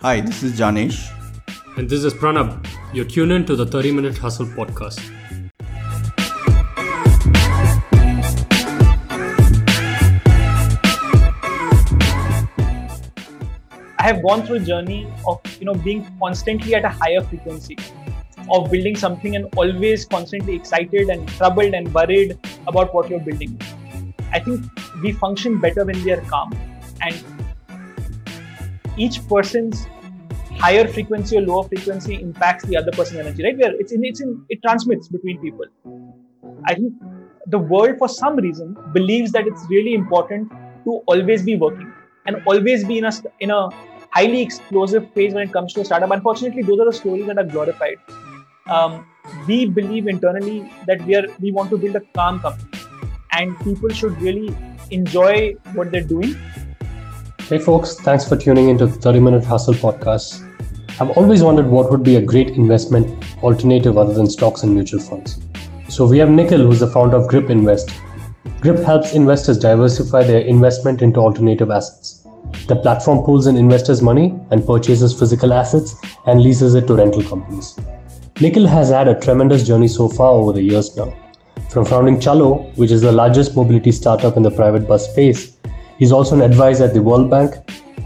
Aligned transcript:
Hi, 0.00 0.20
this 0.20 0.44
is 0.44 0.56
Janesh. 0.56 1.10
And 1.76 1.90
this 1.90 2.04
is 2.04 2.14
Pranab. 2.14 2.64
You're 2.94 3.04
tuned 3.04 3.32
in 3.32 3.44
to 3.46 3.56
the 3.56 3.66
30 3.66 3.90
Minute 3.90 4.16
Hustle 4.16 4.46
podcast. 4.46 5.00
I 13.98 14.04
have 14.04 14.22
gone 14.22 14.46
through 14.46 14.58
a 14.58 14.60
journey 14.60 15.12
of 15.26 15.40
you 15.58 15.66
know 15.66 15.74
being 15.74 16.06
constantly 16.20 16.76
at 16.76 16.84
a 16.84 16.90
higher 16.90 17.20
frequency, 17.20 17.76
of 18.52 18.70
building 18.70 18.94
something 18.94 19.34
and 19.34 19.52
always 19.56 20.04
constantly 20.04 20.54
excited 20.54 21.08
and 21.08 21.26
troubled 21.30 21.74
and 21.74 21.92
worried 21.92 22.38
about 22.68 22.94
what 22.94 23.10
you're 23.10 23.18
building. 23.18 23.60
I 24.32 24.38
think 24.38 24.64
we 25.02 25.10
function 25.10 25.58
better 25.58 25.84
when 25.84 26.00
we 26.04 26.12
are 26.12 26.20
calm, 26.20 26.56
and 27.00 27.24
each 28.98 29.26
person's 29.28 29.86
higher 30.58 30.86
frequency 30.88 31.38
or 31.38 31.42
lower 31.42 31.64
frequency 31.64 32.20
impacts 32.20 32.64
the 32.64 32.76
other 32.76 32.90
person's 32.92 33.20
energy. 33.20 33.44
Right? 33.44 33.56
Where 33.56 33.74
it's 33.74 33.92
in 33.92 34.04
it's 34.04 34.20
in 34.20 34.44
it 34.48 34.62
transmits 34.62 35.08
between 35.08 35.40
people. 35.40 35.66
I 36.64 36.74
think 36.74 36.92
the 37.46 37.58
world, 37.58 37.98
for 37.98 38.08
some 38.08 38.36
reason, 38.36 38.76
believes 38.92 39.32
that 39.32 39.46
it's 39.46 39.64
really 39.70 39.94
important 39.94 40.50
to 40.84 41.02
always 41.06 41.42
be 41.42 41.56
working 41.56 41.92
and 42.26 42.42
always 42.46 42.84
be 42.84 42.98
in 42.98 43.04
a 43.04 43.12
in 43.40 43.50
a 43.50 43.68
highly 44.10 44.40
explosive 44.42 45.10
phase 45.12 45.34
when 45.34 45.48
it 45.48 45.52
comes 45.52 45.72
to 45.74 45.80
a 45.80 45.84
startup. 45.84 46.10
Unfortunately, 46.10 46.62
those 46.62 46.80
are 46.80 46.86
the 46.86 46.92
stories 46.92 47.26
that 47.26 47.38
are 47.38 47.44
glorified. 47.44 47.96
Um, 48.68 49.06
we 49.46 49.66
believe 49.66 50.08
internally 50.08 50.70
that 50.86 51.02
we 51.02 51.14
are 51.16 51.26
we 51.40 51.52
want 51.52 51.70
to 51.70 51.78
build 51.78 51.96
a 51.96 52.00
calm 52.14 52.40
company, 52.40 52.70
and 53.32 53.58
people 53.60 53.90
should 53.90 54.20
really 54.20 54.54
enjoy 54.90 55.54
what 55.74 55.92
they're 55.92 56.10
doing. 56.14 56.36
Hey 57.48 57.58
folks, 57.58 57.94
thanks 57.94 58.28
for 58.28 58.36
tuning 58.36 58.68
into 58.68 58.84
the 58.84 58.92
30 58.92 59.20
Minute 59.20 59.42
Hustle 59.42 59.72
podcast. 59.72 60.46
I've 61.00 61.16
always 61.16 61.42
wondered 61.42 61.66
what 61.66 61.90
would 61.90 62.02
be 62.02 62.16
a 62.16 62.20
great 62.20 62.50
investment 62.50 63.24
alternative 63.42 63.96
other 63.96 64.12
than 64.12 64.28
stocks 64.28 64.64
and 64.64 64.74
mutual 64.74 65.00
funds. 65.00 65.40
So 65.88 66.06
we 66.06 66.18
have 66.18 66.28
Nikhil, 66.28 66.66
who's 66.66 66.80
the 66.80 66.88
founder 66.88 67.16
of 67.16 67.26
Grip 67.26 67.48
Invest. 67.48 67.90
Grip 68.60 68.80
helps 68.80 69.14
investors 69.14 69.56
diversify 69.56 70.24
their 70.24 70.42
investment 70.42 71.00
into 71.00 71.20
alternative 71.20 71.70
assets. 71.70 72.26
The 72.66 72.76
platform 72.76 73.24
pools 73.24 73.46
in 73.46 73.56
investors' 73.56 74.02
money 74.02 74.38
and 74.50 74.66
purchases 74.66 75.18
physical 75.18 75.54
assets 75.54 75.96
and 76.26 76.42
leases 76.42 76.74
it 76.74 76.86
to 76.88 76.96
rental 76.96 77.22
companies. 77.22 77.78
Nikhil 78.42 78.66
has 78.66 78.90
had 78.90 79.08
a 79.08 79.18
tremendous 79.18 79.66
journey 79.66 79.88
so 79.88 80.10
far 80.10 80.32
over 80.32 80.52
the 80.52 80.60
years 80.60 80.94
now. 80.98 81.16
From 81.70 81.86
founding 81.86 82.20
Chalo, 82.20 82.76
which 82.76 82.90
is 82.90 83.00
the 83.00 83.12
largest 83.12 83.56
mobility 83.56 83.90
startup 83.90 84.36
in 84.36 84.42
the 84.42 84.50
private 84.50 84.86
bus 84.86 85.10
space, 85.10 85.57
he's 85.98 86.12
also 86.12 86.34
an 86.34 86.42
advisor 86.42 86.84
at 86.84 86.94
the 86.94 87.02
World 87.02 87.28
Bank 87.28 87.54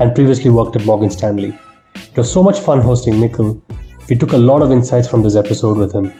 and 0.00 0.14
previously 0.14 0.50
worked 0.50 0.74
at 0.76 0.84
Morgan 0.84 1.10
Stanley. 1.10 1.56
It 1.94 2.16
was 2.16 2.32
so 2.32 2.42
much 2.42 2.58
fun 2.60 2.80
hosting 2.80 3.20
Nikhil. 3.20 3.62
We 4.08 4.16
took 4.16 4.32
a 4.32 4.38
lot 4.38 4.62
of 4.62 4.72
insights 4.72 5.08
from 5.08 5.22
this 5.22 5.36
episode 5.36 5.76
with 5.76 5.92
him. 5.94 6.12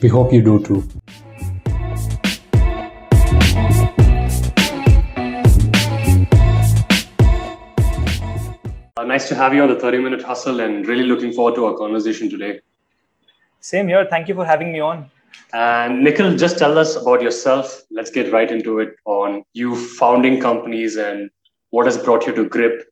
We 0.00 0.08
hope 0.08 0.32
you 0.32 0.42
do 0.42 0.62
too. 0.62 0.88
Uh, 8.96 9.04
nice 9.04 9.28
to 9.28 9.34
have 9.34 9.54
you 9.54 9.62
on 9.62 9.68
the 9.68 9.78
30 9.78 9.98
Minute 9.98 10.22
Hustle 10.22 10.60
and 10.60 10.86
really 10.86 11.04
looking 11.04 11.32
forward 11.32 11.54
to 11.56 11.66
our 11.66 11.76
conversation 11.76 12.30
today. 12.30 12.60
Same 13.60 13.88
here. 13.88 14.06
Thank 14.08 14.28
you 14.28 14.34
for 14.34 14.44
having 14.44 14.72
me 14.72 14.80
on. 14.80 15.10
And 15.52 16.04
Nikhil, 16.04 16.36
just 16.36 16.58
tell 16.58 16.76
us 16.78 16.96
about 16.96 17.22
yourself. 17.22 17.82
Let's 17.90 18.10
get 18.10 18.32
right 18.32 18.50
into 18.50 18.80
it 18.80 18.96
on 19.06 19.44
you 19.54 19.76
founding 19.76 20.40
companies 20.40 20.96
and 20.96 21.30
what 21.70 21.86
has 21.86 21.96
brought 21.96 22.26
you 22.26 22.34
to 22.34 22.48
Grip. 22.48 22.84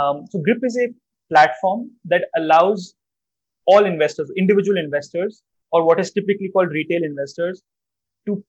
Um, 0.00 0.26
so 0.28 0.40
Grip 0.40 0.58
is 0.62 0.76
a 0.76 0.88
platform 1.32 1.90
that 2.06 2.24
allows 2.36 2.94
all 3.66 3.84
investors, 3.84 4.30
individual 4.36 4.78
investors, 4.78 5.42
or 5.72 5.84
what 5.84 6.00
is 6.00 6.10
typically 6.10 6.48
called 6.48 6.70
retail 6.70 7.04
investors, 7.04 7.62
to 8.26 8.42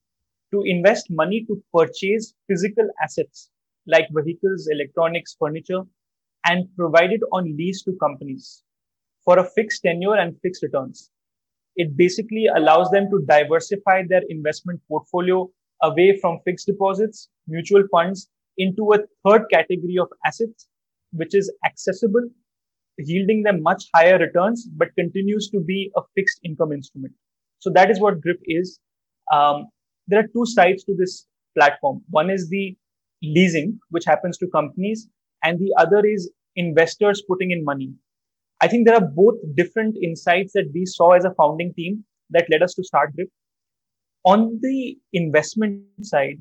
to 0.52 0.64
invest 0.64 1.10
money 1.10 1.46
to 1.46 1.64
purchase 1.74 2.34
physical 2.48 2.90
assets 3.02 3.50
like 3.88 4.08
vehicles, 4.12 4.68
electronics, 4.72 5.36
furniture, 5.40 5.82
and 6.46 6.68
provide 6.76 7.12
it 7.12 7.22
on 7.32 7.56
lease 7.56 7.84
to 7.84 7.96
companies 8.02 8.64
for 9.24 9.40
a 9.40 9.44
fixed 9.44 9.84
tenure 9.84 10.16
and 10.16 10.36
fixed 10.42 10.64
returns. 10.64 11.10
It 11.76 11.96
basically 11.98 12.48
allows 12.54 12.90
them 12.92 13.10
to 13.10 13.26
diversify 13.28 14.04
their 14.08 14.22
investment 14.30 14.82
portfolio 14.88 15.50
away 15.82 16.18
from 16.20 16.40
fixed 16.46 16.68
deposits, 16.68 17.30
mutual 17.48 17.84
funds, 17.92 18.30
into 18.58 18.94
a 18.94 19.00
third 19.28 19.46
category 19.52 19.98
of 20.00 20.08
assets, 20.26 20.68
which 21.14 21.34
is 21.34 21.52
accessible, 21.66 22.30
yielding 22.98 23.44
them 23.44 23.62
much 23.62 23.86
higher 23.96 24.18
returns, 24.18 24.68
but 24.76 24.90
continues 24.98 25.50
to 25.50 25.60
be 25.60 25.92
a 25.96 26.02
fixed 26.16 26.40
income 26.44 26.72
instrument. 26.72 27.14
So 27.60 27.70
that 27.72 27.90
is 27.90 28.00
what 28.00 28.22
GRIP 28.22 28.40
is. 28.46 28.80
Um, 29.32 29.68
there 30.08 30.20
are 30.20 30.28
two 30.28 30.46
sides 30.46 30.84
to 30.86 30.96
this 30.98 31.26
platform. 31.58 32.02
One 32.10 32.30
is 32.30 32.50
the 32.50 32.76
leasing, 33.24 33.80
which 33.90 34.06
happens 34.06 34.38
to 34.40 34.48
companies, 34.48 35.08
and 35.44 35.60
the 35.60 35.74
other 35.78 36.06
is 36.06 36.32
investors 36.56 37.24
putting 37.28 37.52
in 37.52 37.64
money. 37.64 37.94
I 38.62 38.68
think 38.68 38.86
there 38.86 38.96
are 38.96 39.08
both 39.16 39.36
different 39.56 39.98
insights 40.02 40.54
that 40.54 40.72
we 40.74 40.86
saw 40.86 41.12
as 41.12 41.26
a 41.26 41.34
founding 41.34 41.74
team 41.74 42.06
that 42.30 42.48
led 42.52 42.62
us 42.62 42.74
to 42.76 42.84
start 42.84 43.16
Grip. 43.16 43.30
On 44.24 44.60
the 44.62 44.98
investment 45.14 45.84
side, 46.04 46.38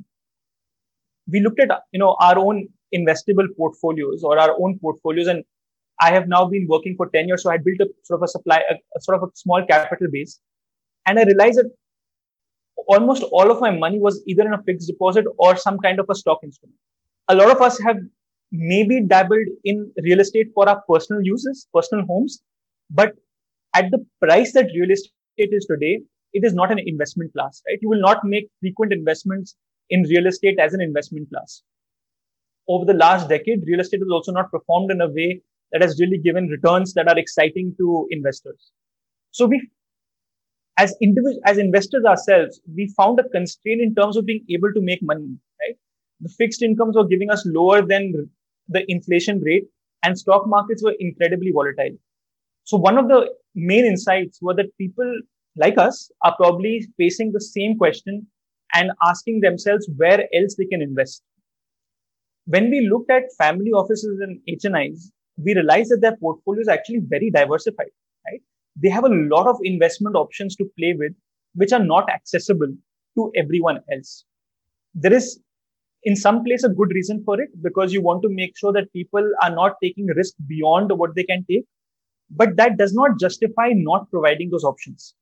we 1.26 1.40
looked 1.40 1.60
at 1.60 1.70
you 1.92 1.98
know 1.98 2.16
our 2.20 2.38
own 2.38 2.68
investable 2.94 3.46
portfolios 3.56 4.22
or 4.22 4.38
our 4.38 4.54
own 4.60 4.78
portfolios, 4.80 5.28
and 5.28 5.44
I 6.00 6.10
have 6.10 6.28
now 6.28 6.44
been 6.44 6.66
working 6.68 6.94
for 6.96 7.08
ten 7.08 7.26
years, 7.26 7.42
so 7.42 7.50
I 7.50 7.54
had 7.54 7.64
built 7.64 7.80
a 7.80 7.88
sort 8.04 8.20
of 8.20 8.24
a 8.24 8.28
supply, 8.28 8.62
a, 8.70 8.74
a 8.74 9.00
sort 9.00 9.22
of 9.22 9.28
a 9.28 9.32
small 9.34 9.64
capital 9.66 10.08
base, 10.12 10.40
and 11.06 11.18
I 11.18 11.24
realized 11.24 11.58
that 11.58 11.70
almost 12.86 13.22
all 13.32 13.50
of 13.50 13.60
my 13.60 13.70
money 13.70 13.98
was 13.98 14.22
either 14.26 14.42
in 14.42 14.52
a 14.52 14.62
fixed 14.62 14.88
deposit 14.88 15.24
or 15.38 15.56
some 15.56 15.78
kind 15.78 16.00
of 16.00 16.06
a 16.10 16.14
stock 16.14 16.40
instrument. 16.42 16.76
A 17.28 17.34
lot 17.34 17.50
of 17.50 17.62
us 17.62 17.80
have 17.80 17.96
maybe 18.52 19.02
dabbled 19.02 19.46
in 19.64 19.92
real 20.02 20.20
estate 20.20 20.48
for 20.54 20.68
our 20.68 20.82
personal 20.88 21.22
uses, 21.22 21.66
personal 21.72 22.04
homes, 22.06 22.42
but 22.90 23.14
at 23.74 23.90
the 23.90 24.04
price 24.20 24.52
that 24.52 24.66
real 24.74 24.90
estate 24.90 25.12
is 25.38 25.66
today, 25.66 26.00
it 26.32 26.44
is 26.44 26.54
not 26.54 26.70
an 26.72 26.78
investment 26.78 27.32
class, 27.32 27.62
right? 27.68 27.78
You 27.80 27.88
will 27.88 28.00
not 28.00 28.24
make 28.24 28.48
frequent 28.60 28.92
investments 28.92 29.56
in 29.90 30.02
real 30.02 30.26
estate 30.26 30.58
as 30.58 30.74
an 30.74 30.80
investment 30.80 31.28
class. 31.30 31.62
Over 32.68 32.84
the 32.84 32.94
last 32.94 33.28
decade, 33.28 33.64
real 33.66 33.80
estate 33.80 34.00
has 34.00 34.08
also 34.12 34.32
not 34.32 34.50
performed 34.50 34.90
in 34.90 35.00
a 35.00 35.08
way 35.08 35.42
that 35.72 35.82
has 35.82 35.98
really 36.00 36.18
given 36.18 36.46
returns 36.48 36.94
that 36.94 37.08
are 37.08 37.18
exciting 37.18 37.74
to 37.78 38.06
investors. 38.10 38.70
So 39.30 39.46
we, 39.46 39.68
as 40.78 40.94
individual, 41.00 41.40
as 41.46 41.58
investors 41.58 42.04
ourselves, 42.04 42.60
we 42.74 42.92
found 42.96 43.18
a 43.20 43.28
constraint 43.28 43.80
in 43.80 43.94
terms 43.94 44.16
of 44.16 44.26
being 44.26 44.44
able 44.50 44.72
to 44.72 44.80
make 44.80 45.02
money, 45.02 45.36
right? 45.60 45.76
The 46.20 46.28
fixed 46.28 46.62
incomes 46.62 46.96
were 46.96 47.06
giving 47.06 47.30
us 47.30 47.44
lower 47.46 47.82
than 47.82 48.30
the 48.70 48.84
inflation 48.88 49.40
rate 49.40 49.64
and 50.02 50.18
stock 50.18 50.46
markets 50.46 50.82
were 50.82 50.94
incredibly 50.98 51.50
volatile. 51.52 51.96
So 52.64 52.76
one 52.76 52.96
of 52.96 53.08
the 53.08 53.28
main 53.54 53.84
insights 53.84 54.38
were 54.40 54.54
that 54.54 54.76
people 54.78 55.12
like 55.56 55.76
us 55.76 56.10
are 56.24 56.34
probably 56.36 56.86
facing 56.96 57.32
the 57.32 57.40
same 57.40 57.76
question 57.76 58.26
and 58.74 58.92
asking 59.04 59.40
themselves 59.40 59.88
where 59.96 60.20
else 60.34 60.54
they 60.56 60.66
can 60.66 60.80
invest. 60.80 61.22
When 62.46 62.70
we 62.70 62.88
looked 62.88 63.10
at 63.10 63.24
family 63.36 63.70
offices 63.70 64.20
and 64.20 64.40
HNIs, 64.48 65.10
we 65.36 65.54
realized 65.54 65.90
that 65.90 66.00
their 66.00 66.16
portfolio 66.16 66.60
is 66.60 66.68
actually 66.68 67.00
very 67.02 67.30
diversified, 67.30 67.90
right? 68.26 68.40
They 68.76 68.88
have 68.88 69.04
a 69.04 69.08
lot 69.08 69.46
of 69.46 69.56
investment 69.62 70.16
options 70.16 70.56
to 70.56 70.64
play 70.78 70.94
with, 70.96 71.12
which 71.54 71.72
are 71.72 71.84
not 71.84 72.08
accessible 72.08 72.72
to 73.16 73.32
everyone 73.36 73.80
else. 73.92 74.24
There 74.94 75.12
is 75.12 75.40
in 76.04 76.16
some 76.16 76.44
place 76.44 76.64
a 76.64 76.68
good 76.68 76.90
reason 76.92 77.22
for 77.24 77.40
it 77.40 77.50
because 77.62 77.92
you 77.92 78.02
want 78.02 78.22
to 78.22 78.28
make 78.30 78.56
sure 78.56 78.72
that 78.72 78.92
people 78.92 79.28
are 79.42 79.54
not 79.54 79.76
taking 79.82 80.06
risk 80.06 80.34
beyond 80.46 80.90
what 80.96 81.14
they 81.14 81.24
can 81.24 81.44
take. 81.48 81.64
But 82.30 82.56
that 82.56 82.78
does 82.78 82.94
not 82.94 83.18
justify 83.18 83.70
not 83.74 84.10
providing 84.10 84.50
those 84.50 84.64
options. 84.64 85.14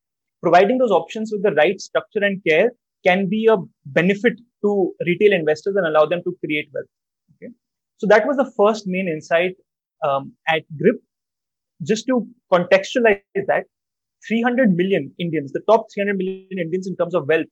Providing 0.43 0.79
those 0.79 0.91
options 0.91 1.33
with 1.33 1.43
the 1.43 1.53
right 1.53 1.81
structure 1.81 2.23
and 2.23 2.43
care 2.47 2.71
can 3.05 3.29
be 3.29 3.47
a 3.47 3.57
benefit 3.87 4.35
to 4.63 4.93
retail 5.07 5.33
investors 5.33 5.75
and 5.77 5.87
allow 5.87 6.05
them 6.05 6.23
to 6.25 6.37
create 6.45 6.69
wealth. 6.75 6.87
Okay? 7.37 7.53
So 7.97 8.07
that 8.09 8.27
was 8.27 8.37
the 8.37 8.53
first 8.57 8.87
main 8.87 9.09
insight 9.09 9.57
um, 10.07 10.33
at 10.49 10.63
grip. 10.79 10.97
Just 11.83 12.07
to 12.09 12.27
contextualize 12.53 13.23
that 13.47 13.65
300 14.27 14.75
million 14.75 15.13
indians 15.19 15.53
the 15.53 15.61
top 15.69 15.87
300 15.95 16.17
million 16.17 16.59
indians 16.59 16.89
in 16.89 16.97
terms 16.97 17.15
of 17.15 17.29
wealth 17.29 17.47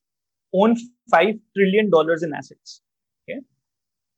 own 0.53 0.77
5 1.13 1.35
trillion 1.57 1.91
dollars 1.91 2.25
in 2.25 2.35
assets. 2.35 2.81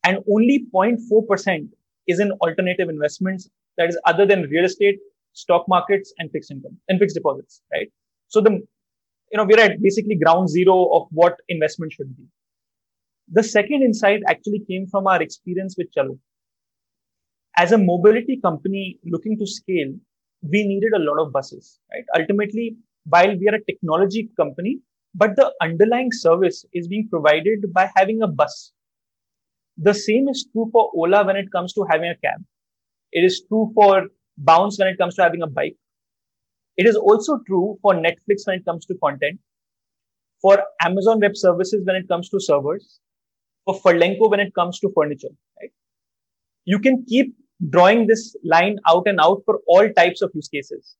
And 0.04 0.18
only 0.32 0.66
0.4% 0.74 1.68
is 2.06 2.20
in 2.20 2.32
alternative 2.42 2.88
investments 2.88 3.48
that 3.76 3.88
is 3.88 3.98
other 4.06 4.26
than 4.26 4.42
real 4.44 4.64
estate, 4.64 4.98
stock 5.32 5.66
markets 5.68 6.12
and 6.18 6.30
fixed 6.32 6.50
income 6.50 6.76
and 6.88 6.98
fixed 6.98 7.14
deposits, 7.16 7.62
right? 7.72 7.90
So 8.28 8.40
the, 8.40 8.50
you 8.50 9.36
know, 9.36 9.44
we're 9.44 9.60
at 9.60 9.80
basically 9.82 10.16
ground 10.16 10.48
zero 10.48 10.90
of 10.94 11.08
what 11.10 11.36
investment 11.48 11.92
should 11.92 12.16
be. 12.16 12.24
The 13.32 13.42
second 13.42 13.82
insight 13.82 14.22
actually 14.28 14.60
came 14.68 14.86
from 14.86 15.06
our 15.06 15.22
experience 15.22 15.76
with 15.78 15.88
Chalo. 15.96 16.18
as 17.56 17.72
a 17.72 17.78
mobility 17.78 18.40
company 18.40 18.98
looking 19.04 19.38
to 19.38 19.46
scale, 19.46 19.92
we 20.42 20.66
needed 20.66 20.92
a 20.94 20.98
lot 20.98 21.20
of 21.20 21.32
buses, 21.32 21.80
right? 21.92 22.04
Ultimately, 22.18 22.76
while 23.06 23.36
we 23.36 23.48
are 23.48 23.56
a 23.56 23.64
technology 23.64 24.30
company, 24.36 24.80
but 25.14 25.36
the 25.36 25.52
underlying 25.62 26.12
service 26.12 26.64
is 26.72 26.86
being 26.88 27.08
provided 27.10 27.72
by 27.72 27.90
having 27.96 28.22
a 28.22 28.28
bus. 28.28 28.72
The 29.80 29.94
same 29.94 30.28
is 30.28 30.46
true 30.52 30.68
for 30.72 30.90
Ola 30.94 31.24
when 31.24 31.36
it 31.36 31.52
comes 31.52 31.72
to 31.74 31.86
having 31.88 32.10
a 32.10 32.16
cab. 32.16 32.44
It 33.12 33.20
is 33.20 33.44
true 33.48 33.70
for 33.74 34.08
Bounce 34.36 34.78
when 34.78 34.88
it 34.88 34.98
comes 34.98 35.14
to 35.16 35.22
having 35.22 35.42
a 35.42 35.46
bike. 35.46 35.76
It 36.76 36.86
is 36.86 36.96
also 36.96 37.38
true 37.46 37.78
for 37.80 37.94
Netflix 37.94 38.46
when 38.46 38.58
it 38.58 38.64
comes 38.64 38.86
to 38.86 38.94
content, 39.02 39.38
for 40.42 40.62
Amazon 40.82 41.20
Web 41.20 41.36
Services 41.36 41.84
when 41.84 41.96
it 41.96 42.08
comes 42.08 42.28
to 42.30 42.40
servers, 42.40 43.00
for 43.64 43.80
Furlenco 43.80 44.30
when 44.30 44.40
it 44.40 44.54
comes 44.54 44.78
to 44.80 44.90
furniture, 44.94 45.34
right? 45.60 45.70
You 46.64 46.78
can 46.78 47.04
keep 47.08 47.34
drawing 47.70 48.06
this 48.06 48.36
line 48.44 48.78
out 48.86 49.04
and 49.06 49.20
out 49.20 49.42
for 49.44 49.60
all 49.66 49.88
types 49.92 50.22
of 50.22 50.30
use 50.34 50.48
cases. 50.48 50.96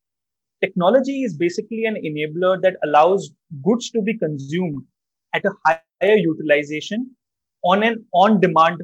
Technology 0.61 1.23
is 1.23 1.37
basically 1.37 1.85
an 1.85 1.95
enabler 1.95 2.61
that 2.63 2.77
allows 2.85 3.31
goods 3.63 3.91
to 3.91 4.03
be 4.03 4.19
consumed 4.19 4.83
at 5.35 5.45
a 5.45 5.51
higher 5.65 6.17
utilization 6.17 7.15
on 7.65 7.83
an 7.83 8.05
on 8.13 8.41
demand 8.41 8.83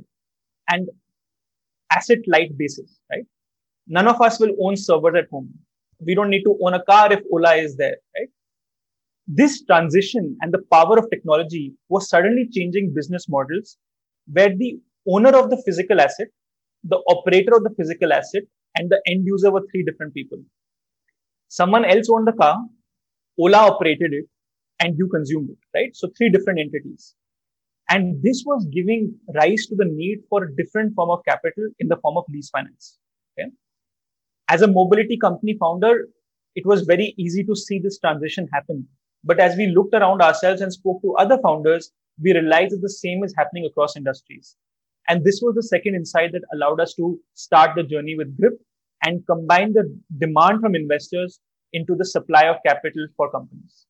and 0.69 0.89
asset 1.93 2.19
light 2.27 2.57
basis, 2.57 2.99
right? 3.11 3.25
None 3.87 4.09
of 4.09 4.21
us 4.21 4.41
will 4.41 4.55
own 4.63 4.77
servers 4.77 5.15
at 5.17 5.29
home. 5.31 5.53
We 6.01 6.15
don't 6.15 6.31
need 6.31 6.45
to 6.45 6.59
own 6.65 6.75
a 6.75 6.83
car 6.85 7.13
if 7.13 7.21
Ola 7.33 7.55
is 7.55 7.77
there, 7.77 7.97
right? 8.17 8.29
This 9.27 9.65
transition 9.65 10.37
and 10.41 10.53
the 10.53 10.63
power 10.71 10.99
of 10.99 11.09
technology 11.11 11.75
was 11.89 12.09
suddenly 12.09 12.49
changing 12.53 12.93
business 12.95 13.29
models 13.29 13.79
where 14.33 14.55
the 14.57 14.79
owner 15.07 15.37
of 15.37 15.51
the 15.51 15.63
physical 15.65 16.01
asset 16.01 16.29
the 16.85 17.03
operator 17.09 17.57
of 17.57 17.65
the 17.65 17.75
physical 17.77 18.13
asset 18.13 18.43
and 18.77 18.91
the 18.91 19.01
end 19.07 19.27
user 19.27 19.51
were 19.51 19.65
three 19.71 19.85
different 19.85 20.13
people. 20.13 20.39
Someone 21.49 21.85
else 21.85 22.09
owned 22.11 22.27
the 22.27 22.33
car, 22.33 22.59
Ola 23.39 23.59
operated 23.59 24.13
it, 24.13 24.27
and 24.81 24.97
you 24.99 25.09
consumed 25.09 25.51
it, 25.51 25.59
right? 25.75 25.97
So 25.97 26.09
three 26.17 26.31
different 26.31 26.59
entities. 26.61 27.15
And 27.91 28.23
this 28.23 28.43
was 28.47 28.67
giving 28.73 29.15
rise 29.35 29.67
to 29.67 29.77
the 29.77 29.85
need 29.85 30.21
for 30.29 30.45
a 30.45 30.57
different 30.57 30.95
form 30.95 31.11
of 31.11 31.25
capital 31.29 31.69
in 31.79 31.89
the 31.89 31.97
form 31.97 32.17
of 32.17 32.25
lease 32.31 32.51
finance. 32.51 32.99
Okay? 33.39 33.51
As 34.49 34.63
a 34.63 34.67
mobility 34.67 35.19
company 35.19 35.57
founder, 35.59 36.09
it 36.55 36.65
was 36.65 36.83
very 36.83 37.15
easy 37.19 37.45
to 37.45 37.55
see 37.55 37.79
this 37.79 37.99
transition 37.99 38.49
happen. 38.53 38.87
But 39.23 39.41
as 39.41 39.57
we 39.57 39.67
looked 39.67 39.95
around 39.95 40.23
ourselves 40.23 40.61
and 40.61 40.73
spoke 40.73 41.03
to 41.03 41.15
other 41.17 41.39
founders, 41.43 41.93
we 42.23 42.33
realized 42.33 42.75
that 42.75 42.83
the 42.83 42.91
same 42.91 43.25
is 43.25 43.35
happening 43.37 43.67
across 43.67 43.97
industries. 43.97 44.57
And 45.09 45.25
this 45.25 45.41
was 45.43 45.55
the 45.55 45.63
second 45.63 45.95
insight 45.95 46.33
that 46.33 46.43
allowed 46.55 46.81
us 46.81 46.95
to 46.95 47.19
start 47.35 47.73
the 47.77 47.83
journey 47.83 48.17
with 48.17 48.37
Grip 48.39 48.55
and 49.03 49.27
combine 49.27 49.73
the 49.73 49.85
demand 50.19 50.61
from 50.61 50.75
investors 50.75 51.41
into 51.73 51.95
the 51.95 52.05
supply 52.05 52.45
of 52.45 52.57
capital 52.65 53.07
for 53.17 53.31
companies. 53.31 53.87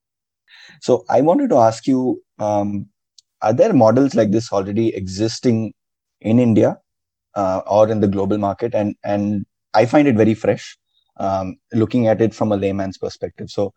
So 0.80 1.04
I 1.08 1.20
wanted 1.20 1.50
to 1.50 1.56
ask 1.56 1.86
you, 1.86 2.22
um, 2.38 2.86
are 3.44 3.52
there 3.52 3.72
models 3.72 4.14
like 4.14 4.30
this 4.30 4.52
already 4.52 4.88
existing 4.94 5.74
in 6.20 6.38
India 6.38 6.78
uh, 7.34 7.60
or 7.66 7.88
in 7.90 8.00
the 8.00 8.08
global 8.08 8.38
market? 8.38 8.74
And 8.74 8.96
and 9.04 9.44
I 9.74 9.86
find 9.86 10.08
it 10.08 10.16
very 10.16 10.34
fresh, 10.34 10.76
um, 11.18 11.56
looking 11.72 12.06
at 12.06 12.20
it 12.20 12.34
from 12.34 12.52
a 12.52 12.56
layman's 12.56 12.98
perspective. 12.98 13.50
So, 13.50 13.72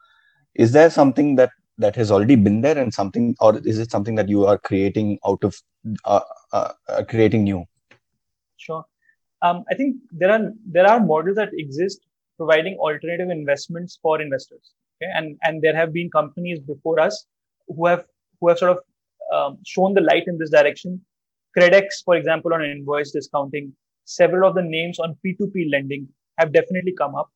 is 0.56 0.72
there 0.72 0.90
something 0.90 1.36
that 1.36 1.52
that 1.78 1.96
has 1.96 2.12
already 2.12 2.36
been 2.36 2.62
there 2.62 2.78
and 2.78 2.94
something 2.94 3.36
or 3.40 3.58
is 3.60 3.80
it 3.80 3.92
something 3.92 4.16
that 4.16 4.30
you 4.30 4.46
are 4.46 4.58
creating 4.58 5.20
out 5.26 5.44
of 5.44 5.62
uh, 6.06 6.22
uh, 6.52 6.72
uh, 6.90 7.04
creating 7.08 7.44
new 7.44 7.64
sure 8.58 8.84
um, 9.44 9.64
i 9.72 9.76
think 9.76 9.96
there 10.12 10.32
are 10.36 10.52
there 10.78 10.88
are 10.88 11.00
models 11.00 11.36
that 11.36 11.50
exist 11.54 12.02
providing 12.38 12.76
alternative 12.78 13.30
investments 13.30 14.00
for 14.02 14.20
investors 14.22 14.74
okay 14.96 15.12
and 15.20 15.38
and 15.44 15.62
there 15.62 15.76
have 15.76 15.94
been 15.94 16.10
companies 16.10 16.60
before 16.72 17.00
us 17.00 17.26
who 17.68 17.86
have 17.86 18.04
who 18.40 18.50
have 18.50 18.58
sort 18.58 18.72
of 18.72 18.80
um, 19.34 19.58
shown 19.66 19.94
the 19.94 20.02
light 20.02 20.24
in 20.28 20.38
this 20.38 20.50
direction. 20.50 21.02
KredX 21.58 22.04
for 22.06 22.16
example 22.16 22.54
on 22.54 22.64
invoice 22.64 23.12
discounting 23.12 23.74
several 24.06 24.48
of 24.48 24.56
the 24.56 24.62
names 24.62 25.00
on 25.00 25.16
p2p 25.26 25.72
lending 25.72 26.08
have 26.38 26.54
definitely 26.54 26.94
come 26.98 27.16
up. 27.16 27.30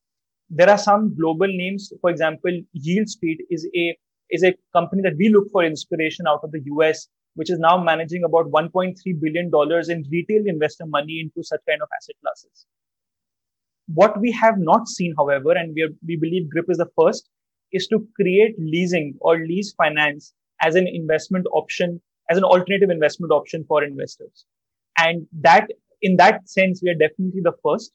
There 0.48 0.70
are 0.70 0.78
some 0.78 1.14
global 1.16 1.48
names. 1.48 1.92
For 2.00 2.10
example 2.10 2.52
Yieldstreet 2.76 3.38
is 3.50 3.68
a 3.76 3.96
is 4.30 4.42
a 4.42 4.54
company 4.72 5.02
that 5.02 5.16
we 5.18 5.28
look 5.28 5.50
for 5.52 5.64
inspiration 5.64 6.26
out 6.26 6.40
of 6.42 6.52
the 6.52 6.62
US, 6.76 7.08
which 7.34 7.50
is 7.50 7.58
now 7.58 7.82
managing 7.82 8.24
about 8.24 8.50
$1.3 8.50 8.94
billion 9.20 9.50
in 9.90 10.04
retail 10.10 10.42
investor 10.46 10.86
money 10.86 11.20
into 11.20 11.46
such 11.46 11.60
kind 11.68 11.82
of 11.82 11.88
asset 11.96 12.16
classes. 12.22 12.66
What 13.86 14.18
we 14.20 14.32
have 14.32 14.54
not 14.56 14.88
seen, 14.88 15.14
however, 15.18 15.52
and 15.52 15.74
we, 15.74 15.82
are, 15.82 15.90
we 16.06 16.16
believe 16.16 16.48
GRIP 16.50 16.70
is 16.70 16.78
the 16.78 16.88
first, 16.98 17.28
is 17.72 17.86
to 17.88 18.06
create 18.16 18.54
leasing 18.58 19.16
or 19.20 19.38
lease 19.38 19.72
finance 19.72 20.32
as 20.62 20.74
an 20.74 20.86
investment 20.86 21.46
option, 21.52 22.00
as 22.30 22.38
an 22.38 22.44
alternative 22.44 22.90
investment 22.90 23.32
option 23.32 23.64
for 23.68 23.84
investors. 23.84 24.46
And 24.96 25.26
that, 25.40 25.70
in 26.00 26.16
that 26.16 26.48
sense, 26.48 26.80
we 26.82 26.90
are 26.90 26.94
definitely 26.94 27.40
the 27.42 27.52
first. 27.62 27.92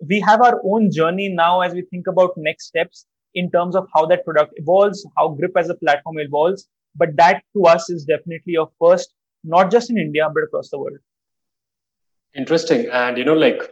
We 0.00 0.20
have 0.20 0.40
our 0.40 0.60
own 0.64 0.90
journey 0.92 1.28
now 1.28 1.60
as 1.60 1.74
we 1.74 1.82
think 1.82 2.06
about 2.06 2.30
next 2.36 2.66
steps 2.66 3.06
in 3.34 3.50
terms 3.50 3.74
of 3.74 3.88
how 3.92 4.06
that 4.06 4.24
product 4.24 4.52
evolves, 4.56 5.06
how 5.16 5.28
Grip 5.28 5.52
as 5.56 5.68
a 5.68 5.74
platform 5.74 6.18
evolves. 6.18 6.68
But 6.94 7.16
that 7.16 7.42
to 7.54 7.64
us 7.64 7.90
is 7.90 8.04
definitely 8.04 8.54
a 8.54 8.66
first, 8.80 9.12
not 9.44 9.70
just 9.70 9.90
in 9.90 9.98
India, 9.98 10.28
but 10.32 10.44
across 10.44 10.70
the 10.70 10.78
world. 10.78 10.98
Interesting. 12.34 12.88
And, 12.92 13.18
you 13.18 13.24
know, 13.24 13.34
like 13.34 13.62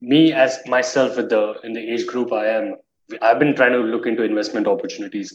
me 0.00 0.32
as 0.32 0.58
myself 0.66 1.16
with 1.16 1.28
the, 1.28 1.54
in 1.64 1.72
the 1.72 1.80
age 1.80 2.06
group 2.06 2.32
I 2.32 2.46
am, 2.46 2.76
I've 3.22 3.38
been 3.38 3.54
trying 3.54 3.72
to 3.72 3.78
look 3.78 4.06
into 4.06 4.22
investment 4.22 4.66
opportunities, 4.66 5.32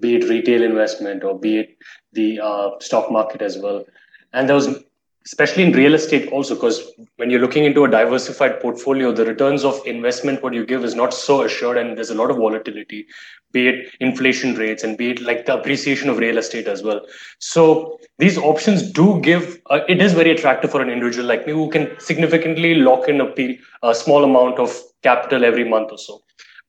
be 0.00 0.16
it 0.16 0.28
retail 0.28 0.62
investment 0.62 1.24
or 1.24 1.38
be 1.38 1.58
it 1.58 1.76
the 2.12 2.40
uh, 2.40 2.70
stock 2.80 3.10
market 3.10 3.42
as 3.42 3.58
well. 3.58 3.84
And 4.32 4.48
there 4.48 4.56
was 4.56 4.82
especially 5.24 5.62
in 5.62 5.72
real 5.72 5.94
estate 5.94 6.28
also 6.32 6.54
because 6.54 6.90
when 7.16 7.30
you're 7.30 7.40
looking 7.40 7.64
into 7.64 7.84
a 7.84 7.90
diversified 7.90 8.60
portfolio 8.60 9.12
the 9.12 9.24
returns 9.24 9.64
of 9.64 9.80
investment 9.86 10.42
what 10.42 10.52
you 10.52 10.66
give 10.66 10.84
is 10.84 10.94
not 10.94 11.14
so 11.14 11.42
assured 11.42 11.76
and 11.76 11.96
there's 11.96 12.10
a 12.10 12.14
lot 12.14 12.30
of 12.30 12.36
volatility 12.36 13.06
be 13.52 13.68
it 13.68 13.90
inflation 14.00 14.54
rates 14.54 14.82
and 14.82 14.98
be 14.98 15.10
it 15.10 15.20
like 15.22 15.46
the 15.46 15.54
appreciation 15.54 16.08
of 16.08 16.18
real 16.18 16.38
estate 16.38 16.66
as 16.66 16.82
well 16.82 17.00
so 17.38 17.98
these 18.18 18.36
options 18.36 18.90
do 18.90 19.20
give 19.20 19.60
uh, 19.70 19.80
it 19.88 20.02
is 20.02 20.12
very 20.12 20.32
attractive 20.32 20.70
for 20.70 20.82
an 20.82 20.90
individual 20.90 21.26
like 21.26 21.46
me 21.46 21.52
who 21.52 21.70
can 21.70 21.88
significantly 22.00 22.74
lock 22.74 23.08
in 23.08 23.20
a, 23.20 23.58
a 23.82 23.94
small 23.94 24.24
amount 24.24 24.58
of 24.58 24.76
capital 25.02 25.44
every 25.44 25.68
month 25.68 25.92
or 25.92 25.98
so 25.98 26.20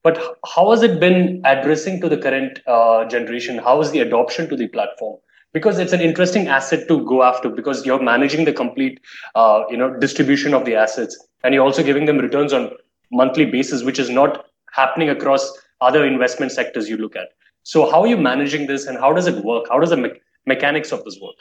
but 0.03 0.37
how 0.53 0.71
has 0.71 0.83
it 0.83 0.99
been 0.99 1.41
addressing 1.45 2.01
to 2.01 2.09
the 2.09 2.17
current 2.17 2.59
uh, 2.67 3.05
generation? 3.05 3.57
How 3.57 3.79
is 3.81 3.91
the 3.91 3.99
adoption 3.99 4.49
to 4.49 4.55
the 4.55 4.67
platform? 4.67 5.19
Because 5.53 5.79
it's 5.79 5.93
an 5.93 6.01
interesting 6.01 6.47
asset 6.47 6.87
to 6.89 7.05
go 7.05 7.23
after 7.23 7.49
because 7.49 7.85
you're 7.85 8.01
managing 8.01 8.43
the 8.43 8.51
complete 8.51 8.99
uh, 9.35 9.63
you 9.69 9.77
know 9.77 9.97
distribution 9.97 10.53
of 10.53 10.65
the 10.65 10.75
assets 10.75 11.17
and 11.43 11.53
you're 11.53 11.63
also 11.63 11.83
giving 11.83 12.05
them 12.05 12.17
returns 12.17 12.51
on 12.51 12.71
monthly 13.11 13.45
basis 13.45 13.83
which 13.83 13.99
is 13.99 14.09
not 14.09 14.45
happening 14.73 15.09
across 15.09 15.53
other 15.79 16.05
investment 16.05 16.51
sectors 16.51 16.89
you 16.89 16.97
look 16.97 17.15
at. 17.15 17.29
So 17.61 17.89
how 17.89 18.01
are 18.01 18.07
you 18.07 18.17
managing 18.17 18.67
this 18.67 18.87
and 18.87 18.97
how 18.97 19.13
does 19.13 19.27
it 19.27 19.43
work? 19.45 19.65
How 19.69 19.79
does 19.79 19.91
the 19.91 19.97
me- 19.97 20.19
mechanics 20.45 20.91
of 20.91 21.03
this 21.05 21.17
work? 21.21 21.35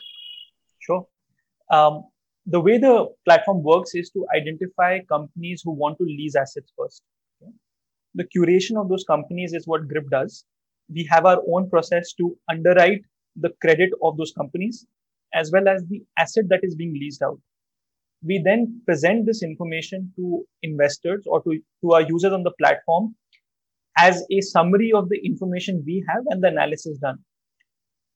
Sure. 0.78 1.06
Um, 1.70 2.04
the 2.46 2.60
way 2.60 2.78
the 2.78 3.06
platform 3.24 3.62
works 3.62 3.94
is 3.94 4.10
to 4.10 4.26
identify 4.36 5.00
companies 5.08 5.62
who 5.64 5.72
want 5.72 5.98
to 5.98 6.04
lease 6.04 6.36
assets 6.36 6.72
first? 6.78 7.02
The 8.14 8.24
curation 8.36 8.80
of 8.80 8.88
those 8.88 9.04
companies 9.04 9.52
is 9.52 9.66
what 9.66 9.88
grip 9.88 10.08
does 10.10 10.44
we 10.94 11.06
have 11.10 11.26
our 11.26 11.40
own 11.52 11.68
process 11.70 12.12
to 12.14 12.36
underwrite 12.50 13.02
the 13.36 13.50
credit 13.60 13.90
of 14.02 14.16
those 14.16 14.32
companies 14.32 14.86
as 15.34 15.50
well 15.52 15.68
as 15.68 15.84
the 15.88 16.02
asset 16.18 16.44
that 16.48 16.60
is 16.62 16.74
being 16.74 16.92
leased 16.92 17.22
out. 17.22 17.38
We 18.22 18.40
then 18.44 18.82
present 18.84 19.26
this 19.26 19.42
information 19.42 20.12
to 20.16 20.44
investors 20.62 21.24
or 21.26 21.42
to, 21.42 21.58
to 21.82 21.92
our 21.92 22.02
users 22.02 22.32
on 22.32 22.42
the 22.42 22.52
platform 22.58 23.14
as 23.98 24.24
a 24.30 24.40
summary 24.40 24.92
of 24.94 25.08
the 25.08 25.18
information 25.24 25.82
we 25.86 26.04
have 26.08 26.22
and 26.28 26.42
the 26.42 26.48
analysis 26.48 26.98
done. 26.98 27.18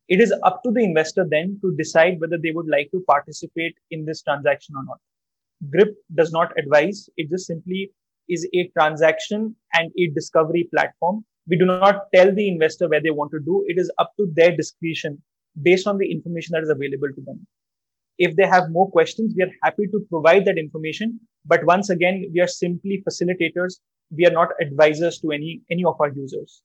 It 0.08 0.20
is 0.20 0.32
up 0.44 0.62
to 0.64 0.70
the 0.70 0.84
investor 0.84 1.26
then 1.28 1.58
to 1.62 1.74
decide 1.76 2.20
whether 2.20 2.38
they 2.40 2.52
would 2.52 2.68
like 2.68 2.90
to 2.92 3.02
participate 3.08 3.74
in 3.90 4.04
this 4.04 4.22
transaction 4.22 4.76
or 4.76 4.84
not. 4.84 4.98
GRIP 5.70 5.96
does 6.14 6.32
not 6.32 6.52
advise. 6.58 7.08
It 7.16 7.30
just 7.30 7.46
simply 7.46 7.90
is 8.28 8.46
a 8.54 8.70
transaction 8.78 9.56
and 9.78 9.90
a 9.98 10.08
discovery 10.14 10.68
platform 10.74 11.24
we 11.48 11.56
do 11.56 11.64
not 11.64 12.06
tell 12.14 12.34
the 12.34 12.48
investor 12.48 12.88
where 12.88 13.00
they 13.00 13.10
want 13.10 13.30
to 13.30 13.40
do. 13.40 13.64
It 13.68 13.78
is 13.78 13.90
up 13.98 14.12
to 14.18 14.28
their 14.34 14.56
discretion 14.56 15.22
based 15.62 15.86
on 15.86 15.98
the 15.98 16.10
information 16.10 16.52
that 16.52 16.62
is 16.62 16.70
available 16.70 17.08
to 17.14 17.20
them. 17.22 17.46
If 18.18 18.34
they 18.34 18.46
have 18.46 18.70
more 18.70 18.90
questions, 18.90 19.34
we 19.36 19.42
are 19.44 19.50
happy 19.62 19.86
to 19.88 20.06
provide 20.10 20.44
that 20.46 20.58
information. 20.58 21.20
But 21.44 21.64
once 21.64 21.90
again, 21.90 22.30
we 22.32 22.40
are 22.40 22.48
simply 22.48 23.02
facilitators. 23.08 23.74
We 24.10 24.26
are 24.26 24.30
not 24.30 24.48
advisors 24.60 25.20
to 25.20 25.30
any, 25.32 25.60
any 25.70 25.84
of 25.84 26.00
our 26.00 26.12
users. 26.12 26.62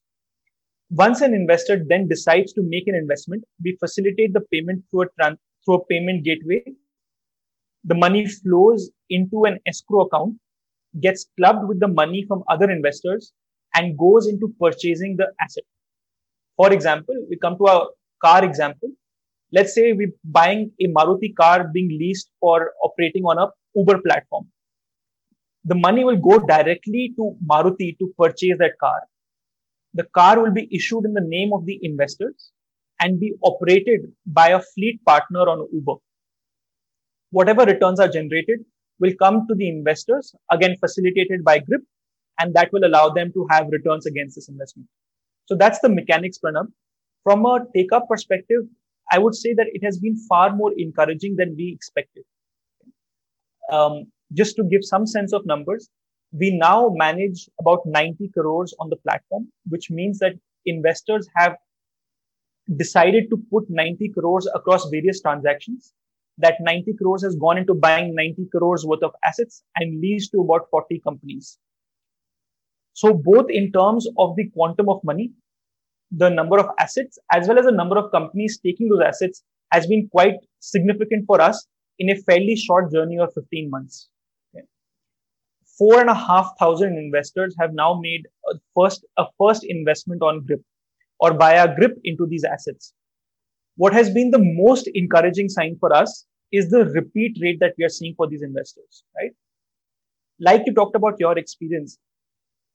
Once 0.90 1.20
an 1.20 1.34
investor 1.34 1.82
then 1.86 2.08
decides 2.08 2.52
to 2.54 2.62
make 2.62 2.86
an 2.86 2.94
investment, 2.94 3.44
we 3.62 3.76
facilitate 3.78 4.32
the 4.32 4.42
payment 4.52 4.84
through 4.90 5.02
a, 5.02 5.06
trans- 5.18 5.38
through 5.64 5.74
a 5.76 5.84
payment 5.86 6.24
gateway. 6.24 6.62
The 7.84 7.94
money 7.94 8.26
flows 8.26 8.90
into 9.10 9.44
an 9.44 9.58
escrow 9.66 10.02
account 10.02 10.34
gets 11.00 11.26
clubbed 11.38 11.66
with 11.66 11.80
the 11.80 11.88
money 11.88 12.24
from 12.28 12.42
other 12.48 12.70
investors 12.70 13.32
and 13.74 13.96
goes 13.98 14.26
into 14.26 14.54
purchasing 14.60 15.16
the 15.16 15.28
asset. 15.40 15.64
For 16.56 16.72
example, 16.72 17.14
we 17.30 17.38
come 17.38 17.56
to 17.58 17.66
a 17.66 17.86
car 18.22 18.44
example. 18.44 18.90
Let's 19.52 19.74
say 19.74 19.92
we're 19.92 20.12
buying 20.24 20.72
a 20.80 20.86
Maruti 20.88 21.34
car 21.34 21.68
being 21.72 21.88
leased 21.88 22.30
for 22.40 22.72
operating 22.82 23.24
on 23.24 23.38
a 23.38 23.50
Uber 23.74 24.00
platform. 24.06 24.48
The 25.64 25.74
money 25.74 26.04
will 26.04 26.16
go 26.16 26.38
directly 26.38 27.12
to 27.16 27.36
Maruti 27.48 27.98
to 27.98 28.12
purchase 28.18 28.58
that 28.58 28.78
car. 28.80 29.00
The 29.94 30.04
car 30.04 30.42
will 30.42 30.52
be 30.52 30.68
issued 30.74 31.04
in 31.04 31.12
the 31.12 31.24
name 31.24 31.52
of 31.52 31.66
the 31.66 31.78
investors 31.82 32.50
and 33.00 33.20
be 33.20 33.34
operated 33.42 34.12
by 34.26 34.48
a 34.48 34.60
fleet 34.60 35.04
partner 35.04 35.40
on 35.40 35.68
Uber. 35.72 36.00
Whatever 37.30 37.64
returns 37.64 38.00
are 38.00 38.08
generated 38.08 38.64
will 39.02 39.12
come 39.22 39.46
to 39.48 39.54
the 39.54 39.68
investors, 39.68 40.34
again 40.50 40.76
facilitated 40.80 41.44
by 41.44 41.58
GRIP, 41.58 41.82
and 42.38 42.54
that 42.54 42.72
will 42.72 42.84
allow 42.84 43.08
them 43.10 43.32
to 43.32 43.46
have 43.50 43.66
returns 43.70 44.06
against 44.06 44.36
this 44.36 44.48
investment. 44.48 44.88
So 45.46 45.56
that's 45.56 45.80
the 45.80 45.88
mechanics, 45.88 46.38
Pranab. 46.42 46.68
From 47.24 47.44
a 47.44 47.58
take 47.74 47.92
up 47.92 48.08
perspective, 48.08 48.62
I 49.10 49.18
would 49.18 49.34
say 49.34 49.54
that 49.54 49.66
it 49.72 49.84
has 49.84 49.98
been 49.98 50.16
far 50.28 50.54
more 50.54 50.72
encouraging 50.76 51.34
than 51.36 51.54
we 51.56 51.72
expected. 51.74 52.24
Um, 53.70 54.04
just 54.32 54.56
to 54.56 54.64
give 54.64 54.84
some 54.84 55.06
sense 55.06 55.32
of 55.32 55.44
numbers, 55.46 55.90
we 56.32 56.56
now 56.56 56.90
manage 56.94 57.48
about 57.60 57.80
90 57.84 58.30
crores 58.36 58.74
on 58.80 58.88
the 58.88 58.96
platform, 58.96 59.48
which 59.68 59.90
means 59.90 60.18
that 60.20 60.32
investors 60.64 61.28
have 61.36 61.56
decided 62.76 63.24
to 63.30 63.36
put 63.50 63.64
90 63.68 64.10
crores 64.10 64.48
across 64.54 64.88
various 64.88 65.20
transactions. 65.20 65.92
That 66.38 66.56
90 66.60 66.94
crores 66.94 67.22
has 67.22 67.36
gone 67.36 67.58
into 67.58 67.74
buying 67.74 68.14
90 68.14 68.48
crores 68.54 68.84
worth 68.86 69.02
of 69.02 69.12
assets 69.24 69.62
and 69.76 70.00
leads 70.00 70.28
to 70.30 70.40
about 70.40 70.68
40 70.70 71.00
companies. 71.00 71.58
So 72.94 73.14
both 73.14 73.46
in 73.48 73.72
terms 73.72 74.06
of 74.18 74.36
the 74.36 74.48
quantum 74.50 74.88
of 74.88 75.02
money, 75.04 75.32
the 76.10 76.28
number 76.28 76.58
of 76.58 76.66
assets, 76.78 77.18
as 77.30 77.48
well 77.48 77.58
as 77.58 77.64
the 77.64 77.72
number 77.72 77.98
of 77.98 78.10
companies 78.10 78.60
taking 78.64 78.88
those 78.88 79.02
assets 79.06 79.42
has 79.70 79.86
been 79.86 80.08
quite 80.10 80.34
significant 80.60 81.24
for 81.26 81.40
us 81.40 81.66
in 81.98 82.10
a 82.10 82.16
fairly 82.16 82.56
short 82.56 82.92
journey 82.92 83.18
of 83.18 83.32
15 83.34 83.70
months. 83.70 84.08
Four 85.78 86.00
and 86.00 86.10
a 86.10 86.14
half 86.14 86.50
thousand 86.58 86.98
investors 86.98 87.56
have 87.58 87.72
now 87.72 87.98
made 87.98 88.26
a 88.50 88.58
first, 88.76 89.06
a 89.16 89.24
first 89.38 89.64
investment 89.64 90.22
on 90.22 90.44
GRIP 90.44 90.60
or 91.18 91.34
via 91.34 91.74
GRIP 91.74 91.98
into 92.04 92.26
these 92.26 92.44
assets. 92.44 92.92
What 93.76 93.92
has 93.94 94.10
been 94.10 94.30
the 94.30 94.38
most 94.38 94.88
encouraging 94.94 95.48
sign 95.48 95.76
for 95.80 95.94
us 95.94 96.26
is 96.52 96.70
the 96.70 96.84
repeat 96.86 97.38
rate 97.40 97.58
that 97.60 97.74
we 97.78 97.84
are 97.84 97.88
seeing 97.88 98.14
for 98.16 98.28
these 98.28 98.42
investors, 98.42 99.04
right? 99.16 99.32
Like 100.38 100.62
you 100.66 100.74
talked 100.74 100.96
about 100.96 101.18
your 101.18 101.38
experience, 101.38 101.98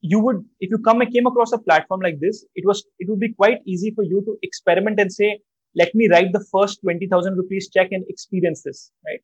you 0.02 0.20
would 0.20 0.44
if 0.60 0.70
you 0.70 0.78
come 0.80 1.02
came 1.12 1.26
across 1.26 1.52
a 1.52 1.58
platform 1.58 2.02
like 2.02 2.20
this 2.20 2.46
it 2.56 2.66
was 2.66 2.84
it 3.00 3.10
would 3.10 3.20
be 3.20 3.34
quite 3.34 3.60
easy 3.66 3.92
for 3.96 4.04
you 4.04 4.22
to 4.26 4.38
experiment 4.44 5.00
and 5.00 5.12
say 5.12 5.40
let 5.76 5.94
me 5.96 6.08
write 6.10 6.32
the 6.34 6.46
first 6.52 6.80
20000 6.82 7.36
rupees 7.36 7.70
check 7.74 7.88
and 7.92 8.04
experience 8.08 8.62
this 8.64 8.92
right 9.06 9.22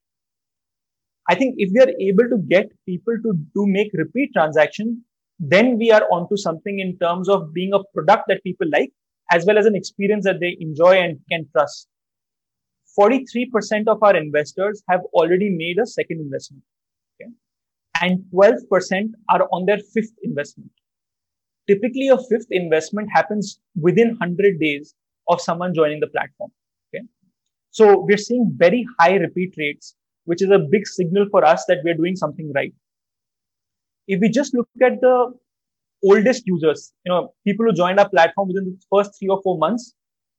i 1.29 1.35
think 1.35 1.55
if 1.57 1.69
we 1.73 1.79
are 1.79 1.91
able 1.99 2.27
to 2.29 2.37
get 2.49 2.71
people 2.85 3.15
to 3.23 3.33
do 3.53 3.67
make 3.67 3.91
repeat 3.93 4.31
transaction 4.33 5.03
then 5.39 5.77
we 5.77 5.91
are 5.91 6.03
onto 6.11 6.37
something 6.37 6.79
in 6.79 6.97
terms 6.97 7.29
of 7.29 7.53
being 7.53 7.73
a 7.73 7.83
product 7.93 8.23
that 8.27 8.43
people 8.43 8.67
like 8.71 8.91
as 9.31 9.45
well 9.45 9.57
as 9.57 9.65
an 9.65 9.75
experience 9.75 10.25
that 10.25 10.39
they 10.39 10.57
enjoy 10.59 10.93
and 10.97 11.19
can 11.31 11.47
trust 11.51 11.87
43% 12.99 13.87
of 13.87 14.03
our 14.03 14.15
investors 14.15 14.83
have 14.89 15.01
already 15.13 15.49
made 15.49 15.79
a 15.79 15.87
second 15.87 16.19
investment 16.19 16.61
and 18.01 18.23
12% 18.33 19.11
are 19.29 19.47
on 19.51 19.65
their 19.65 19.79
fifth 19.93 20.13
investment. 20.23 20.71
Typically, 21.67 22.09
a 22.09 22.17
fifth 22.17 22.47
investment 22.51 23.07
happens 23.13 23.59
within 23.75 24.09
100 24.09 24.59
days 24.59 24.93
of 25.29 25.39
someone 25.39 25.73
joining 25.73 25.99
the 25.99 26.07
platform. 26.07 26.51
Okay. 26.93 27.05
So 27.71 27.99
we're 27.99 28.17
seeing 28.17 28.51
very 28.55 28.85
high 28.99 29.15
repeat 29.15 29.53
rates, 29.57 29.95
which 30.25 30.41
is 30.41 30.49
a 30.49 30.59
big 30.59 30.85
signal 30.85 31.27
for 31.31 31.45
us 31.45 31.63
that 31.67 31.77
we're 31.83 31.95
doing 31.95 32.15
something 32.15 32.51
right. 32.53 32.73
If 34.07 34.19
we 34.19 34.29
just 34.29 34.53
look 34.53 34.67
at 34.81 34.99
the 34.99 35.33
oldest 36.03 36.43
users, 36.45 36.93
you 37.05 37.11
know, 37.11 37.33
people 37.45 37.65
who 37.65 37.73
joined 37.73 37.99
our 37.99 38.09
platform 38.09 38.49
within 38.49 38.65
the 38.65 38.77
first 38.91 39.17
three 39.17 39.29
or 39.29 39.41
four 39.41 39.57
months, 39.57 39.93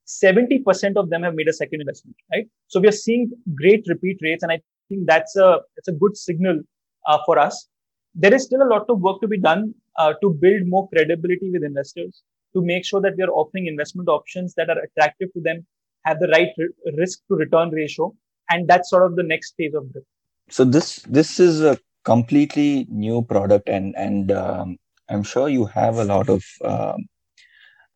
70% 0.07 0.97
of 0.97 1.11
them 1.11 1.23
have 1.23 1.35
made 1.35 1.49
a 1.49 1.53
second 1.53 1.81
investment, 1.81 2.17
right? 2.33 2.47
So 2.69 2.81
we 2.81 2.89
are 2.89 2.93
seeing 2.93 3.31
great 3.55 3.85
repeat 3.89 4.19
rates. 4.23 4.43
And 4.43 4.53
I 4.53 4.61
think 4.89 5.07
that's 5.07 5.35
a, 5.37 5.61
that's 5.77 5.89
a 5.89 5.93
good 5.93 6.17
signal 6.17 6.61
uh, 7.07 7.19
for 7.25 7.39
us. 7.39 7.69
There 8.15 8.35
is 8.35 8.45
still 8.45 8.63
a 8.63 8.69
lot 8.69 8.85
of 8.89 9.01
work 9.01 9.21
to 9.23 9.29
be 9.29 9.41
done 9.41 9.75
uh, 9.99 10.13
to 10.23 10.31
build 10.31 10.67
more 10.67 10.89
credibility 10.91 11.51
with 11.51 11.65
investors, 11.65 12.23
to 12.55 12.63
make 12.63 12.85
sure 12.85 13.01
that 13.01 13.15
we 13.17 13.25
are 13.25 13.31
offering 13.31 13.67
investment 13.67 14.09
options 14.09 14.55
that 14.55 14.69
are 14.69 14.79
attractive 14.79 15.33
to 15.33 15.41
them, 15.41 15.67
have 16.05 16.21
the 16.21 16.29
right 16.29 16.49
r- 16.59 16.93
risk 16.97 17.21
to 17.29 17.35
return 17.35 17.71
ratio, 17.71 18.15
and 18.51 18.69
that's 18.69 18.91
sort 18.91 19.05
of 19.05 19.17
the 19.17 19.23
next 19.23 19.55
phase 19.57 19.75
of 19.75 19.93
growth. 19.93 20.05
So 20.51 20.65
this 20.65 21.01
this 21.09 21.41
is 21.41 21.63
a 21.63 21.79
completely 22.05 22.87
new 22.91 23.23
product, 23.23 23.69
and 23.69 23.95
and 23.97 24.31
um, 24.31 24.79
I'm 25.09 25.23
sure 25.23 25.49
you 25.49 25.67
have 25.67 25.97
a 25.97 26.05
lot 26.05 26.29
of 26.29 26.45
um, 26.65 27.07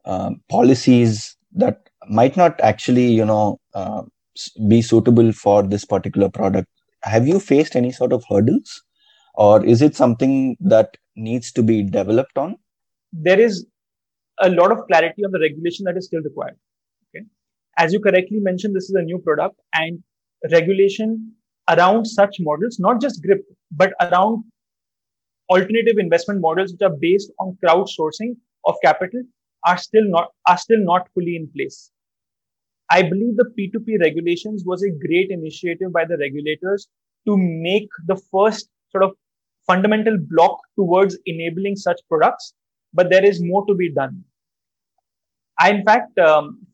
uh, 0.04 0.30
policies 0.48 1.36
that 1.52 1.88
might 2.08 2.36
not 2.36 2.60
actually, 2.60 3.08
you 3.08 3.24
know, 3.24 3.60
uh, 3.74 4.02
be 4.68 4.82
suitable 4.82 5.32
for 5.32 5.62
this 5.62 5.84
particular 5.84 6.28
product. 6.28 6.68
Have 7.02 7.26
you 7.26 7.40
faced 7.40 7.76
any 7.76 7.92
sort 7.92 8.12
of 8.12 8.24
hurdles? 8.28 8.82
or 9.38 9.64
is 9.64 9.82
it 9.86 9.94
something 9.94 10.56
that 10.60 10.96
needs 11.16 11.50
to 11.52 11.62
be 11.70 11.82
developed 11.82 12.36
on 12.44 12.56
there 13.28 13.40
is 13.40 13.64
a 14.46 14.50
lot 14.50 14.72
of 14.72 14.80
clarity 14.88 15.24
on 15.24 15.32
the 15.36 15.40
regulation 15.44 15.88
that 15.88 15.96
is 16.00 16.06
still 16.10 16.24
required 16.28 16.56
okay 17.08 17.24
as 17.84 17.96
you 17.96 18.00
correctly 18.06 18.40
mentioned 18.50 18.76
this 18.76 18.90
is 18.92 19.00
a 19.02 19.06
new 19.10 19.18
product 19.28 19.56
and 19.82 20.02
regulation 20.56 21.16
around 21.74 22.10
such 22.14 22.36
models 22.50 22.78
not 22.86 23.00
just 23.06 23.22
grip 23.26 23.44
but 23.82 23.96
around 24.06 24.44
alternative 25.50 25.98
investment 25.98 26.40
models 26.40 26.72
which 26.72 26.82
are 26.88 26.96
based 27.00 27.30
on 27.40 27.56
crowdsourcing 27.64 28.34
of 28.66 28.76
capital 28.82 29.22
are 29.66 29.78
still 29.78 30.08
not 30.16 30.28
are 30.46 30.58
still 30.58 30.82
not 30.90 31.08
fully 31.14 31.36
in 31.36 31.48
place 31.56 31.90
i 32.90 33.02
believe 33.02 33.36
the 33.36 33.48
p2p 33.58 34.00
regulations 34.00 34.64
was 34.66 34.82
a 34.82 34.90
great 35.06 35.30
initiative 35.30 35.92
by 35.92 36.04
the 36.04 36.18
regulators 36.18 36.88
to 37.26 37.36
make 37.36 37.88
the 38.06 38.20
first 38.32 38.68
sort 38.90 39.04
of 39.04 39.12
fundamental 39.68 40.16
block 40.30 40.58
towards 40.76 41.18
enabling 41.26 41.76
such 41.76 42.00
products, 42.08 42.54
but 42.94 43.10
there 43.10 43.24
is 43.24 43.40
more 43.42 43.64
to 43.66 43.74
be 43.74 43.92
done. 43.92 44.24
I, 45.60 45.70
in 45.70 45.84
fact, 45.84 46.18
um, 46.18 46.66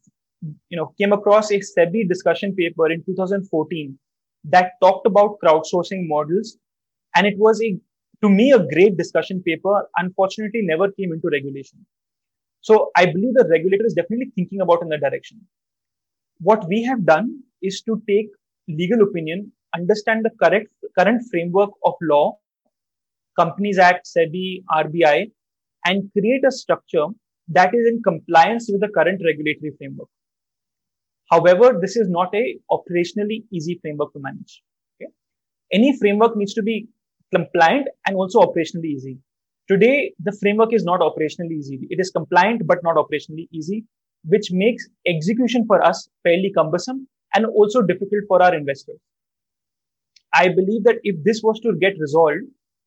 you 0.68 0.76
know, 0.76 0.94
came 0.98 1.12
across 1.12 1.50
a 1.50 1.58
SEBI 1.58 2.08
discussion 2.08 2.54
paper 2.54 2.90
in 2.90 3.02
2014 3.04 3.98
that 4.44 4.72
talked 4.80 5.06
about 5.06 5.38
crowdsourcing 5.42 6.06
models, 6.06 6.58
and 7.16 7.26
it 7.26 7.34
was 7.38 7.60
a, 7.62 7.76
to 8.24 8.30
me, 8.30 8.52
a 8.52 8.58
great 8.58 8.96
discussion 8.96 9.42
paper. 9.46 9.86
Unfortunately, 9.98 10.60
never 10.62 10.90
came 10.90 11.12
into 11.12 11.28
regulation. 11.30 11.84
So 12.62 12.90
I 12.96 13.04
believe 13.04 13.34
the 13.34 13.46
regulator 13.50 13.84
is 13.84 13.92
definitely 13.92 14.32
thinking 14.34 14.62
about 14.62 14.80
in 14.82 14.88
that 14.88 15.00
direction. 15.00 15.40
What 16.38 16.66
we 16.66 16.82
have 16.84 17.04
done 17.04 17.40
is 17.62 17.82
to 17.82 18.02
take 18.08 18.28
legal 18.66 19.02
opinion, 19.02 19.52
understand 19.74 20.24
the 20.24 20.30
correct 20.42 20.68
current 20.98 21.22
framework 21.30 21.70
of 21.84 21.94
law, 22.00 22.38
Companies 23.38 23.78
Act, 23.78 24.08
SEBI, 24.16 24.62
RBI, 24.72 25.30
and 25.84 26.10
create 26.12 26.44
a 26.46 26.50
structure 26.50 27.06
that 27.48 27.74
is 27.74 27.86
in 27.86 28.02
compliance 28.02 28.70
with 28.72 28.80
the 28.80 28.88
current 28.88 29.20
regulatory 29.22 29.72
framework. 29.76 30.08
However, 31.30 31.78
this 31.78 31.96
is 31.96 32.08
not 32.08 32.34
a 32.34 32.58
operationally 32.70 33.44
easy 33.52 33.78
framework 33.82 34.14
to 34.14 34.20
manage. 34.20 34.62
Okay? 34.96 35.10
Any 35.72 35.98
framework 35.98 36.36
needs 36.36 36.54
to 36.54 36.62
be 36.62 36.88
compliant 37.34 37.88
and 38.06 38.16
also 38.16 38.40
operationally 38.40 38.90
easy. 38.96 39.18
Today, 39.68 40.12
the 40.22 40.36
framework 40.40 40.74
is 40.74 40.84
not 40.84 41.00
operationally 41.00 41.56
easy. 41.58 41.86
It 41.90 41.98
is 41.98 42.10
compliant, 42.10 42.66
but 42.66 42.78
not 42.82 42.96
operationally 42.96 43.48
easy, 43.50 43.84
which 44.24 44.50
makes 44.52 44.86
execution 45.06 45.64
for 45.66 45.82
us 45.82 46.08
fairly 46.22 46.52
cumbersome 46.54 47.06
and 47.34 47.46
also 47.46 47.82
difficult 47.82 48.24
for 48.28 48.42
our 48.42 48.54
investors. 48.54 48.98
I 50.34 50.48
believe 50.48 50.84
that 50.84 50.96
if 51.02 51.22
this 51.24 51.42
was 51.42 51.60
to 51.60 51.74
get 51.80 51.94
resolved, 51.98 52.42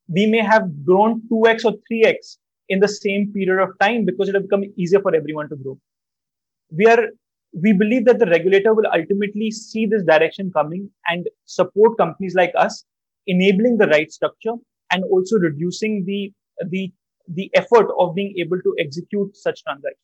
we 0.09 0.25
may 0.25 0.39
have 0.39 0.85
grown 0.85 1.21
2x 1.31 1.65
or 1.65 1.73
3x 1.91 2.37
in 2.69 2.79
the 2.79 2.87
same 2.87 3.31
period 3.33 3.61
of 3.61 3.69
time 3.79 4.05
because 4.05 4.29
it 4.29 4.33
will 4.33 4.41
become 4.41 4.63
easier 4.77 5.01
for 5.01 5.15
everyone 5.15 5.49
to 5.49 5.55
grow. 5.55 5.77
We 6.71 6.85
are, 6.85 7.07
we 7.53 7.73
believe 7.73 8.05
that 8.05 8.19
the 8.19 8.25
regulator 8.25 8.73
will 8.73 8.87
ultimately 8.93 9.51
see 9.51 9.85
this 9.85 10.03
direction 10.03 10.51
coming 10.51 10.89
and 11.07 11.27
support 11.45 11.97
companies 11.97 12.35
like 12.35 12.51
us, 12.57 12.83
enabling 13.27 13.77
the 13.77 13.87
right 13.87 14.11
structure 14.11 14.55
and 14.91 15.03
also 15.05 15.37
reducing 15.37 16.05
the, 16.05 16.31
the, 16.69 16.91
the 17.27 17.51
effort 17.53 17.87
of 17.99 18.15
being 18.15 18.33
able 18.37 18.59
to 18.61 18.75
execute 18.79 19.35
such 19.35 19.63
transactions. 19.63 20.03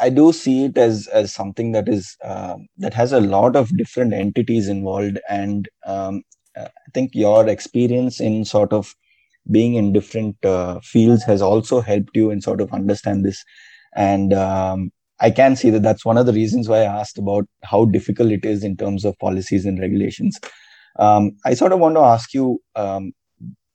I 0.00 0.08
do 0.08 0.32
see 0.32 0.64
it 0.64 0.78
as 0.78 1.06
as 1.08 1.34
something 1.34 1.72
that 1.72 1.86
is 1.86 2.16
uh, 2.24 2.56
that 2.78 2.94
has 2.94 3.12
a 3.12 3.20
lot 3.20 3.56
of 3.56 3.76
different 3.76 4.14
entities 4.14 4.68
involved, 4.68 5.18
and 5.28 5.68
um, 5.84 6.22
I 6.56 6.70
think 6.94 7.10
your 7.14 7.46
experience 7.46 8.18
in 8.18 8.46
sort 8.46 8.72
of 8.72 8.94
being 9.50 9.74
in 9.74 9.92
different 9.92 10.42
uh, 10.44 10.80
fields 10.80 11.24
has 11.24 11.42
also 11.42 11.80
helped 11.80 12.16
you 12.16 12.30
in 12.30 12.40
sort 12.40 12.60
of 12.60 12.72
understand 12.72 13.24
this 13.24 13.44
and 13.94 14.32
um, 14.32 14.90
i 15.20 15.30
can 15.30 15.56
see 15.56 15.70
that 15.70 15.82
that's 15.82 16.04
one 16.04 16.18
of 16.18 16.26
the 16.26 16.32
reasons 16.32 16.68
why 16.68 16.78
i 16.78 17.00
asked 17.00 17.18
about 17.18 17.46
how 17.62 17.84
difficult 17.84 18.30
it 18.30 18.44
is 18.44 18.64
in 18.64 18.76
terms 18.76 19.04
of 19.04 19.18
policies 19.18 19.64
and 19.64 19.80
regulations 19.80 20.38
um, 20.98 21.30
i 21.44 21.54
sort 21.54 21.72
of 21.72 21.78
want 21.78 21.94
to 21.94 22.00
ask 22.00 22.34
you 22.34 22.60
um, 22.74 23.12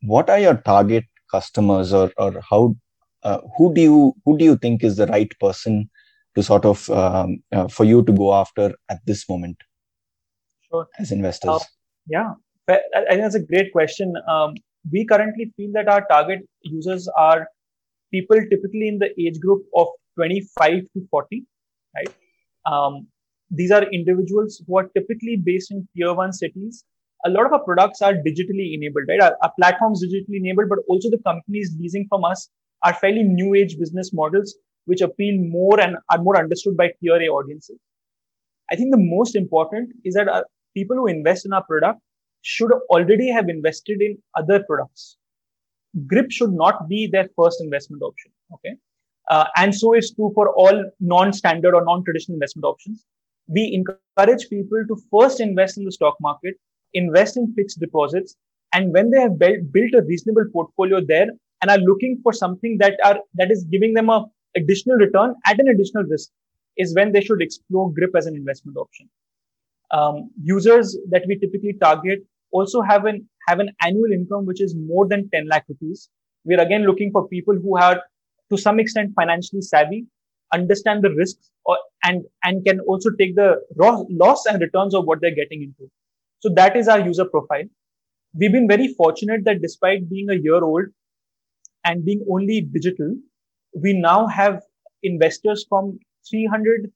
what 0.02 0.30
are 0.30 0.40
your 0.40 0.56
target 0.58 1.06
customers 1.32 1.94
or 1.94 2.12
or 2.18 2.42
how 2.50 2.76
uh, 3.24 3.40
who 3.58 3.74
do 3.74 3.82
you 3.82 4.14
who 4.26 4.38
do 4.38 4.46
you 4.46 4.58
think 4.58 4.84
is 4.84 4.98
the 4.98 5.08
right 5.08 5.34
person 5.40 5.90
to 6.36 6.44
sort 6.44 6.66
of 6.66 6.90
um, 6.90 7.38
uh, 7.52 7.68
for 7.68 7.84
you 7.84 8.04
to 8.04 8.12
go 8.12 8.34
after 8.34 8.74
at 8.90 9.00
this 9.06 9.28
moment 9.30 9.58
sure. 10.70 10.88
as 11.00 11.12
investors? 11.12 11.50
Uh, 11.50 11.60
yeah. 12.08 12.32
I 12.70 12.80
think 13.10 13.22
that's 13.22 13.36
a 13.36 13.44
great 13.44 13.72
question. 13.74 14.14
Um, 14.30 14.54
we 14.92 15.06
currently 15.06 15.52
feel 15.58 15.72
that 15.74 15.90
our 15.90 16.06
target 16.08 16.40
users 16.62 17.08
are 17.18 17.48
people 18.14 18.38
typically 18.50 18.88
in 18.88 18.98
the 18.98 19.10
age 19.20 19.40
group 19.42 19.64
of 19.76 19.88
25 20.16 20.82
to 20.94 21.08
40 21.10 21.46
right? 21.96 22.14
Um, 22.66 23.08
these 23.50 23.72
are 23.72 23.84
individuals 23.84 24.64
who 24.66 24.78
are 24.78 24.90
typically 24.96 25.36
based 25.36 25.72
in 25.72 25.88
tier 25.96 26.14
one 26.14 26.32
cities 26.32 26.86
a 27.26 27.30
lot 27.30 27.46
of 27.46 27.54
our 27.54 27.64
products 27.64 28.02
are 28.02 28.14
digitally 28.14 28.74
enabled, 28.74 29.06
right? 29.08 29.22
Our, 29.22 29.38
our 29.42 29.52
platforms 29.60 30.04
digitally 30.04 30.38
enabled, 30.38 30.70
but 30.70 30.80
also 30.88 31.10
the 31.10 31.20
companies 31.20 31.76
leasing 31.80 32.06
from 32.10 32.24
us 32.24 32.50
are 32.84 32.94
fairly 32.94 33.24
new 33.24 33.54
age 33.54 33.78
business 33.78 34.12
models, 34.14 34.56
which 34.86 35.02
appeal 35.02 35.40
more 35.40 35.80
and 35.80 35.98
are 36.12 36.22
more 36.22 36.38
understood 36.38 36.76
by 36.76 36.92
tier 37.00 37.22
A 37.22 37.28
audiences. 37.28 37.78
I 38.72 38.76
think 38.76 38.92
the 38.92 38.98
most 38.98 39.36
important 39.36 39.92
is 40.04 40.14
that 40.16 40.28
our, 40.28 40.46
people 40.76 40.96
who 40.96 41.08
invest 41.08 41.46
in 41.46 41.54
our 41.54 41.64
product 41.64 42.00
should 42.42 42.72
already 42.90 43.30
have 43.30 43.50
invested 43.50 44.02
in 44.02 44.18
other 44.38 44.64
products. 44.64 45.18
Grip 46.08 46.32
should 46.32 46.54
not 46.54 46.88
be 46.88 47.08
their 47.08 47.30
first 47.36 47.62
investment 47.62 48.02
option. 48.02 48.32
Okay. 48.54 48.76
Uh, 49.30 49.46
and 49.58 49.76
so 49.76 49.94
is 49.94 50.12
true 50.12 50.32
for 50.34 50.50
all 50.56 50.86
non-standard 51.00 51.76
or 51.76 51.84
non-traditional 51.86 52.36
investment 52.36 52.66
options. 52.66 53.06
We 53.48 53.74
encourage 53.74 54.50
people 54.50 54.84
to 54.88 54.98
first 55.12 55.40
invest 55.40 55.78
in 55.78 55.86
the 55.86 55.92
stock 55.92 56.16
market 56.22 56.56
invest 56.94 57.38
in 57.38 57.54
fixed 57.54 57.80
deposits. 57.80 58.36
And 58.74 58.94
when 58.94 59.12
they 59.12 59.20
have 59.20 59.38
built, 59.38 59.94
a 59.94 60.02
reasonable 60.04 60.46
portfolio 60.54 61.02
there 61.06 61.28
and 61.62 61.70
are 61.70 61.78
looking 61.78 62.20
for 62.24 62.34
something 62.34 62.78
that 62.80 62.94
are, 63.04 63.20
that 63.36 63.52
is 63.52 63.66
giving 63.66 63.94
them 63.94 64.10
a 64.10 64.26
additional 64.56 64.98
return 64.98 65.36
at 65.46 65.60
an 65.60 65.68
additional 65.70 66.04
risk 66.04 66.30
is 66.78 66.96
when 66.96 67.12
they 67.12 67.22
should 67.22 67.42
explore 67.42 67.94
grip 67.94 68.12
as 68.16 68.26
an 68.26 68.36
investment 68.36 68.78
option. 68.78 69.10
Um, 69.92 70.30
users 70.42 70.98
that 71.10 71.24
we 71.28 71.38
typically 71.38 71.74
target 71.74 72.20
also 72.52 72.82
have 72.82 73.06
an, 73.06 73.28
have 73.48 73.60
an 73.60 73.72
annual 73.82 74.12
income 74.12 74.46
which 74.46 74.62
is 74.62 74.76
more 74.76 75.08
than 75.08 75.30
10 75.30 75.48
lakh 75.48 75.66
rupees. 75.68 76.10
We're 76.46 76.62
again 76.62 76.86
looking 76.86 77.12
for 77.12 77.28
people 77.28 77.56
who 77.56 77.78
are 77.78 78.02
to 78.50 78.58
some 78.58 78.80
extent 78.80 79.14
financially 79.16 79.62
savvy, 79.62 80.06
understand 80.54 81.04
the 81.04 81.12
risks 81.12 81.50
or, 81.66 81.78
and, 82.04 82.24
and 82.44 82.66
can 82.66 82.80
also 82.82 83.10
take 83.18 83.36
the 83.36 83.62
loss 83.78 84.46
and 84.46 84.62
returns 84.62 84.96
of 84.96 85.06
what 85.06 85.22
they're 85.22 85.36
getting 85.36 85.64
into. 85.64 85.90
So 86.42 86.50
that 86.56 86.76
is 86.76 86.88
our 86.88 87.00
user 87.00 87.26
profile. 87.26 87.66
We've 88.34 88.52
been 88.52 88.68
very 88.68 88.94
fortunate 88.96 89.42
that 89.46 89.62
despite 89.62 90.10
being 90.10 90.30
a 90.30 90.36
year 90.36 90.64
old 90.64 90.86
and 91.86 92.04
being 92.04 92.26
only 92.32 92.62
digital, 92.62 93.16
we 93.76 93.94
now 93.94 94.26
have 94.26 94.62
investors 95.04 95.66
from 95.70 96.00
300 96.30 96.92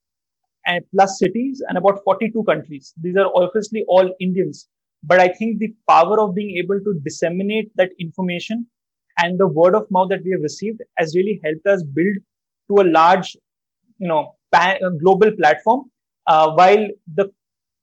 and 0.65 0.83
plus 0.91 1.19
cities 1.19 1.61
and 1.67 1.77
about 1.77 2.03
42 2.03 2.43
countries. 2.43 2.93
These 2.99 3.17
are 3.17 3.29
obviously 3.35 3.85
all 3.87 4.11
Indians. 4.19 4.67
But 5.03 5.19
I 5.19 5.27
think 5.27 5.59
the 5.59 5.73
power 5.87 6.19
of 6.19 6.33
being 6.33 6.57
able 6.57 6.79
to 6.79 6.99
disseminate 7.03 7.71
that 7.75 7.89
information 7.99 8.65
and 9.19 9.39
the 9.39 9.47
word 9.47 9.75
of 9.75 9.85
mouth 9.91 10.09
that 10.09 10.23
we 10.23 10.31
have 10.31 10.41
received 10.41 10.81
has 10.97 11.15
really 11.15 11.39
helped 11.43 11.67
us 11.67 11.83
build 11.83 12.15
to 12.69 12.81
a 12.81 12.85
large, 12.89 13.37
you 13.99 14.07
know, 14.07 14.35
pan, 14.51 14.79
global 15.03 15.31
platform. 15.31 15.91
Uh, 16.25 16.51
while 16.53 16.87
the 17.13 17.29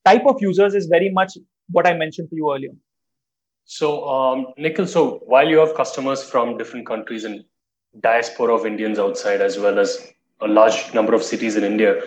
type 0.05 0.27
of 0.27 0.37
users 0.41 0.75
is 0.75 0.87
very 0.87 1.11
much 1.11 1.37
what 1.71 1.87
I 1.87 1.95
mentioned 1.95 2.31
to 2.31 2.37
you 2.37 2.53
earlier. 2.55 2.73
So, 3.65 4.09
um, 4.09 4.47
Nikhil, 4.57 4.87
so 4.87 5.23
while 5.27 5.49
you 5.49 5.59
have 5.59 5.75
customers 5.75 6.23
from 6.23 6.59
different 6.59 6.87
countries 6.87 7.25
and 7.25 7.45
diaspora 8.01 8.55
of 8.55 8.67
Indians 8.67 8.99
outside, 8.99 9.41
as 9.41 9.59
well 9.59 9.79
as 9.79 10.13
a 10.41 10.49
large 10.49 10.93
number 10.93 11.15
of 11.15 11.23
cities 11.23 11.57
in 11.57 11.65
India, 11.65 12.03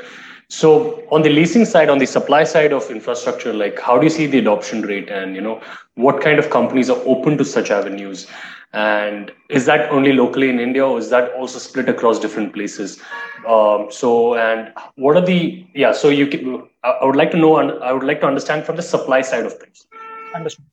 so 0.47 1.03
on 1.11 1.23
the 1.23 1.29
leasing 1.29 1.65
side, 1.65 1.89
on 1.89 1.97
the 1.97 2.05
supply 2.05 2.43
side 2.43 2.71
of 2.71 2.89
infrastructure, 2.91 3.53
like 3.53 3.79
how 3.79 3.97
do 3.97 4.03
you 4.05 4.09
see 4.09 4.27
the 4.27 4.37
adoption 4.39 4.81
rate, 4.81 5.09
and 5.09 5.35
you 5.35 5.41
know 5.41 5.61
what 5.95 6.21
kind 6.21 6.37
of 6.37 6.49
companies 6.49 6.89
are 6.89 7.01
open 7.05 7.37
to 7.37 7.45
such 7.45 7.71
avenues, 7.71 8.27
and 8.73 9.31
is 9.49 9.65
that 9.65 9.89
only 9.89 10.13
locally 10.13 10.49
in 10.49 10.59
India, 10.59 10.85
or 10.85 10.99
is 10.99 11.09
that 11.09 11.31
also 11.33 11.59
split 11.59 11.89
across 11.89 12.19
different 12.19 12.53
places? 12.53 12.99
Um, 13.47 13.87
so, 13.89 14.35
and 14.35 14.73
what 14.95 15.15
are 15.15 15.25
the 15.25 15.65
yeah? 15.73 15.91
So 15.91 16.09
you 16.09 16.27
can, 16.27 16.67
I 16.83 17.05
would 17.05 17.15
like 17.15 17.31
to 17.31 17.37
know, 17.37 17.57
and 17.57 17.83
I 17.83 17.93
would 17.93 18.03
like 18.03 18.19
to 18.21 18.27
understand 18.27 18.65
from 18.65 18.75
the 18.75 18.81
supply 18.81 19.21
side 19.21 19.45
of 19.45 19.53
things. 19.53 19.87
Understood. 20.35 20.65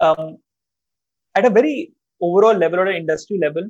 Um, 0.00 0.38
at 1.34 1.44
a 1.44 1.50
very 1.50 1.92
overall 2.20 2.54
level 2.54 2.80
or 2.80 2.86
industry 2.86 3.38
level, 3.40 3.68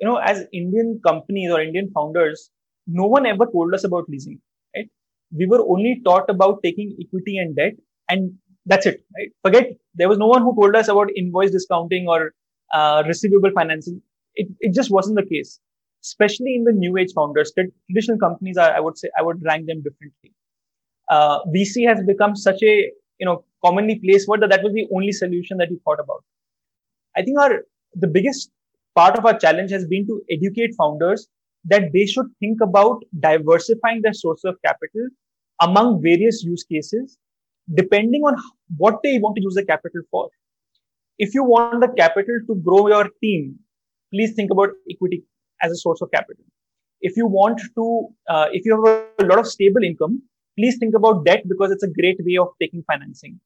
you 0.00 0.06
know, 0.06 0.16
as 0.16 0.44
Indian 0.52 1.00
companies 1.06 1.50
or 1.50 1.60
Indian 1.60 1.90
founders, 1.94 2.50
no 2.86 3.06
one 3.06 3.26
ever 3.26 3.46
told 3.46 3.74
us 3.74 3.84
about 3.84 4.08
leasing, 4.08 4.40
right? 4.76 4.88
We 5.36 5.46
were 5.46 5.60
only 5.60 6.00
taught 6.04 6.28
about 6.28 6.62
taking 6.62 6.96
equity 7.00 7.38
and 7.38 7.56
debt, 7.56 7.72
and 8.08 8.32
that's 8.66 8.86
it, 8.86 9.02
right? 9.16 9.30
Forget 9.42 9.72
there 9.94 10.08
was 10.08 10.18
no 10.18 10.26
one 10.26 10.42
who 10.42 10.54
told 10.54 10.76
us 10.76 10.88
about 10.88 11.10
invoice 11.16 11.50
discounting 11.50 12.06
or 12.08 12.34
uh, 12.72 13.02
receivable 13.06 13.50
financing. 13.54 14.00
It, 14.34 14.48
it 14.60 14.74
just 14.74 14.90
wasn't 14.90 15.16
the 15.16 15.26
case, 15.26 15.60
especially 16.02 16.54
in 16.56 16.64
the 16.64 16.72
new 16.72 16.96
age 16.96 17.12
founders. 17.14 17.52
Traditional 17.52 18.18
companies, 18.18 18.56
are, 18.56 18.72
I 18.74 18.80
would 18.80 18.98
say, 18.98 19.08
I 19.18 19.22
would 19.22 19.42
rank 19.42 19.66
them 19.66 19.82
differently. 19.82 20.32
Uh, 21.10 21.40
VC 21.54 21.86
has 21.86 22.02
become 22.06 22.34
such 22.34 22.62
a 22.62 22.90
you 23.18 23.26
know 23.26 23.44
commonly 23.64 23.98
placed 24.04 24.28
word 24.28 24.40
that 24.42 24.50
that 24.50 24.62
was 24.62 24.72
the 24.72 24.86
only 24.94 25.12
solution 25.12 25.58
that 25.58 25.70
we 25.70 25.78
thought 25.84 26.00
about. 26.00 26.24
I 27.16 27.22
think 27.22 27.38
our 27.38 27.62
the 27.94 28.06
biggest 28.06 28.50
part 28.94 29.18
of 29.18 29.26
our 29.26 29.38
challenge 29.38 29.70
has 29.70 29.86
been 29.86 30.06
to 30.06 30.22
educate 30.30 30.74
founders 30.76 31.28
that 31.64 31.92
they 31.92 32.06
should 32.06 32.26
think 32.40 32.60
about 32.60 33.02
diversifying 33.20 34.02
their 34.02 34.12
source 34.12 34.44
of 34.44 34.56
capital 34.64 35.08
among 35.60 36.02
various 36.02 36.42
use 36.42 36.64
cases, 36.64 37.18
depending 37.74 38.22
on 38.22 38.36
what 38.76 39.00
they 39.02 39.18
want 39.18 39.36
to 39.36 39.42
use 39.42 39.54
the 39.54 39.64
capital 39.64 40.02
for. 40.10 40.28
If 41.18 41.34
you 41.34 41.44
want 41.44 41.80
the 41.80 41.88
capital 41.88 42.40
to 42.46 42.54
grow 42.56 42.88
your 42.88 43.08
team, 43.22 43.58
please 44.12 44.34
think 44.34 44.50
about 44.50 44.70
equity 44.90 45.24
as 45.62 45.72
a 45.72 45.76
source 45.76 46.00
of 46.00 46.10
capital. 46.10 46.44
If 47.00 47.16
you 47.16 47.26
want 47.26 47.60
to, 47.74 48.08
uh, 48.28 48.46
if 48.52 48.64
you 48.64 48.74
have 48.76 49.04
a 49.18 49.24
lot 49.24 49.38
of 49.38 49.46
stable 49.46 49.82
income, 49.82 50.22
please 50.58 50.78
think 50.78 50.94
about 50.94 51.24
debt 51.24 51.42
because 51.48 51.70
it's 51.70 51.82
a 51.82 51.88
great 51.88 52.18
way 52.24 52.36
of 52.36 52.48
taking 52.60 52.82
financing. 52.84 53.40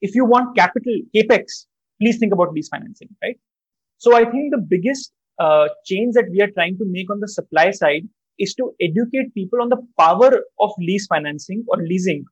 If 0.00 0.14
you 0.14 0.24
want 0.24 0.56
capital, 0.56 1.00
capex, 1.14 1.66
please 2.00 2.18
think 2.18 2.32
about 2.32 2.52
lease 2.52 2.68
financing, 2.68 3.08
right? 3.22 3.38
So 3.98 4.14
I 4.16 4.24
think 4.24 4.52
the 4.52 4.58
biggest 4.58 5.12
uh, 5.38 5.68
change 5.84 6.14
that 6.14 6.30
we 6.30 6.40
are 6.40 6.50
trying 6.50 6.78
to 6.78 6.84
make 6.86 7.10
on 7.10 7.20
the 7.20 7.28
supply 7.28 7.70
side 7.70 8.08
is 8.38 8.54
to 8.54 8.74
educate 8.80 9.34
people 9.34 9.60
on 9.60 9.68
the 9.68 9.82
power 9.98 10.30
of 10.58 10.70
lease 10.78 11.06
financing 11.06 11.64
or 11.68 11.76
leasing 11.78 12.24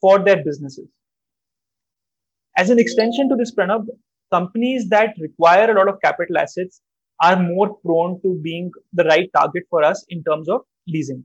for 0.00 0.18
their 0.18 0.44
businesses. 0.44 0.86
As 2.56 2.70
an 2.70 2.78
extension 2.78 3.28
to 3.28 3.36
this, 3.36 3.54
Pranav, 3.54 3.86
companies 4.32 4.88
that 4.88 5.14
require 5.20 5.70
a 5.70 5.78
lot 5.78 5.88
of 5.88 6.00
capital 6.02 6.38
assets 6.38 6.80
are 7.22 7.40
more 7.40 7.76
prone 7.84 8.20
to 8.22 8.38
being 8.42 8.70
the 8.92 9.04
right 9.04 9.28
target 9.34 9.64
for 9.70 9.82
us 9.82 10.04
in 10.08 10.22
terms 10.24 10.48
of 10.48 10.60
leasing. 10.88 11.24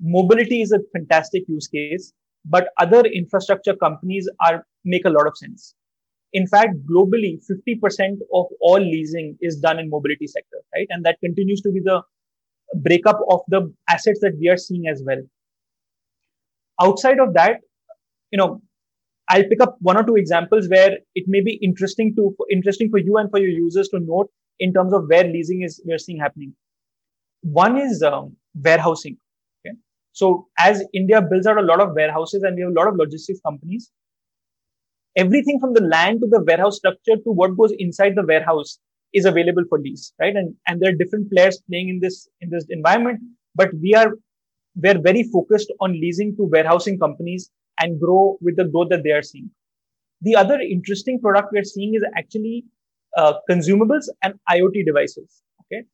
Mobility 0.00 0.62
is 0.62 0.72
a 0.72 0.80
fantastic 0.92 1.44
use 1.48 1.68
case, 1.68 2.12
but 2.44 2.68
other 2.78 3.00
infrastructure 3.00 3.74
companies 3.74 4.28
are 4.46 4.64
make 4.84 5.04
a 5.04 5.10
lot 5.10 5.26
of 5.26 5.36
sense. 5.36 5.74
In 6.32 6.46
fact, 6.46 6.74
globally, 6.90 7.38
50% 7.50 8.18
of 8.34 8.46
all 8.60 8.80
leasing 8.80 9.36
is 9.40 9.56
done 9.56 9.78
in 9.78 9.88
mobility 9.88 10.26
sector, 10.26 10.58
right? 10.74 10.86
And 10.90 11.04
that 11.04 11.18
continues 11.20 11.60
to 11.62 11.70
be 11.70 11.80
the 11.80 12.02
breakup 12.74 13.18
of 13.30 13.40
the 13.48 13.72
assets 13.88 14.20
that 14.20 14.32
we 14.38 14.48
are 14.48 14.56
seeing 14.56 14.86
as 14.88 15.02
well. 15.06 15.22
Outside 16.80 17.20
of 17.20 17.32
that, 17.34 17.60
you 18.30 18.38
know, 18.38 18.60
I'll 19.28 19.44
pick 19.44 19.60
up 19.60 19.76
one 19.80 19.96
or 19.96 20.04
two 20.04 20.16
examples 20.16 20.68
where 20.68 20.98
it 21.14 21.24
may 21.26 21.40
be 21.42 21.58
interesting 21.62 22.14
to 22.16 22.34
interesting 22.50 22.90
for 22.90 22.98
you 22.98 23.16
and 23.16 23.30
for 23.30 23.40
your 23.40 23.50
users 23.50 23.88
to 23.88 24.00
note 24.00 24.30
in 24.60 24.72
terms 24.72 24.92
of 24.92 25.08
where 25.08 25.24
leasing 25.24 25.62
is 25.62 25.82
we're 25.84 25.98
seeing 25.98 26.18
happening. 26.18 26.54
One 27.42 27.76
is 27.76 28.02
um, 28.02 28.36
warehousing. 28.54 29.16
Okay, 29.60 29.76
so 30.12 30.46
as 30.58 30.84
India 30.94 31.20
builds 31.20 31.46
out 31.46 31.58
a 31.58 31.62
lot 31.62 31.80
of 31.80 31.94
warehouses 31.94 32.42
and 32.42 32.54
we 32.54 32.62
have 32.62 32.70
a 32.70 32.74
lot 32.74 32.88
of 32.88 32.96
logistics 32.96 33.40
companies, 33.44 33.90
everything 35.16 35.58
from 35.60 35.74
the 35.74 35.82
land 35.82 36.20
to 36.20 36.28
the 36.28 36.42
warehouse 36.46 36.76
structure 36.76 37.16
to 37.16 37.30
what 37.30 37.56
goes 37.56 37.72
inside 37.78 38.14
the 38.14 38.24
warehouse 38.24 38.78
is 39.12 39.24
available 39.24 39.64
for 39.68 39.80
lease, 39.80 40.12
right? 40.20 40.36
And 40.36 40.54
and 40.68 40.80
there 40.80 40.90
are 40.90 40.96
different 40.96 41.30
players 41.32 41.60
playing 41.68 41.88
in 41.88 42.00
this 42.00 42.28
in 42.40 42.50
this 42.50 42.66
environment, 42.70 43.20
but 43.56 43.70
we 43.82 43.94
are 43.94 44.12
we're 44.76 45.00
very 45.00 45.24
focused 45.24 45.72
on 45.80 45.92
leasing 45.92 46.36
to 46.36 46.44
warehousing 46.44 46.98
companies 46.98 47.50
and 47.80 48.00
grow 48.00 48.38
with 48.40 48.56
the 48.56 48.64
growth 48.64 48.88
that 48.90 49.02
they 49.04 49.10
are 49.10 49.22
seeing. 49.22 49.50
The 50.22 50.36
other 50.36 50.58
interesting 50.60 51.20
product 51.20 51.48
we're 51.52 51.64
seeing 51.64 51.94
is 51.94 52.02
actually 52.16 52.64
uh, 53.16 53.34
consumables 53.50 54.04
and 54.22 54.34
IoT 54.50 54.84
devices. 54.86 55.42
Okay. 55.62 55.84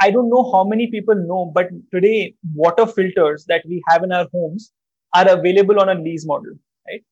I 0.00 0.10
don't 0.10 0.30
know 0.30 0.50
how 0.52 0.64
many 0.64 0.90
people 0.90 1.14
know, 1.14 1.50
but 1.52 1.68
today 1.92 2.34
water 2.54 2.86
filters 2.86 3.44
that 3.48 3.64
we 3.66 3.82
have 3.88 4.04
in 4.04 4.12
our 4.12 4.28
homes 4.32 4.72
are 5.14 5.28
available 5.28 5.80
on 5.80 5.88
a 5.88 5.94
lease 5.94 6.24
model, 6.24 6.52
right? 6.88 7.02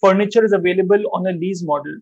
Furniture 0.00 0.44
is 0.44 0.52
available 0.52 1.02
on 1.12 1.26
a 1.26 1.32
lease 1.32 1.64
model. 1.64 1.98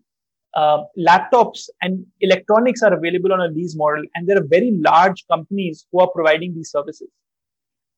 Uh, 0.54 0.84
laptops 0.98 1.68
and 1.82 2.04
electronics 2.20 2.82
are 2.82 2.92
available 2.92 3.32
on 3.32 3.40
a 3.40 3.48
lease 3.48 3.74
model, 3.76 4.04
and 4.14 4.28
there 4.28 4.36
are 4.36 4.46
very 4.46 4.72
large 4.84 5.24
companies 5.30 5.86
who 5.90 6.00
are 6.00 6.10
providing 6.14 6.54
these 6.54 6.70
services. 6.70 7.08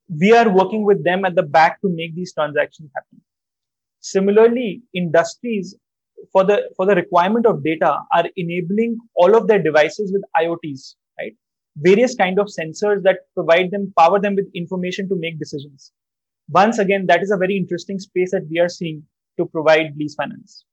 We 0.09 0.31
are 0.33 0.49
working 0.49 0.85
with 0.85 1.03
them 1.03 1.25
at 1.25 1.35
the 1.35 1.43
back 1.43 1.81
to 1.81 1.89
make 1.89 2.15
these 2.15 2.33
transactions 2.33 2.91
happen. 2.95 3.21
Similarly, 3.99 4.83
industries 4.93 5.75
for 6.31 6.43
the 6.43 6.69
for 6.75 6.85
the 6.85 6.95
requirement 6.95 7.45
of 7.45 7.63
data 7.63 7.99
are 8.13 8.25
enabling 8.35 8.97
all 9.15 9.35
of 9.35 9.47
their 9.47 9.61
devices 9.61 10.11
with 10.13 10.23
IoTs, 10.41 10.95
right? 11.19 11.35
Various 11.77 12.15
kind 12.15 12.39
of 12.39 12.47
sensors 12.47 13.03
that 13.03 13.19
provide 13.33 13.71
them 13.71 13.93
power 13.97 14.19
them 14.19 14.35
with 14.35 14.47
information 14.55 15.09
to 15.09 15.15
make 15.15 15.39
decisions. 15.39 15.91
Once 16.49 16.79
again, 16.79 17.05
that 17.07 17.21
is 17.21 17.31
a 17.31 17.37
very 17.37 17.57
interesting 17.57 17.99
space 17.99 18.31
that 18.31 18.47
we 18.49 18.59
are 18.59 18.69
seeing 18.69 19.03
to 19.37 19.45
provide 19.45 19.95
lease 19.97 20.15
finance. 20.15 20.63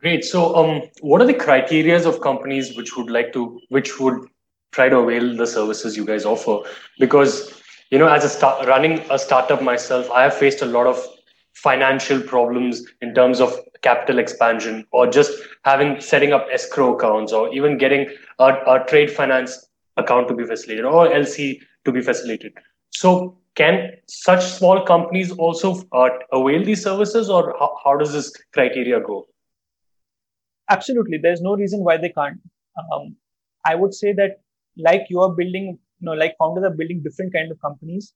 Great. 0.00 0.24
So, 0.24 0.54
um, 0.54 0.82
what 1.00 1.20
are 1.20 1.26
the 1.26 1.34
criterias 1.34 2.06
of 2.06 2.20
companies 2.20 2.76
which 2.76 2.96
would 2.96 3.10
like 3.10 3.32
to, 3.32 3.60
which 3.68 3.98
would 3.98 4.28
try 4.70 4.88
to 4.88 4.98
avail 4.98 5.36
the 5.36 5.46
services 5.46 5.96
you 5.96 6.04
guys 6.04 6.24
offer? 6.24 6.68
Because 6.98 7.60
you 7.90 7.98
know, 7.98 8.08
as 8.08 8.24
a 8.24 8.28
start, 8.28 8.66
running 8.66 9.04
a 9.10 9.18
startup 9.18 9.62
myself, 9.62 10.10
I 10.10 10.22
have 10.24 10.34
faced 10.34 10.62
a 10.62 10.66
lot 10.66 10.86
of 10.86 11.02
financial 11.54 12.20
problems 12.20 12.82
in 13.00 13.14
terms 13.14 13.40
of 13.40 13.58
capital 13.82 14.18
expansion 14.18 14.86
or 14.92 15.06
just 15.06 15.32
having 15.64 16.00
setting 16.00 16.32
up 16.32 16.46
escrow 16.52 16.96
accounts 16.96 17.32
or 17.32 17.52
even 17.54 17.78
getting 17.78 18.08
a, 18.38 18.44
a 18.44 18.84
trade 18.86 19.10
finance 19.10 19.66
account 19.96 20.28
to 20.28 20.34
be 20.34 20.44
facilitated 20.44 20.84
or 20.84 21.08
LC 21.08 21.60
to 21.84 21.92
be 21.92 22.00
facilitated. 22.00 22.52
So 22.90 23.38
can 23.54 23.90
such 24.06 24.44
small 24.44 24.84
companies 24.84 25.32
also 25.32 25.82
uh, 25.92 26.10
avail 26.32 26.64
these 26.64 26.82
services 26.82 27.28
or 27.28 27.54
how, 27.58 27.76
how, 27.84 27.96
does 27.96 28.12
this 28.12 28.32
criteria 28.52 29.00
go? 29.00 29.26
Absolutely. 30.70 31.18
There's 31.18 31.40
no 31.40 31.56
reason 31.56 31.82
why 31.82 31.96
they 31.96 32.10
can't. 32.10 32.38
Um, 32.92 33.16
I 33.66 33.74
would 33.74 33.94
say 33.94 34.12
that 34.12 34.42
like 34.76 35.06
you 35.10 35.20
are 35.20 35.34
building, 35.34 35.78
know, 36.06 36.12
like 36.12 36.36
founders 36.38 36.64
are 36.64 36.74
building 36.74 37.02
different 37.02 37.32
kind 37.32 37.50
of 37.50 37.60
companies. 37.60 38.14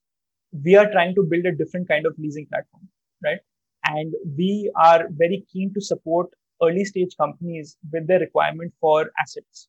We 0.64 0.76
are 0.76 0.90
trying 0.90 1.14
to 1.14 1.22
build 1.22 1.46
a 1.46 1.52
different 1.52 1.88
kind 1.88 2.06
of 2.06 2.14
leasing 2.18 2.46
platform 2.46 2.88
right? 3.24 3.38
And 3.84 4.14
we 4.36 4.70
are 4.76 5.08
very 5.10 5.44
keen 5.52 5.72
to 5.74 5.80
support 5.80 6.30
early 6.62 6.84
stage 6.84 7.16
companies 7.18 7.76
with 7.92 8.06
their 8.06 8.20
requirement 8.20 8.72
for 8.80 9.10
assets. 9.20 9.68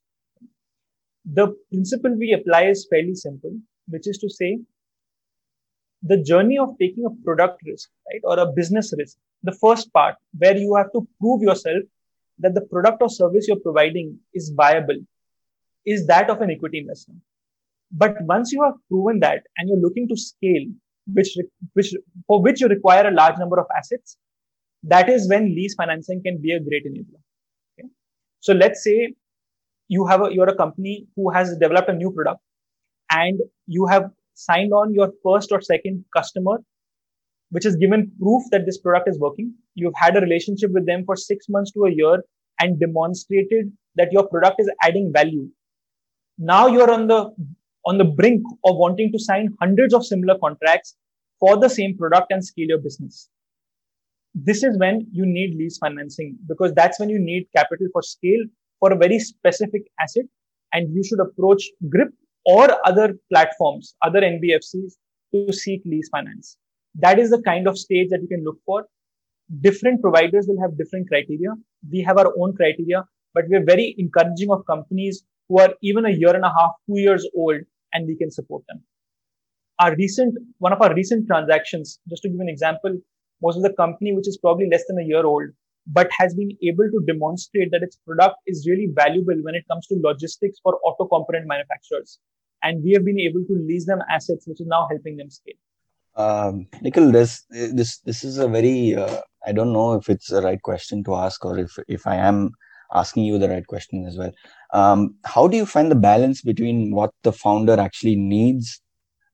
The 1.26 1.56
principle 1.72 2.16
we 2.18 2.34
apply 2.34 2.66
is 2.66 2.88
fairly 2.90 3.16
simple, 3.16 3.58
which 3.88 4.08
is 4.08 4.18
to 4.20 4.30
say 4.30 4.60
the 6.04 6.22
journey 6.22 6.58
of 6.58 6.78
taking 6.80 7.06
a 7.06 7.24
product 7.24 7.62
risk, 7.66 7.90
right, 8.12 8.22
or 8.24 8.40
a 8.40 8.52
business 8.52 8.94
risk, 8.98 9.18
the 9.42 9.54
first 9.54 9.92
part 9.94 10.16
where 10.38 10.58
you 10.58 10.76
have 10.76 10.92
to 10.92 11.08
prove 11.20 11.42
yourself 11.42 11.82
that 12.40 12.54
the 12.54 12.62
product 12.62 13.02
or 13.02 13.10
service 13.10 13.48
you're 13.48 13.60
providing 13.60 14.20
is 14.34 14.52
viable 14.56 14.98
is 15.86 16.06
that 16.08 16.30
of 16.30 16.42
an 16.42 16.52
equity 16.52 16.80
investment. 16.80 17.22
But 17.94 18.18
once 18.22 18.52
you 18.52 18.64
have 18.64 18.74
proven 18.90 19.20
that 19.20 19.44
and 19.58 19.70
you're 19.70 19.78
looking 19.78 20.08
to 20.10 20.18
scale, 20.18 20.66
which 21.08 21.38
which 21.74 21.94
for 22.28 22.42
which 22.42 22.62
you 22.62 22.68
require 22.68 23.08
a 23.08 23.12
large 23.12 23.38
number 23.38 23.60
of 23.60 23.66
assets 23.78 24.18
that 24.84 25.10
is 25.10 25.30
when 25.30 25.46
lease 25.56 25.76
financing 25.76 26.22
can 26.24 26.42
be 26.42 26.52
a 26.52 26.60
great 26.60 26.86
enabler. 26.86 27.22
Okay? 27.80 27.88
so 28.42 28.54
let's 28.54 28.84
say 28.84 29.14
you 29.88 30.06
have 30.06 30.22
a 30.22 30.34
you're 30.34 30.50
a 30.50 30.56
company 30.56 31.08
who 31.16 31.30
has 31.32 31.58
developed 31.58 31.90
a 31.90 31.94
new 31.94 32.12
product 32.12 32.42
and 33.12 33.40
you 33.68 33.86
have 33.86 34.10
signed 34.34 34.74
on 34.74 34.94
your 34.94 35.12
first 35.24 35.52
or 35.52 35.62
second 35.62 36.04
customer 36.16 36.58
which 37.52 37.66
has 37.66 37.76
given 37.76 38.12
proof 38.20 38.42
that 38.50 38.66
this 38.66 38.80
product 38.80 39.08
is 39.08 39.20
working. 39.20 39.54
You've 39.76 39.94
had 39.96 40.18
a 40.18 40.22
relationship 40.22 40.72
with 40.72 40.88
them 40.88 41.04
for 41.06 41.16
6 41.16 41.46
months 41.50 41.72
to 41.74 41.86
a 41.86 41.92
year 41.92 42.24
and 42.60 42.80
demonstrated 42.80 43.72
that 43.96 44.12
your 44.12 44.28
product 44.28 44.60
is 44.60 44.72
adding 44.82 45.12
value. 45.14 45.48
Now 46.40 46.66
you're 46.66 46.90
on 46.90 47.08
the 47.08 47.30
on 47.86 47.98
the 47.98 48.06
brink 48.06 48.44
of 48.66 48.78
wanting 48.78 49.12
to 49.12 49.20
sign 49.20 49.56
hundreds 49.60 49.94
of 49.94 50.06
similar 50.06 50.38
contracts 50.40 50.96
for 51.40 51.58
the 51.58 51.70
same 51.70 51.98
product 51.98 52.32
and 52.32 52.46
scale 52.46 52.68
your 52.68 52.80
business. 52.80 53.30
This 54.34 54.64
is 54.64 54.78
when 54.80 55.08
you 55.12 55.26
need 55.26 55.56
lease 55.56 55.78
financing 55.78 56.38
because 56.48 56.74
that's 56.74 57.00
when 57.00 57.10
you 57.10 57.20
need 57.20 57.48
capital 57.56 57.88
for 57.92 58.02
scale 58.02 58.46
for 58.80 58.92
a 58.92 58.98
very 58.98 59.20
specific 59.20 59.84
asset. 60.00 60.26
And 60.72 60.94
you 60.96 61.04
should 61.04 61.20
approach 61.20 61.64
GRIP 61.90 62.10
or 62.46 62.68
other 62.86 63.14
platforms, 63.32 63.96
other 64.02 64.22
NBFCs 64.22 64.94
to 65.34 65.54
seek 65.54 65.82
lease 65.86 66.10
finance. 66.10 66.58
That 66.96 67.20
is 67.20 67.30
the 67.30 67.42
kind 67.42 67.68
of 67.68 67.78
stage 67.78 68.10
that 68.10 68.22
you 68.22 68.28
can 68.28 68.44
look 68.44 68.58
for. 68.66 68.86
Different 69.62 70.02
providers 70.02 70.48
will 70.48 70.60
have 70.62 70.78
different 70.78 71.08
criteria. 71.10 71.50
We 71.92 72.02
have 72.02 72.18
our 72.18 72.34
own 72.40 72.56
criteria, 72.56 73.06
but 73.34 73.46
we're 73.50 73.64
very 73.64 73.96
encouraging 73.98 74.50
of 74.52 74.66
companies 74.66 75.24
who 75.50 75.60
are 75.60 75.74
even 75.84 76.06
a 76.06 76.10
year 76.10 76.36
and 76.36 76.46
a 76.46 76.50
half, 76.50 76.72
two 76.88 77.00
years 77.00 77.28
old 77.36 77.58
and 77.94 78.08
we 78.08 78.16
can 78.16 78.32
support 78.32 78.64
them. 78.68 78.82
Our 79.80 79.96
recent, 79.96 80.38
one 80.60 80.74
of 80.74 80.82
our 80.82 80.94
recent 80.94 81.28
transactions, 81.28 82.00
just 82.10 82.24
to 82.24 82.30
give 82.30 82.40
an 82.40 82.50
example, 82.50 82.98
was 83.42 83.58
with 83.58 83.66
a 83.72 83.76
company 83.76 84.16
which 84.16 84.28
is 84.28 84.38
probably 84.38 84.70
less 84.70 84.84
than 84.88 85.00
a 85.00 85.04
year 85.04 85.26
old, 85.26 85.50
but 85.88 86.10
has 86.18 86.34
been 86.34 86.52
able 86.64 86.90
to 86.90 87.04
demonstrate 87.06 87.72
that 87.72 87.84
its 87.84 87.98
product 88.06 88.38
is 88.48 88.68
really 88.70 88.88
valuable 88.94 89.36
when 89.42 89.56
it 89.56 89.66
comes 89.70 89.88
to 89.88 90.00
logistics 90.02 90.60
for 90.64 90.80
auto 90.86 91.06
component 91.06 91.48
manufacturers. 91.48 92.20
And 92.62 92.84
we 92.84 92.92
have 92.94 93.04
been 93.04 93.20
able 93.20 93.44
to 93.46 93.66
lease 93.68 93.86
them 93.86 94.00
assets, 94.10 94.48
which 94.48 94.62
is 94.62 94.68
now 94.68 94.88
helping 94.90 95.18
them 95.18 95.30
scale. 95.30 95.56
Um, 96.16 96.68
Nikhil, 96.82 97.12
this 97.12 97.44
this 97.50 97.98
this 98.00 98.24
is 98.24 98.38
a 98.38 98.48
very 98.48 98.96
uh, 98.96 99.22
I 99.46 99.52
don't 99.52 99.74
know 99.74 99.94
if 99.94 100.10
it's 100.10 100.28
the 100.28 100.42
right 100.42 100.62
question 100.62 101.04
to 101.06 101.16
ask 101.16 101.44
or 101.44 101.58
if 101.58 101.78
if 101.88 102.06
I 102.06 102.16
am 102.16 102.52
asking 102.94 103.26
you 103.26 103.38
the 103.38 103.50
right 103.50 103.66
question 103.66 104.06
as 104.06 104.18
well. 104.18 104.32
Um, 104.74 105.16
how 105.26 105.48
do 105.48 105.58
you 105.58 105.66
find 105.66 105.90
the 105.90 105.96
balance 105.96 106.42
between 106.42 106.94
what 106.94 107.12
the 107.24 107.32
founder 107.32 107.80
actually 107.80 108.16
needs 108.16 108.82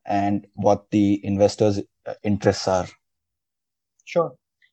and 0.06 0.48
what 0.54 0.90
the 0.92 1.20
investors' 1.24 1.82
uh, 2.08 2.14
interests 2.24 2.68
are? 2.68 2.88
Sure. 4.06 4.32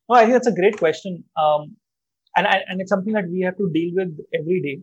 No, 0.08 0.14
I 0.14 0.22
think 0.22 0.32
that's 0.32 0.46
a 0.46 0.54
great 0.54 0.78
question. 0.78 1.24
Um, 1.36 1.76
and, 2.36 2.46
and 2.46 2.80
it's 2.80 2.90
something 2.90 3.12
that 3.14 3.28
we 3.28 3.40
have 3.40 3.56
to 3.56 3.70
deal 3.72 3.92
with 3.94 4.18
every 4.34 4.60
day. 4.62 4.82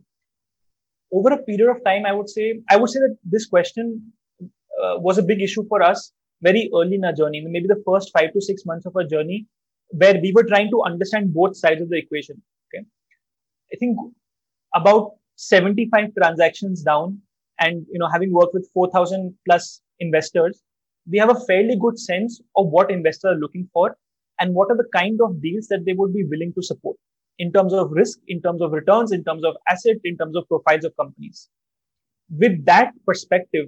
Over 1.12 1.34
a 1.34 1.44
period 1.44 1.70
of 1.70 1.84
time, 1.84 2.06
I 2.06 2.14
would 2.14 2.30
say, 2.30 2.60
I 2.70 2.78
would 2.78 2.90
say 2.90 3.00
that 3.00 3.18
this 3.24 3.46
question 3.46 4.12
uh, 4.42 4.98
was 4.98 5.18
a 5.18 5.24
big 5.24 5.42
issue 5.42 5.66
for 5.68 5.82
us 5.82 6.12
very 6.42 6.70
early 6.76 6.96
in 6.96 7.06
our 7.06 7.14
journey, 7.14 7.44
maybe 7.48 7.68
the 7.68 7.82
first 7.88 8.12
five 8.12 8.34
to 8.34 8.42
six 8.42 8.66
months 8.66 8.86
of 8.86 8.96
our 8.96 9.06
journey, 9.06 9.48
where 9.90 10.20
we 10.20 10.34
were 10.34 10.44
trying 10.44 10.70
to 10.72 10.82
understand 10.84 11.34
both 11.34 11.56
sides 11.56 11.82
of 11.82 11.90
the 11.90 11.98
equation. 11.98 12.42
I 13.74 13.78
think 13.78 13.98
about 14.76 15.12
75 15.36 16.12
transactions 16.18 16.84
down 16.84 17.20
and 17.60 17.86
you 17.92 18.00
know 18.00 18.10
having 18.12 18.32
worked 18.32 18.54
with 18.54 18.70
4000 18.74 19.36
plus 19.48 19.82
investors 20.00 20.62
we 21.10 21.18
have 21.18 21.30
a 21.30 21.40
fairly 21.48 21.78
good 21.80 22.00
sense 22.00 22.40
of 22.56 22.68
what 22.68 22.92
investors 22.92 23.32
are 23.32 23.40
looking 23.40 23.68
for 23.74 23.96
and 24.40 24.54
what 24.54 24.70
are 24.70 24.78
the 24.78 24.88
kind 24.96 25.20
of 25.22 25.42
deals 25.42 25.68
that 25.68 25.86
they 25.86 25.94
would 25.94 26.14
be 26.14 26.24
willing 26.24 26.54
to 26.56 26.64
support 26.64 26.98
in 27.40 27.52
terms 27.52 27.74
of 27.74 27.92
risk 27.92 28.20
in 28.28 28.42
terms 28.42 28.62
of 28.62 28.72
returns 28.72 29.12
in 29.12 29.24
terms 29.24 29.44
of 29.44 29.56
asset 29.68 29.98
in 30.04 30.18
terms 30.18 30.36
of 30.36 30.48
profiles 30.48 30.86
of 30.86 30.96
companies. 30.98 31.50
With 32.30 32.66
that 32.66 32.94
perspective 33.06 33.66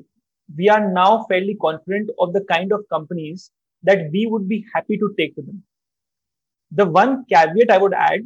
we 0.56 0.70
are 0.70 0.92
now 0.92 1.26
fairly 1.30 1.58
confident 1.60 2.10
of 2.20 2.34
the 2.34 2.46
kind 2.52 2.72
of 2.72 2.82
companies 2.92 3.52
that 3.84 4.10
we 4.12 4.28
would 4.28 4.48
be 4.48 4.66
happy 4.74 4.98
to 4.98 5.14
take 5.18 5.36
to 5.36 5.42
them. 5.42 5.64
The 6.72 6.86
one 6.86 7.26
caveat 7.32 7.72
i 7.72 7.78
would 7.78 7.94
add 7.94 8.22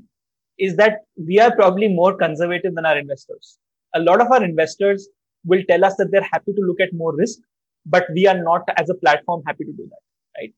is 0.59 0.75
that 0.75 0.99
we 1.15 1.39
are 1.39 1.55
probably 1.55 1.87
more 1.87 2.15
conservative 2.15 2.75
than 2.75 2.85
our 2.85 2.97
investors. 2.97 3.57
A 3.95 3.99
lot 3.99 4.21
of 4.21 4.31
our 4.31 4.43
investors 4.43 5.07
will 5.45 5.63
tell 5.69 5.85
us 5.85 5.95
that 5.97 6.11
they're 6.11 6.29
happy 6.31 6.51
to 6.53 6.61
look 6.61 6.79
at 6.81 6.89
more 6.93 7.15
risk, 7.15 7.39
but 7.85 8.05
we 8.13 8.27
are 8.27 8.37
not 8.43 8.63
as 8.77 8.89
a 8.89 8.93
platform 8.95 9.41
happy 9.47 9.63
to 9.63 9.71
do 9.71 9.89
that, 9.89 10.39
right? 10.39 10.53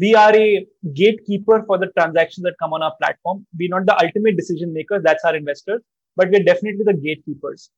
We 0.00 0.14
are 0.14 0.34
a 0.34 0.66
gatekeeper 0.94 1.62
for 1.66 1.78
the 1.78 1.88
transactions 1.98 2.44
that 2.44 2.54
come 2.60 2.72
on 2.72 2.82
our 2.82 2.94
platform. 3.00 3.46
We're 3.58 3.68
not 3.68 3.86
the 3.86 3.94
ultimate 3.94 4.36
decision 4.36 4.72
makers. 4.72 5.02
That's 5.04 5.24
our 5.24 5.36
investors, 5.36 5.82
but 6.16 6.30
we're 6.30 6.42
definitely 6.42 6.84
the 6.84 6.94
gatekeepers. 6.94 7.70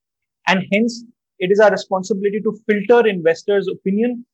And 0.46 0.64
hence 0.72 1.04
it 1.38 1.50
is 1.50 1.60
our 1.60 1.70
responsibility 1.70 2.40
to 2.40 2.56
filter 2.66 3.06
investors' 3.06 3.68
opinion 3.68 4.24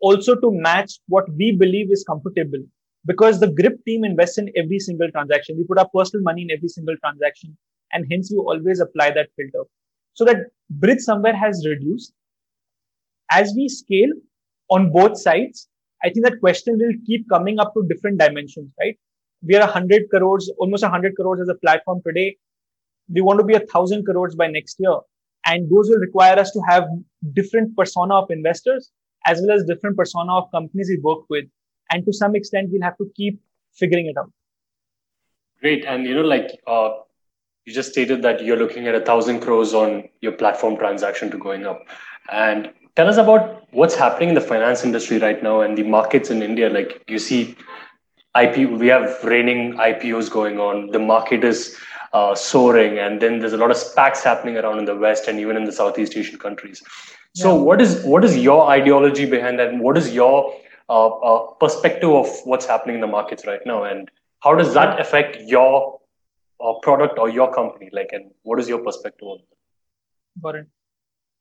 also 0.00 0.34
to 0.34 0.50
match 0.50 0.98
what 1.08 1.24
we 1.36 1.52
believe 1.52 1.92
is 1.92 2.04
comfortable 2.04 2.64
because 3.06 3.40
the 3.40 3.50
grip 3.52 3.78
team 3.86 4.04
invests 4.04 4.38
in 4.38 4.50
every 4.56 4.78
single 4.78 5.10
transaction. 5.10 5.56
We 5.56 5.64
put 5.64 5.78
our 5.78 5.88
personal 5.94 6.22
money 6.22 6.42
in 6.42 6.50
every 6.50 6.68
single 6.68 6.96
transaction 7.04 7.56
and 7.92 8.06
hence 8.10 8.30
we 8.30 8.38
always 8.38 8.80
apply 8.80 9.10
that 9.12 9.30
filter. 9.36 9.64
So 10.14 10.24
that 10.24 10.38
bridge 10.70 11.00
somewhere 11.00 11.36
has 11.36 11.66
reduced. 11.68 12.12
As 13.30 13.52
we 13.56 13.68
scale 13.68 14.10
on 14.70 14.92
both 14.92 15.18
sides, 15.18 15.68
I 16.04 16.10
think 16.10 16.24
that 16.26 16.40
question 16.40 16.78
will 16.78 16.94
keep 17.06 17.28
coming 17.28 17.58
up 17.58 17.74
to 17.74 17.86
different 17.88 18.18
dimensions, 18.18 18.72
right? 18.80 18.96
We 19.42 19.54
are 19.56 19.60
100 19.60 20.10
crores, 20.10 20.50
almost 20.58 20.82
100 20.82 21.14
crores 21.16 21.40
as 21.40 21.48
a 21.48 21.54
platform 21.54 22.02
today. 22.06 22.36
we 23.08 23.20
want 23.22 23.40
to 23.40 23.44
be 23.46 23.54
a 23.54 23.60
thousand 23.60 24.04
crores 24.06 24.34
by 24.36 24.48
next 24.48 24.76
year. 24.80 24.96
And 25.46 25.70
those 25.70 25.88
will 25.90 25.98
require 25.98 26.38
us 26.38 26.50
to 26.52 26.60
have 26.68 26.84
different 27.34 27.76
persona 27.76 28.16
of 28.16 28.30
investors 28.30 28.90
as 29.26 29.42
well 29.42 29.56
as 29.56 29.64
different 29.64 29.96
persona 29.96 30.34
of 30.38 30.50
companies 30.52 30.88
we 30.90 30.98
work 31.02 31.24
with. 31.30 31.46
And 31.90 32.04
to 32.04 32.12
some 32.12 32.34
extent, 32.36 32.68
we'll 32.70 32.82
have 32.82 32.96
to 32.98 33.10
keep 33.16 33.40
figuring 33.74 34.06
it 34.06 34.16
out. 34.18 34.30
Great. 35.60 35.84
And, 35.84 36.06
you 36.06 36.14
know, 36.14 36.22
like, 36.22 36.58
uh, 36.66 36.90
you 37.66 37.74
just 37.74 37.90
stated 37.90 38.22
that 38.22 38.42
you're 38.42 38.56
looking 38.56 38.86
at 38.86 38.94
a 38.94 39.00
thousand 39.00 39.40
crores 39.40 39.74
on 39.74 40.08
your 40.20 40.32
platform 40.32 40.76
transaction 40.76 41.30
to 41.30 41.38
going 41.38 41.66
up. 41.66 41.82
And 42.32 42.70
tell 42.96 43.08
us 43.08 43.16
about 43.16 43.66
what's 43.72 43.94
happening 43.94 44.30
in 44.30 44.34
the 44.34 44.40
finance 44.40 44.84
industry 44.84 45.18
right 45.18 45.42
now 45.42 45.60
and 45.60 45.76
the 45.76 45.82
markets 45.82 46.30
in 46.30 46.42
India. 46.42 46.70
Like 46.70 47.02
you 47.08 47.18
see, 47.18 47.56
IP, 48.40 48.70
we 48.70 48.86
have 48.88 49.22
raining 49.24 49.74
IPOs 49.74 50.30
going 50.30 50.58
on. 50.58 50.90
The 50.90 50.98
market 50.98 51.44
is 51.44 51.76
uh, 52.12 52.34
soaring, 52.34 52.98
and 52.98 53.20
then 53.20 53.38
there's 53.38 53.52
a 53.52 53.56
lot 53.56 53.70
of 53.70 53.76
SPACs 53.76 54.22
happening 54.22 54.56
around 54.56 54.78
in 54.78 54.84
the 54.84 54.96
West 54.96 55.28
and 55.28 55.38
even 55.38 55.56
in 55.56 55.64
the 55.64 55.72
Southeast 55.72 56.16
Asian 56.16 56.38
countries. 56.38 56.82
So, 57.34 57.56
yeah. 57.56 57.62
what 57.62 57.80
is 57.80 58.02
what 58.04 58.24
is 58.24 58.36
your 58.36 58.68
ideology 58.68 59.26
behind 59.26 59.58
that? 59.58 59.68
And 59.68 59.80
what 59.80 59.96
is 59.96 60.12
your 60.12 60.54
uh, 60.90 61.08
uh, 61.08 61.52
perspective 61.60 62.10
of 62.10 62.28
what's 62.44 62.66
happening 62.66 62.96
in 62.96 63.00
the 63.00 63.06
markets 63.06 63.46
right 63.46 63.60
now, 63.64 63.84
and 63.84 64.10
how 64.40 64.54
does 64.56 64.74
that 64.74 65.00
affect 65.00 65.36
your 65.42 66.00
uh, 66.62 66.72
product 66.82 67.18
or 67.18 67.28
your 67.28 67.52
company? 67.54 67.88
Like, 67.92 68.10
and 68.12 68.32
what 68.42 68.58
is 68.58 68.68
your 68.68 68.82
perspective 68.82 69.28
on 69.28 69.38
that? 69.38 70.42
Got 70.42 70.54
it. 70.56 70.66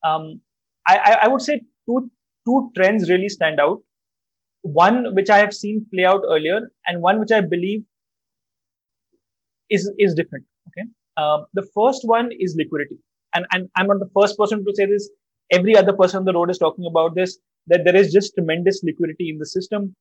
Um, 0.03 0.41
I, 0.87 1.17
I 1.23 1.27
would 1.27 1.41
say 1.41 1.61
two 1.87 2.11
two 2.45 2.71
trends 2.75 3.09
really 3.09 3.29
stand 3.29 3.59
out. 3.59 3.81
One 4.61 5.15
which 5.15 5.29
I 5.29 5.37
have 5.37 5.53
seen 5.53 5.85
play 5.93 6.05
out 6.05 6.21
earlier, 6.29 6.71
and 6.87 7.01
one 7.01 7.19
which 7.19 7.31
I 7.31 7.41
believe 7.41 7.83
is 9.69 9.91
is 9.97 10.13
different. 10.13 10.45
Okay, 10.69 10.87
um, 11.17 11.45
the 11.53 11.67
first 11.73 12.01
one 12.03 12.31
is 12.39 12.55
liquidity, 12.55 12.99
and 13.33 13.45
and 13.51 13.69
I'm 13.75 13.87
not 13.87 13.99
the 13.99 14.11
first 14.15 14.37
person 14.37 14.65
to 14.65 14.75
say 14.75 14.85
this. 14.85 15.09
Every 15.51 15.75
other 15.75 15.93
person 15.93 16.19
on 16.19 16.25
the 16.25 16.33
road 16.33 16.51
is 16.51 16.59
talking 16.59 16.85
about 16.85 17.15
this. 17.15 17.39
That 17.69 17.85
there 17.85 17.95
is 17.95 18.11
just 18.11 18.33
tremendous 18.35 18.81
liquidity 18.83 19.29
in 19.29 19.37
the 19.37 19.45
system. 19.45 19.95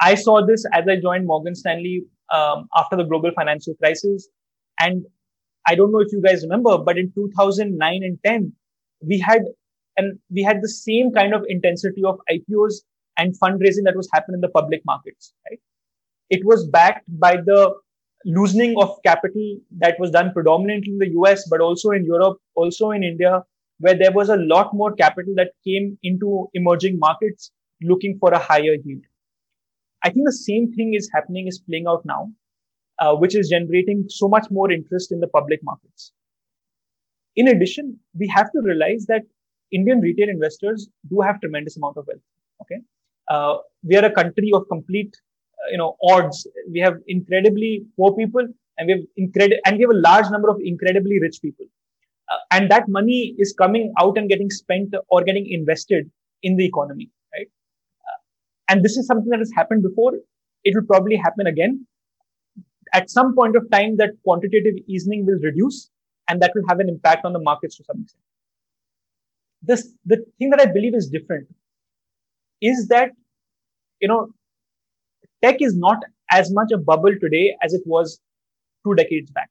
I 0.00 0.14
saw 0.14 0.44
this 0.46 0.64
as 0.72 0.86
I 0.88 0.96
joined 1.00 1.26
Morgan 1.26 1.54
Stanley 1.54 2.04
um, 2.32 2.68
after 2.76 2.96
the 2.96 3.04
global 3.04 3.32
financial 3.34 3.74
crisis, 3.74 4.28
and 4.78 5.04
I 5.66 5.74
don't 5.74 5.92
know 5.92 6.00
if 6.00 6.12
you 6.12 6.22
guys 6.22 6.42
remember, 6.42 6.78
but 6.78 6.98
in 6.98 7.12
2009 7.14 8.02
and 8.02 8.18
10, 8.24 8.52
we 9.02 9.18
had 9.18 9.42
and 9.96 10.18
we 10.30 10.42
had 10.42 10.62
the 10.62 10.68
same 10.68 11.12
kind 11.12 11.34
of 11.34 11.44
intensity 11.48 12.02
of 12.04 12.20
IPOs 12.30 12.74
and 13.16 13.34
fundraising 13.40 13.84
that 13.84 13.96
was 13.96 14.08
happening 14.12 14.36
in 14.36 14.40
the 14.40 14.48
public 14.48 14.80
markets, 14.86 15.34
right? 15.50 15.58
It 16.30 16.44
was 16.44 16.66
backed 16.68 17.06
by 17.18 17.36
the 17.36 17.74
loosening 18.24 18.76
of 18.80 18.96
capital 19.04 19.58
that 19.78 19.98
was 19.98 20.10
done 20.10 20.32
predominantly 20.32 20.92
in 20.92 20.98
the 20.98 21.10
US, 21.20 21.48
but 21.48 21.60
also 21.60 21.90
in 21.90 22.04
Europe, 22.04 22.38
also 22.54 22.90
in 22.90 23.02
India, 23.02 23.42
where 23.78 23.96
there 23.96 24.12
was 24.12 24.28
a 24.28 24.36
lot 24.36 24.74
more 24.74 24.92
capital 24.92 25.34
that 25.36 25.52
came 25.64 25.98
into 26.02 26.48
emerging 26.54 26.98
markets 26.98 27.52
looking 27.82 28.16
for 28.18 28.32
a 28.32 28.38
higher 28.38 28.76
yield. 28.84 29.02
I 30.04 30.10
think 30.10 30.26
the 30.26 30.32
same 30.32 30.72
thing 30.72 30.94
is 30.94 31.10
happening, 31.12 31.46
is 31.48 31.60
playing 31.68 31.86
out 31.88 32.04
now, 32.04 32.30
uh, 32.98 33.14
which 33.14 33.36
is 33.36 33.48
generating 33.48 34.04
so 34.08 34.28
much 34.28 34.46
more 34.50 34.70
interest 34.70 35.12
in 35.12 35.20
the 35.20 35.28
public 35.28 35.60
markets. 35.62 36.12
In 37.36 37.48
addition, 37.48 37.98
we 38.18 38.28
have 38.28 38.50
to 38.52 38.60
realize 38.62 39.06
that 39.06 39.22
Indian 39.72 40.00
retail 40.00 40.28
investors 40.28 40.88
do 41.08 41.20
have 41.20 41.40
tremendous 41.40 41.76
amount 41.76 41.96
of 41.96 42.06
wealth. 42.06 42.22
Okay, 42.62 42.80
uh, 43.30 43.58
we 43.84 43.96
are 43.96 44.04
a 44.04 44.12
country 44.12 44.50
of 44.54 44.64
complete, 44.68 45.14
uh, 45.64 45.70
you 45.70 45.78
know, 45.78 45.96
odds. 46.02 46.46
We 46.70 46.80
have 46.80 46.94
incredibly 47.06 47.84
poor 47.96 48.16
people, 48.16 48.46
and 48.78 48.86
we 48.86 48.92
have 48.92 49.02
incredible, 49.16 49.60
and 49.66 49.76
we 49.76 49.82
have 49.82 49.90
a 49.90 50.00
large 50.00 50.30
number 50.30 50.48
of 50.48 50.58
incredibly 50.62 51.20
rich 51.20 51.38
people. 51.40 51.66
Uh, 52.30 52.38
and 52.52 52.70
that 52.70 52.84
money 52.88 53.34
is 53.38 53.54
coming 53.58 53.92
out 53.98 54.18
and 54.18 54.28
getting 54.28 54.50
spent 54.50 54.94
or 55.08 55.22
getting 55.24 55.46
invested 55.50 56.10
in 56.42 56.56
the 56.56 56.66
economy, 56.66 57.10
right? 57.34 57.48
Uh, 58.06 58.18
and 58.68 58.84
this 58.84 58.96
is 58.96 59.06
something 59.06 59.30
that 59.30 59.38
has 59.38 59.52
happened 59.56 59.82
before. 59.82 60.12
It 60.64 60.74
will 60.74 60.86
probably 60.86 61.16
happen 61.16 61.46
again. 61.46 61.86
At 62.92 63.10
some 63.10 63.34
point 63.34 63.56
of 63.56 63.70
time, 63.70 63.96
that 63.98 64.10
quantitative 64.24 64.74
easing 64.86 65.24
will 65.26 65.38
reduce, 65.42 65.90
and 66.28 66.40
that 66.42 66.52
will 66.54 66.66
have 66.68 66.80
an 66.80 66.88
impact 66.88 67.24
on 67.24 67.32
the 67.32 67.40
markets 67.40 67.76
to 67.76 67.84
some 67.84 68.02
extent 68.02 68.22
this 69.62 69.92
the 70.04 70.24
thing 70.38 70.50
that 70.50 70.60
I 70.60 70.66
believe 70.66 70.94
is 70.94 71.08
different 71.08 71.48
is 72.60 72.88
that 72.88 73.10
you 74.00 74.08
know 74.08 74.28
tech 75.42 75.56
is 75.60 75.76
not 75.76 75.98
as 76.30 76.52
much 76.52 76.70
a 76.72 76.78
bubble 76.78 77.14
today 77.20 77.56
as 77.62 77.74
it 77.74 77.82
was 77.86 78.20
two 78.84 78.94
decades 78.94 79.30
back. 79.30 79.50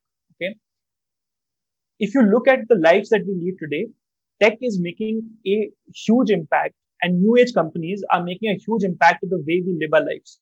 Okay. 1.99 2.05
If 2.05 2.15
you 2.15 2.23
look 2.23 2.47
at 2.47 2.59
the 2.69 2.75
lives 2.75 3.09
that 3.09 3.21
we 3.27 3.33
live 3.45 3.59
today, 3.59 3.87
tech 4.41 4.57
is 4.61 4.79
making 4.79 5.29
a 5.45 5.69
huge 5.93 6.29
impact 6.29 6.75
and 7.01 7.21
new 7.21 7.37
age 7.37 7.53
companies 7.53 8.03
are 8.11 8.23
making 8.23 8.49
a 8.49 8.55
huge 8.55 8.83
impact 8.83 9.21
to 9.21 9.27
the 9.29 9.37
way 9.37 9.63
we 9.65 9.77
live 9.79 9.93
our 9.93 10.05
lives. 10.05 10.39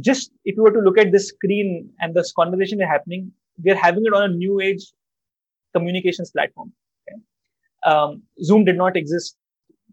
Just 0.00 0.32
if 0.44 0.56
you 0.56 0.62
were 0.62 0.72
to 0.72 0.80
look 0.80 0.98
at 0.98 1.12
this 1.12 1.28
screen 1.28 1.90
and 2.00 2.14
this 2.14 2.32
conversation 2.32 2.80
is 2.80 2.88
happening, 2.88 3.30
we 3.62 3.70
are 3.70 3.76
having 3.76 4.04
it 4.04 4.12
on 4.12 4.30
a 4.30 4.34
new 4.34 4.60
age 4.60 4.92
communications 5.72 6.30
platform 6.32 6.72
um, 7.84 8.22
Zoom 8.42 8.64
did 8.64 8.76
not 8.76 8.96
exist. 8.96 9.36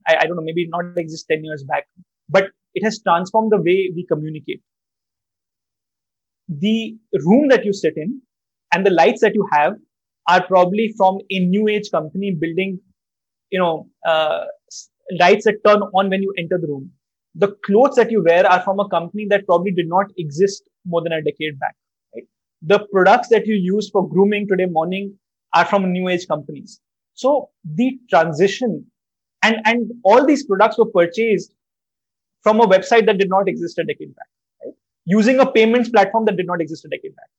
I, 0.07 0.17
I 0.21 0.25
don't 0.25 0.35
know, 0.35 0.43
maybe 0.43 0.67
not 0.67 0.97
exist 0.97 1.27
10 1.29 1.43
years 1.43 1.63
back, 1.63 1.85
but 2.29 2.45
it 2.73 2.83
has 2.83 3.01
transformed 3.01 3.51
the 3.51 3.57
way 3.57 3.91
we 3.95 4.05
communicate. 4.09 4.61
The 6.47 6.95
room 7.25 7.49
that 7.49 7.65
you 7.65 7.73
sit 7.73 7.93
in 7.95 8.21
and 8.73 8.85
the 8.85 8.91
lights 8.91 9.21
that 9.21 9.35
you 9.35 9.47
have 9.51 9.73
are 10.27 10.45
probably 10.45 10.93
from 10.97 11.19
a 11.29 11.39
new 11.39 11.67
age 11.67 11.89
company 11.91 12.31
building, 12.39 12.79
you 13.49 13.59
know, 13.59 13.87
uh, 14.05 14.45
lights 15.19 15.45
that 15.45 15.63
turn 15.65 15.81
on 15.81 16.09
when 16.09 16.21
you 16.21 16.33
enter 16.37 16.57
the 16.57 16.67
room. 16.67 16.91
The 17.35 17.55
clothes 17.65 17.95
that 17.95 18.11
you 18.11 18.23
wear 18.23 18.45
are 18.45 18.61
from 18.61 18.79
a 18.79 18.87
company 18.89 19.25
that 19.29 19.45
probably 19.45 19.71
did 19.71 19.87
not 19.87 20.07
exist 20.17 20.63
more 20.85 21.01
than 21.01 21.13
a 21.13 21.21
decade 21.21 21.59
back. 21.59 21.75
Right? 22.13 22.23
The 22.61 22.85
products 22.91 23.29
that 23.29 23.47
you 23.47 23.55
use 23.55 23.89
for 23.89 24.07
grooming 24.07 24.47
today 24.47 24.65
morning 24.65 25.17
are 25.53 25.65
from 25.65 25.91
new 25.91 26.07
age 26.07 26.27
companies. 26.27 26.79
So 27.13 27.49
the 27.63 27.99
transition 28.09 28.85
and, 29.43 29.57
and 29.65 29.91
all 30.03 30.25
these 30.25 30.45
products 30.45 30.77
were 30.77 30.85
purchased 30.85 31.53
from 32.41 32.59
a 32.59 32.67
website 32.67 33.05
that 33.05 33.17
did 33.17 33.29
not 33.29 33.47
exist 33.47 33.77
a 33.79 33.83
decade 33.83 34.15
back, 34.15 34.27
right? 34.63 34.73
Using 35.05 35.39
a 35.39 35.51
payments 35.51 35.89
platform 35.89 36.25
that 36.25 36.37
did 36.37 36.47
not 36.47 36.61
exist 36.61 36.85
a 36.85 36.89
decade 36.89 37.15
back. 37.15 37.29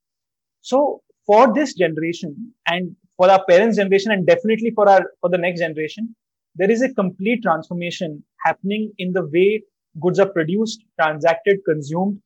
So 0.60 1.02
for 1.26 1.52
this 1.54 1.74
generation 1.74 2.52
and 2.66 2.94
for 3.16 3.30
our 3.30 3.44
parents' 3.48 3.76
generation 3.76 4.12
and 4.12 4.26
definitely 4.26 4.72
for 4.74 4.88
our, 4.88 5.02
for 5.20 5.30
the 5.30 5.38
next 5.38 5.60
generation, 5.60 6.14
there 6.56 6.70
is 6.70 6.82
a 6.82 6.92
complete 6.94 7.42
transformation 7.42 8.22
happening 8.44 8.92
in 8.98 9.12
the 9.12 9.24
way 9.32 9.62
goods 10.00 10.18
are 10.18 10.28
produced, 10.28 10.82
transacted, 11.00 11.58
consumed, 11.66 12.20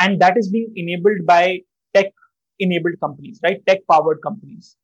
and 0.00 0.20
that 0.20 0.36
is 0.36 0.48
being 0.50 0.72
enabled 0.76 1.26
by 1.26 1.58
tech 1.94 2.06
enabled 2.58 2.94
companies, 3.00 3.40
right? 3.42 3.60
Tech 3.66 3.80
powered 3.90 4.18
companies 4.22 4.76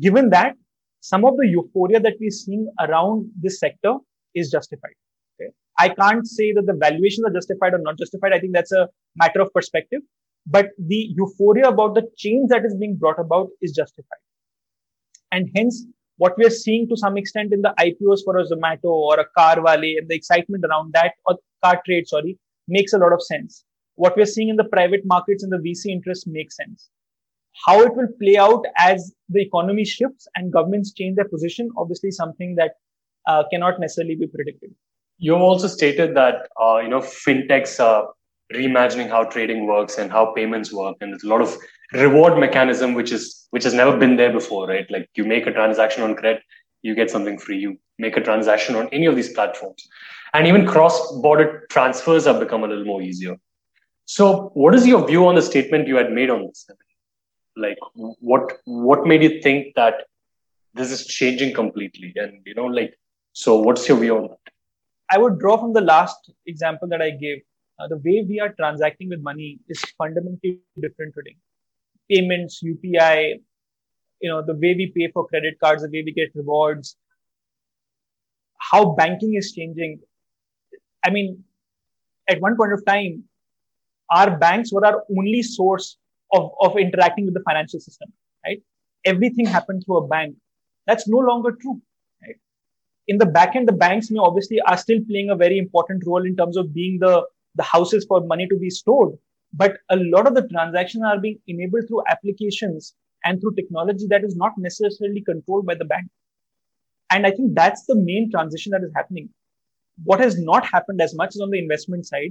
given 0.00 0.30
that 0.30 0.54
some 1.00 1.24
of 1.24 1.36
the 1.36 1.46
euphoria 1.46 2.00
that 2.00 2.14
we're 2.20 2.30
seeing 2.30 2.68
around 2.80 3.30
this 3.40 3.58
sector 3.58 3.94
is 4.34 4.50
justified. 4.50 4.94
Okay? 5.40 5.50
I 5.78 5.88
can't 5.88 6.26
say 6.26 6.52
that 6.52 6.66
the 6.66 6.74
valuations 6.74 7.24
are 7.26 7.32
justified 7.32 7.74
or 7.74 7.78
not 7.78 7.98
justified. 7.98 8.32
I 8.32 8.40
think 8.40 8.52
that's 8.52 8.72
a 8.72 8.88
matter 9.16 9.40
of 9.40 9.52
perspective. 9.52 10.00
But 10.50 10.70
the 10.78 11.12
euphoria 11.16 11.68
about 11.68 11.94
the 11.94 12.08
change 12.16 12.48
that 12.48 12.64
is 12.64 12.74
being 12.74 12.96
brought 12.96 13.18
about 13.18 13.48
is 13.60 13.72
justified. 13.72 14.24
And 15.30 15.50
hence, 15.54 15.84
what 16.16 16.36
we 16.38 16.46
are 16.46 16.50
seeing 16.50 16.88
to 16.88 16.96
some 16.96 17.16
extent 17.16 17.52
in 17.52 17.62
the 17.62 17.74
IPOs 17.78 18.20
for 18.24 18.38
a 18.38 18.44
Zomato 18.44 18.84
or 18.84 19.20
a 19.20 19.26
car 19.36 19.56
CarWale 19.56 19.98
and 19.98 20.08
the 20.08 20.14
excitement 20.14 20.64
around 20.64 20.92
that, 20.94 21.12
or 21.26 21.36
Cartrade, 21.64 22.06
sorry, 22.06 22.38
makes 22.66 22.92
a 22.92 22.98
lot 22.98 23.12
of 23.12 23.22
sense. 23.22 23.64
What 23.96 24.16
we 24.16 24.22
are 24.22 24.26
seeing 24.26 24.48
in 24.48 24.56
the 24.56 24.64
private 24.64 25.02
markets 25.04 25.42
and 25.42 25.52
the 25.52 25.58
VC 25.58 25.92
interest 25.92 26.26
makes 26.26 26.56
sense. 26.56 26.88
How 27.66 27.82
it 27.82 27.94
will 27.94 28.08
play 28.20 28.36
out 28.36 28.64
as 28.78 29.12
the 29.28 29.42
economy 29.42 29.84
shifts 29.84 30.26
and 30.34 30.52
governments 30.52 30.92
change 30.92 31.16
their 31.16 31.28
position, 31.28 31.68
obviously 31.76 32.10
something 32.10 32.54
that 32.54 32.72
uh, 33.26 33.42
cannot 33.50 33.80
necessarily 33.80 34.14
be 34.14 34.28
predicted. 34.28 34.70
You've 35.18 35.40
also 35.40 35.66
stated 35.66 36.16
that 36.16 36.48
uh, 36.60 36.78
you 36.78 36.88
know 36.88 37.00
fintechs 37.00 37.80
are 37.80 38.08
reimagining 38.52 39.08
how 39.08 39.24
trading 39.24 39.66
works 39.66 39.98
and 39.98 40.10
how 40.10 40.32
payments 40.32 40.72
work, 40.72 40.96
and 41.00 41.12
there's 41.12 41.24
a 41.24 41.28
lot 41.28 41.40
of 41.40 41.56
reward 41.92 42.38
mechanism 42.38 42.94
which 42.94 43.12
is 43.12 43.46
which 43.50 43.64
has 43.64 43.74
never 43.74 43.96
been 43.96 44.16
there 44.16 44.32
before, 44.32 44.66
right? 44.68 44.90
Like 44.90 45.08
you 45.14 45.24
make 45.24 45.46
a 45.46 45.52
transaction 45.52 46.02
on 46.02 46.14
credit, 46.14 46.42
you 46.82 46.94
get 46.94 47.10
something 47.10 47.38
free. 47.38 47.58
You 47.58 47.78
make 47.98 48.16
a 48.16 48.20
transaction 48.20 48.76
on 48.76 48.88
any 48.92 49.06
of 49.06 49.16
these 49.16 49.32
platforms, 49.32 49.88
and 50.34 50.46
even 50.46 50.66
cross-border 50.66 51.66
transfers 51.70 52.26
have 52.26 52.40
become 52.40 52.64
a 52.64 52.68
little 52.68 52.84
more 52.84 53.02
easier. 53.02 53.36
So, 54.04 54.50
what 54.54 54.74
is 54.74 54.86
your 54.86 55.06
view 55.06 55.26
on 55.26 55.34
the 55.34 55.42
statement 55.42 55.88
you 55.88 55.96
had 55.96 56.12
made 56.12 56.30
on 56.30 56.46
this? 56.46 56.66
like 57.58 57.78
what 58.30 58.52
what 58.64 59.06
made 59.06 59.22
you 59.22 59.40
think 59.42 59.74
that 59.74 60.04
this 60.74 60.90
is 60.90 61.06
changing 61.06 61.52
completely 61.54 62.12
and 62.16 62.40
you 62.46 62.54
know 62.54 62.66
like 62.78 62.94
so 63.32 63.56
what's 63.66 63.88
your 63.88 63.98
view 63.98 64.16
on 64.16 64.28
that 64.28 64.52
i 65.10 65.18
would 65.18 65.38
draw 65.38 65.56
from 65.62 65.72
the 65.72 65.86
last 65.92 66.30
example 66.46 66.88
that 66.88 67.02
i 67.02 67.10
gave 67.10 67.38
uh, 67.78 67.88
the 67.88 67.96
way 67.98 68.24
we 68.28 68.40
are 68.40 68.52
transacting 68.54 69.08
with 69.08 69.20
money 69.22 69.58
is 69.68 69.80
fundamentally 69.96 70.60
different 70.80 71.14
today 71.14 71.36
payments, 72.10 72.62
UPI, 72.62 73.40
you 74.20 74.28
know, 74.28 74.42
the 74.42 74.54
way 74.54 74.74
we 74.74 74.92
pay 74.96 75.10
for 75.12 75.26
credit 75.28 75.58
cards, 75.62 75.82
the 75.82 75.88
way 75.88 76.02
we 76.04 76.12
get 76.12 76.30
rewards, 76.34 76.96
how 78.58 78.94
banking 78.94 79.34
is 79.34 79.52
changing. 79.52 80.00
I 81.04 81.10
mean, 81.10 81.44
at 82.28 82.40
one 82.40 82.56
point 82.56 82.72
of 82.72 82.84
time, 82.84 83.24
our 84.10 84.36
banks 84.36 84.72
were 84.72 84.84
our 84.84 85.04
only 85.16 85.42
source 85.42 85.96
of, 86.32 86.50
of 86.60 86.76
interacting 86.76 87.26
with 87.26 87.34
the 87.34 87.42
financial 87.46 87.80
system, 87.80 88.12
right? 88.44 88.62
Everything 89.04 89.46
happened 89.46 89.82
through 89.84 89.98
a 89.98 90.08
bank. 90.08 90.34
That's 90.86 91.06
no 91.06 91.18
longer 91.18 91.52
true. 91.52 91.80
In 93.06 93.16
the 93.16 93.26
back 93.26 93.56
end, 93.56 93.66
the 93.66 93.72
banks 93.72 94.10
may 94.10 94.18
obviously 94.18 94.60
are 94.60 94.76
still 94.76 94.98
playing 95.08 95.30
a 95.30 95.36
very 95.36 95.58
important 95.58 96.02
role 96.06 96.26
in 96.26 96.36
terms 96.36 96.58
of 96.58 96.74
being 96.74 96.98
the, 96.98 97.24
the 97.58 97.64
houses 97.64 98.06
for 98.08 98.20
money 98.24 98.46
to 98.48 98.56
be 98.56 98.70
stored. 98.70 99.12
But 99.52 99.78
a 99.90 99.96
lot 99.96 100.26
of 100.26 100.34
the 100.34 100.46
transactions 100.48 101.04
are 101.04 101.20
being 101.20 101.38
enabled 101.46 101.88
through 101.88 102.02
applications 102.08 102.94
and 103.24 103.40
through 103.40 103.54
technology 103.56 104.06
that 104.08 104.24
is 104.24 104.36
not 104.36 104.52
necessarily 104.56 105.22
controlled 105.22 105.66
by 105.66 105.74
the 105.74 105.84
bank. 105.84 106.08
And 107.10 107.26
I 107.26 107.30
think 107.30 107.54
that's 107.54 107.84
the 107.86 107.96
main 107.96 108.30
transition 108.30 108.72
that 108.72 108.82
is 108.82 108.92
happening. 108.94 109.30
What 110.04 110.20
has 110.20 110.38
not 110.38 110.64
happened 110.66 111.00
as 111.00 111.14
much 111.14 111.34
is 111.34 111.40
on 111.40 111.50
the 111.50 111.58
investment 111.58 112.06
side, 112.06 112.30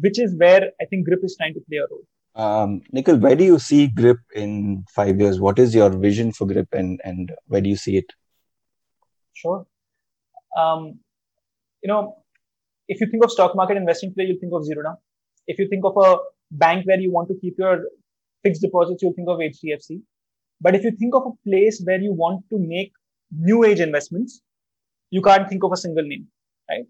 which 0.00 0.18
is 0.18 0.36
where 0.36 0.70
I 0.80 0.84
think 0.84 1.06
Grip 1.06 1.20
is 1.22 1.36
trying 1.36 1.54
to 1.54 1.60
play 1.68 1.78
a 1.78 1.86
role. 1.90 2.04
Um, 2.34 2.82
Nikhil, 2.92 3.16
where 3.16 3.34
do 3.34 3.44
you 3.44 3.58
see 3.58 3.88
Grip 3.88 4.18
in 4.34 4.84
five 4.94 5.18
years? 5.18 5.40
What 5.40 5.58
is 5.58 5.74
your 5.74 5.90
vision 5.90 6.32
for 6.32 6.46
Grip 6.46 6.68
and, 6.72 7.00
and 7.02 7.32
where 7.46 7.60
do 7.60 7.68
you 7.68 7.76
see 7.76 7.96
it? 7.96 8.12
Sure. 9.32 9.66
Um, 10.56 11.00
you 11.82 11.88
know, 11.88 12.22
if 12.88 13.00
you 13.00 13.06
think 13.10 13.24
of 13.24 13.30
stock 13.30 13.54
market 13.54 13.76
investing 13.76 14.10
today, 14.10 14.28
you'll 14.28 14.40
think 14.40 14.52
of 14.52 14.62
Zerodha. 14.62 14.96
If 15.46 15.58
you 15.58 15.68
think 15.68 15.84
of 15.84 15.96
a 15.96 16.16
bank 16.50 16.86
where 16.86 16.98
you 16.98 17.12
want 17.12 17.28
to 17.28 17.34
keep 17.40 17.54
your 17.58 17.84
fixed 18.42 18.62
deposits, 18.62 19.02
you'll 19.02 19.12
think 19.12 19.28
of 19.28 19.38
HDFC. 19.38 20.00
But 20.60 20.74
if 20.74 20.82
you 20.84 20.92
think 20.92 21.14
of 21.14 21.22
a 21.26 21.48
place 21.48 21.80
where 21.84 22.00
you 22.00 22.12
want 22.12 22.44
to 22.50 22.58
make 22.58 22.92
new 23.30 23.64
age 23.64 23.80
investments, 23.80 24.42
you 25.10 25.22
can't 25.22 25.48
think 25.48 25.62
of 25.64 25.72
a 25.72 25.76
single 25.76 26.02
name, 26.02 26.26
right? 26.68 26.84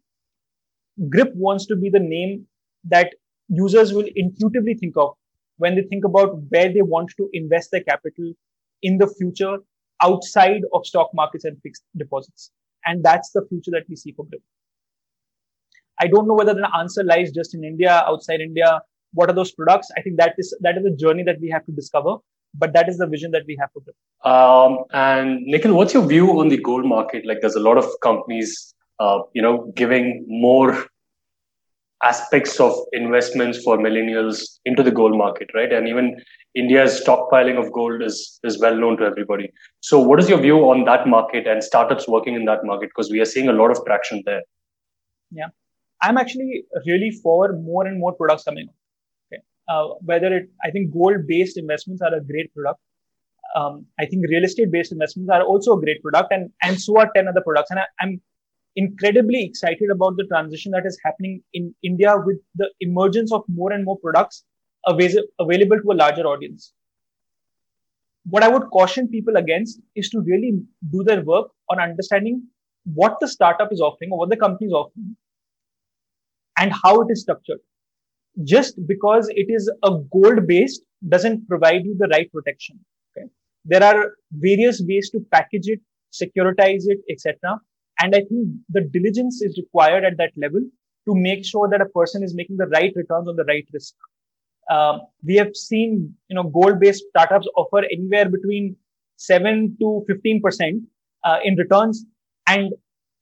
Grip 1.08 1.32
wants 1.34 1.66
to 1.66 1.76
be 1.76 1.90
the 1.90 2.00
name 2.00 2.46
that 2.84 3.14
users 3.48 3.92
will 3.92 4.08
intuitively 4.16 4.74
think 4.74 4.96
of 4.96 5.14
when 5.58 5.74
they 5.74 5.82
think 5.82 6.04
about 6.04 6.40
where 6.48 6.72
they 6.72 6.82
want 6.82 7.10
to 7.16 7.28
invest 7.32 7.70
their 7.72 7.82
capital 7.82 8.32
in 8.82 8.98
the 8.98 9.06
future 9.18 9.58
outside 10.02 10.62
of 10.72 10.86
stock 10.86 11.10
markets 11.14 11.44
and 11.44 11.60
fixed 11.62 11.82
deposits. 11.96 12.50
And 12.86 13.04
that's 13.04 13.30
the 13.32 13.44
future 13.48 13.72
that 13.72 13.84
we 13.88 13.96
see 13.96 14.12
for 14.12 14.24
Grip. 14.26 14.42
I 16.00 16.06
don't 16.06 16.26
know 16.28 16.34
whether 16.34 16.54
the 16.54 16.70
answer 16.76 17.04
lies 17.04 17.32
just 17.32 17.54
in 17.54 17.64
India, 17.64 18.04
outside 18.06 18.40
India. 18.40 18.80
What 19.12 19.30
are 19.30 19.34
those 19.34 19.52
products? 19.52 19.88
I 19.96 20.02
think 20.02 20.16
that 20.18 20.34
is 20.38 20.56
that 20.60 20.76
is 20.76 20.84
a 20.84 20.90
journey 20.90 21.22
that 21.24 21.40
we 21.40 21.48
have 21.50 21.64
to 21.66 21.72
discover 21.72 22.16
but 22.54 22.72
that 22.72 22.88
is 22.88 22.98
the 22.98 23.06
vision 23.06 23.30
that 23.32 23.44
we 23.46 23.56
have 23.60 23.70
for 23.72 23.82
them. 23.84 24.32
Um, 24.32 24.84
and 24.92 25.42
Nikhil, 25.42 25.74
what's 25.74 25.94
your 25.94 26.06
view 26.06 26.40
on 26.40 26.48
the 26.48 26.58
gold 26.58 26.84
market? 26.86 27.26
Like, 27.26 27.38
there's 27.40 27.54
a 27.54 27.60
lot 27.60 27.78
of 27.78 27.86
companies, 28.02 28.74
uh, 28.98 29.20
you 29.32 29.42
know, 29.42 29.72
giving 29.74 30.24
more 30.28 30.86
aspects 32.02 32.60
of 32.60 32.72
investments 32.92 33.62
for 33.62 33.76
millennials 33.76 34.58
into 34.64 34.82
the 34.82 34.90
gold 34.90 35.16
market, 35.16 35.50
right? 35.54 35.72
And 35.72 35.88
even 35.88 36.16
India's 36.54 37.02
stockpiling 37.04 37.58
of 37.64 37.72
gold 37.72 38.02
is 38.02 38.38
is 38.44 38.58
well 38.60 38.76
known 38.76 38.96
to 38.98 39.04
everybody. 39.04 39.50
So, 39.80 40.00
what 40.00 40.18
is 40.20 40.28
your 40.28 40.40
view 40.40 40.58
on 40.70 40.84
that 40.84 41.06
market 41.06 41.46
and 41.46 41.62
startups 41.62 42.08
working 42.08 42.34
in 42.34 42.44
that 42.46 42.64
market? 42.64 42.90
Because 42.90 43.10
we 43.10 43.20
are 43.20 43.24
seeing 43.24 43.48
a 43.48 43.52
lot 43.52 43.70
of 43.70 43.84
traction 43.84 44.22
there. 44.24 44.42
Yeah, 45.30 45.48
I'm 46.02 46.16
actually 46.16 46.64
really 46.86 47.10
for 47.22 47.52
more 47.52 47.86
and 47.86 47.98
more 47.98 48.12
products 48.12 48.44
coming 48.44 48.68
uh, 49.68 49.88
whether 50.00 50.34
it, 50.34 50.48
I 50.64 50.70
think 50.70 50.92
gold 50.92 51.26
based 51.26 51.56
investments 51.58 52.02
are 52.02 52.14
a 52.14 52.20
great 52.20 52.52
product. 52.54 52.80
Um, 53.56 53.86
I 53.98 54.06
think 54.06 54.26
real 54.28 54.44
estate 54.44 54.70
based 54.70 54.92
investments 54.92 55.30
are 55.30 55.42
also 55.42 55.76
a 55.76 55.80
great 55.80 56.02
product, 56.02 56.32
and 56.32 56.50
and 56.62 56.80
so 56.80 56.98
are 56.98 57.10
ten 57.14 57.28
other 57.28 57.40
products. 57.40 57.70
And 57.70 57.80
I, 57.80 57.84
I'm 58.00 58.20
incredibly 58.76 59.44
excited 59.44 59.90
about 59.90 60.16
the 60.16 60.24
transition 60.24 60.72
that 60.72 60.86
is 60.86 60.98
happening 61.04 61.42
in 61.54 61.74
India 61.82 62.14
with 62.24 62.38
the 62.56 62.70
emergence 62.80 63.32
of 63.32 63.42
more 63.48 63.72
and 63.72 63.84
more 63.84 63.98
products 63.98 64.44
avail- 64.86 65.24
available 65.40 65.80
to 65.80 65.92
a 65.92 65.98
larger 66.00 66.22
audience. 66.22 66.72
What 68.26 68.42
I 68.42 68.48
would 68.48 68.68
caution 68.70 69.08
people 69.08 69.36
against 69.36 69.80
is 69.96 70.10
to 70.10 70.20
really 70.20 70.52
do 70.92 71.02
their 71.02 71.22
work 71.22 71.48
on 71.70 71.80
understanding 71.80 72.42
what 72.84 73.16
the 73.20 73.28
startup 73.28 73.72
is 73.72 73.80
offering 73.80 74.12
or 74.12 74.18
what 74.18 74.28
the 74.28 74.36
company 74.36 74.66
is 74.66 74.72
offering 74.72 75.16
and 76.58 76.72
how 76.82 77.00
it 77.02 77.08
is 77.10 77.22
structured 77.22 77.58
just 78.44 78.74
because 78.86 79.28
it 79.30 79.46
is 79.48 79.70
a 79.84 79.90
gold 80.12 80.46
based 80.46 80.82
doesn't 81.08 81.46
provide 81.48 81.84
you 81.84 81.96
the 81.98 82.08
right 82.08 82.30
protection. 82.32 82.78
Okay? 83.16 83.26
There 83.64 83.82
are 83.82 84.14
various 84.32 84.82
ways 84.86 85.10
to 85.10 85.20
package 85.32 85.68
it, 85.68 85.80
securitize 86.12 86.84
it, 86.86 86.98
etc. 87.10 87.60
And 88.00 88.14
I 88.14 88.20
think 88.20 88.48
the 88.68 88.82
diligence 88.82 89.42
is 89.42 89.58
required 89.58 90.04
at 90.04 90.16
that 90.18 90.30
level 90.36 90.60
to 91.08 91.14
make 91.14 91.44
sure 91.44 91.68
that 91.68 91.80
a 91.80 91.86
person 91.86 92.22
is 92.22 92.34
making 92.34 92.56
the 92.56 92.66
right 92.66 92.92
returns 92.94 93.28
on 93.28 93.36
the 93.36 93.44
right 93.44 93.66
risk. 93.72 93.94
Um, 94.70 95.00
we 95.24 95.34
have 95.36 95.56
seen, 95.56 96.14
you 96.28 96.36
know, 96.36 96.44
gold-based 96.44 97.04
startups 97.08 97.48
offer 97.56 97.84
anywhere 97.90 98.28
between 98.28 98.76
seven 99.16 99.76
to 99.80 100.04
fifteen 100.06 100.42
percent 100.42 100.82
uh, 101.24 101.38
in 101.42 101.56
returns, 101.56 102.04
and 102.46 102.72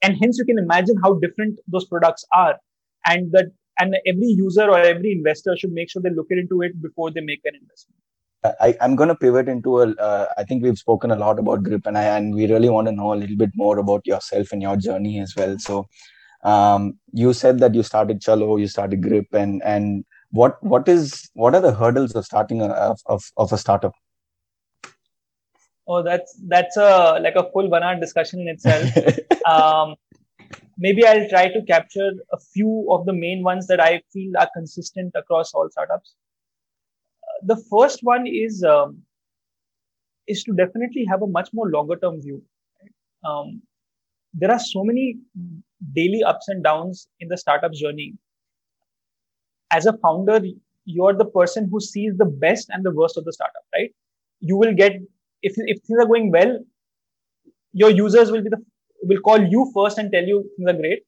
and 0.02 0.16
hence 0.20 0.38
you 0.38 0.44
can 0.44 0.58
imagine 0.58 0.96
how 1.02 1.14
different 1.14 1.58
those 1.68 1.86
products 1.86 2.24
are, 2.34 2.56
and 3.06 3.32
that 3.32 3.46
and 3.78 3.96
every 4.06 4.28
user 4.28 4.68
or 4.68 4.78
every 4.78 5.12
investor 5.12 5.56
should 5.56 5.72
make 5.72 5.90
sure 5.90 6.02
they 6.02 6.10
look 6.10 6.28
into 6.30 6.62
it 6.62 6.80
before 6.80 7.10
they 7.10 7.20
make 7.20 7.40
an 7.44 7.54
investment. 7.54 8.00
I, 8.60 8.76
am 8.80 8.96
going 8.96 9.08
to 9.08 9.14
pivot 9.14 9.48
into 9.48 9.80
a. 9.80 9.90
Uh, 9.94 10.26
I 10.38 10.44
think 10.44 10.62
we've 10.62 10.78
spoken 10.78 11.10
a 11.10 11.16
lot 11.16 11.38
about 11.38 11.62
grip, 11.62 11.86
and 11.86 11.98
I 11.98 12.04
and 12.16 12.34
we 12.34 12.46
really 12.46 12.68
want 12.68 12.86
to 12.86 12.92
know 12.92 13.12
a 13.12 13.16
little 13.16 13.36
bit 13.36 13.50
more 13.54 13.78
about 13.78 14.06
yourself 14.06 14.52
and 14.52 14.62
your 14.62 14.76
journey 14.76 15.18
as 15.20 15.34
well. 15.36 15.58
So, 15.58 15.86
um, 16.44 16.98
you 17.12 17.32
said 17.32 17.58
that 17.60 17.74
you 17.74 17.82
started 17.82 18.20
Chalo, 18.20 18.60
you 18.60 18.68
started 18.68 19.02
grip, 19.02 19.26
and 19.32 19.62
and 19.64 20.04
what 20.30 20.62
what 20.62 20.88
is 20.88 21.28
what 21.34 21.54
are 21.54 21.60
the 21.60 21.74
hurdles 21.74 22.14
of 22.14 22.24
starting 22.24 22.62
a, 22.62 22.68
of 23.06 23.32
of 23.36 23.52
a 23.52 23.58
startup? 23.58 23.94
Oh, 25.88 26.02
that's 26.02 26.38
that's 26.46 26.76
a 26.76 27.18
like 27.20 27.36
a 27.36 27.50
full 27.50 27.68
one-hour 27.68 27.98
discussion 28.00 28.40
in 28.40 28.48
itself. 28.48 28.90
um, 29.46 29.94
maybe 30.78 31.06
I'll 31.06 31.28
try 31.28 31.48
to 31.48 31.62
capture 31.62 32.12
a 32.32 32.38
few 32.38 32.88
of 32.90 33.06
the 33.06 33.12
main 33.12 33.42
ones 33.42 33.66
that 33.68 33.80
I 33.80 34.02
feel 34.12 34.32
are 34.38 34.48
consistent 34.54 35.12
across 35.14 35.52
all 35.54 35.68
startups. 35.70 36.14
Uh, 37.22 37.46
the 37.46 37.56
first 37.70 38.00
one 38.02 38.26
is 38.26 38.64
um, 38.64 39.02
is 40.26 40.42
to 40.44 40.52
definitely 40.52 41.04
have 41.08 41.22
a 41.22 41.26
much 41.26 41.50
more 41.52 41.70
longer 41.70 41.96
term 41.96 42.20
view. 42.20 42.42
Um, 43.24 43.62
there 44.34 44.50
are 44.50 44.58
so 44.58 44.84
many 44.84 45.18
daily 45.94 46.22
ups 46.22 46.48
and 46.48 46.62
downs 46.62 47.08
in 47.20 47.28
the 47.28 47.36
startup 47.36 47.72
journey. 47.72 48.14
As 49.70 49.86
a 49.86 49.96
founder, 49.98 50.40
you're 50.84 51.14
the 51.14 51.24
person 51.24 51.68
who 51.70 51.80
sees 51.80 52.16
the 52.16 52.24
best 52.24 52.68
and 52.70 52.84
the 52.84 52.90
worst 52.90 53.16
of 53.16 53.24
the 53.24 53.32
startup, 53.32 53.64
right? 53.74 53.90
You 54.40 54.56
will 54.56 54.74
get 54.74 54.92
if 55.42 55.54
if 55.56 55.82
things 55.82 55.98
are 56.00 56.06
going 56.06 56.30
well, 56.30 56.58
your 57.72 57.90
users 57.90 58.30
will 58.30 58.42
be 58.42 58.50
the 58.50 58.62
will 59.02 59.20
call 59.20 59.42
you 59.42 59.70
first 59.74 59.98
and 59.98 60.10
tell 60.12 60.24
you 60.24 60.48
things 60.56 60.70
are 60.70 60.78
great. 60.78 61.02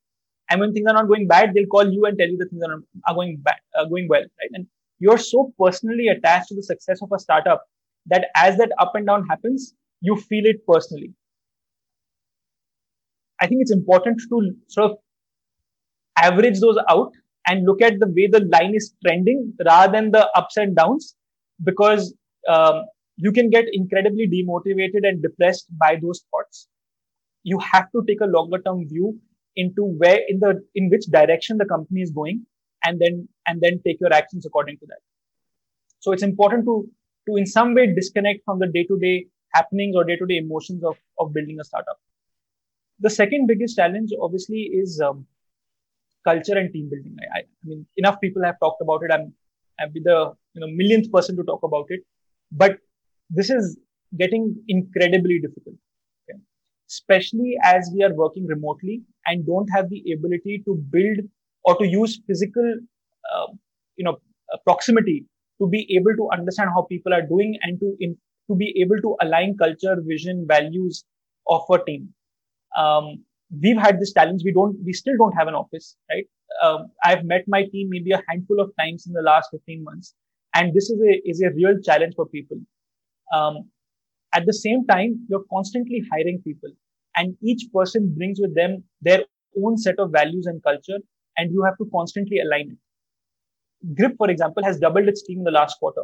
And 0.51 0.61
when 0.61 0.72
things 0.72 0.87
are 0.88 0.94
not 0.94 1.09
going 1.09 1.27
bad, 1.27 1.53
they'll 1.55 1.66
call 1.66 1.90
you 1.90 2.07
and 2.07 2.18
tell 2.18 2.29
you 2.29 2.38
that 2.38 2.48
things 2.51 2.62
are, 2.62 2.81
are 3.07 3.14
going 3.14 3.38
bad, 3.42 3.57
uh, 3.79 3.85
going 3.85 4.09
well, 4.09 4.20
right? 4.20 4.51
And 4.53 4.66
you're 4.98 5.18
so 5.18 5.53
personally 5.61 6.09
attached 6.09 6.48
to 6.48 6.55
the 6.55 6.62
success 6.62 7.01
of 7.03 7.11
a 7.12 7.18
startup 7.18 7.64
that 8.07 8.29
as 8.37 8.57
that 8.57 8.72
up 8.79 8.92
and 8.94 9.07
down 9.07 9.27
happens, 9.27 9.74
you 10.01 10.16
feel 10.16 10.44
it 10.46 10.66
personally. 10.66 11.12
I 13.40 13.46
think 13.46 13.61
it's 13.61 13.72
important 13.72 14.20
to 14.31 14.51
sort 14.68 14.91
of 14.91 14.99
average 16.20 16.61
those 16.61 16.78
out 16.89 17.12
and 17.47 17.64
look 17.64 17.80
at 17.82 18.01
the 18.01 18.07
way 18.07 18.26
the 18.26 18.45
line 18.53 18.74
is 18.74 18.93
trending 19.05 19.53
rather 19.64 19.93
than 19.93 20.11
the 20.11 20.28
ups 20.34 20.57
and 20.57 20.74
downs 20.74 21.14
because 21.62 22.14
um, 22.49 22.84
you 23.16 23.32
can 23.32 23.51
get 23.51 23.66
incredibly 23.72 24.28
demotivated 24.28 25.03
and 25.05 25.22
depressed 25.22 25.66
by 25.78 25.97
those 26.03 26.24
thoughts 26.30 26.68
you 27.43 27.59
have 27.72 27.91
to 27.93 28.03
take 28.07 28.20
a 28.20 28.26
longer 28.26 28.59
term 28.59 28.86
view 28.89 29.18
into 29.57 29.84
where 29.84 30.20
in 30.28 30.41
the 30.41 30.62
in 30.74 30.89
which 30.91 31.07
direction 31.07 31.59
the 31.59 31.64
company 31.64 32.03
is 32.03 32.11
going 32.11 32.45
and 32.84 33.01
then 33.01 33.28
and 33.47 33.61
then 33.61 33.80
take 33.86 34.01
your 34.01 34.12
actions 34.12 34.47
according 34.47 34.78
to 34.78 34.86
that. 34.86 35.01
So 36.01 36.12
it's 36.12 36.22
important 36.22 36.64
to 36.66 36.89
to 37.28 37.36
in 37.36 37.47
some 37.47 37.74
way 37.74 37.86
disconnect 37.95 38.45
from 38.45 38.59
the 38.59 38.68
day 38.68 38.84
to 38.84 38.99
day 38.99 39.26
happenings 39.55 39.97
or 39.97 40.05
day 40.05 40.16
to 40.16 40.26
day 40.26 40.36
emotions 40.36 40.84
of 40.84 40.97
of 41.18 41.32
building 41.32 41.59
a 41.61 41.64
startup. 41.64 41.99
The 43.01 43.11
second 43.11 43.47
biggest 43.47 43.76
challenge 43.76 44.11
obviously 44.20 44.62
is 44.82 45.01
um, 45.01 45.26
culture 46.24 46.59
and 46.59 46.72
team 46.72 46.89
building. 46.91 47.16
I, 47.20 47.39
I, 47.39 47.43
mean 47.64 47.86
enough 47.97 48.20
people 48.20 48.45
have 48.45 48.59
talked 48.61 48.82
about 48.82 49.03
it. 49.05 49.12
I'm 49.12 49.32
i'll 49.80 49.93
be 49.99 50.01
the 50.01 50.32
you 50.55 50.61
know 50.61 50.70
millionth 50.80 51.11
person 51.12 51.36
to 51.36 51.45
talk 51.45 51.62
about 51.62 51.86
it. 51.89 52.01
But 52.51 52.78
this 53.30 53.51
is 53.51 53.78
getting 54.16 54.57
incredibly 54.68 55.39
difficult 55.39 55.76
especially 56.91 57.57
as 57.62 57.91
we 57.95 58.03
are 58.03 58.14
working 58.14 58.47
remotely 58.47 59.03
and 59.26 59.47
don't 59.47 59.68
have 59.74 59.89
the 59.91 60.03
ability 60.12 60.62
to 60.64 60.74
build 60.91 61.18
or 61.64 61.76
to 61.76 61.86
use 61.86 62.20
physical, 62.26 62.74
uh, 63.32 63.47
you 63.97 64.05
know, 64.05 64.16
uh, 64.53 64.59
proximity 64.64 65.26
to 65.61 65.68
be 65.68 65.86
able 65.97 66.16
to 66.16 66.28
understand 66.32 66.70
how 66.74 66.82
people 66.82 67.12
are 67.12 67.22
doing 67.22 67.59
and 67.62 67.78
to 67.80 67.97
in, 68.01 68.16
to 68.51 68.57
be 68.57 68.74
able 68.80 68.97
to 69.03 69.16
align 69.20 69.57
culture, 69.59 69.97
vision, 70.01 70.47
values 70.49 71.05
of 71.49 71.62
a 71.70 71.78
team. 71.84 72.09
Um, 72.76 73.24
we've 73.62 73.76
had 73.78 74.01
this 74.01 74.12
challenge. 74.12 74.43
We 74.45 74.53
don't, 74.53 74.76
we 74.84 74.93
still 74.93 75.14
don't 75.18 75.32
have 75.32 75.49
an 75.49 75.55
office, 75.55 75.97
right? 76.11 76.24
Um, 76.62 76.91
I've 77.05 77.24
met 77.24 77.45
my 77.47 77.64
team 77.64 77.89
maybe 77.91 78.12
a 78.12 78.22
handful 78.28 78.61
of 78.61 78.72
times 78.78 79.07
in 79.07 79.12
the 79.12 79.22
last 79.22 79.51
15 79.51 79.84
months, 79.84 80.14
and 80.55 80.72
this 80.74 80.91
is 80.91 80.99
a 81.01 81.28
is 81.28 81.43
a 81.43 81.51
real 81.55 81.78
challenge 81.84 82.14
for 82.16 82.26
people. 82.26 82.59
Um, 83.32 83.68
at 84.35 84.47
the 84.47 84.53
same 84.53 84.87
time, 84.87 85.26
you're 85.29 85.45
constantly 85.53 86.03
hiring 86.11 86.41
people, 86.43 86.70
and 87.16 87.37
each 87.43 87.66
person 87.72 88.14
brings 88.16 88.39
with 88.41 88.55
them 88.55 88.85
their 89.01 89.24
own 89.62 89.76
set 89.76 89.99
of 89.99 90.12
values 90.12 90.47
and 90.47 90.62
culture, 90.62 90.99
and 91.37 91.51
you 91.53 91.62
have 91.64 91.79
to 91.79 91.89
constantly 91.95 92.41
align 92.41 92.72
it. 92.72 93.95
Grip, 93.95 94.16
for 94.18 94.31
example, 94.31 94.64
has 94.64 94.79
doubled 94.79 95.09
its 95.09 95.22
team 95.22 95.39
in 95.39 95.45
the 95.45 95.51
last 95.51 95.79
quarter, 95.79 96.03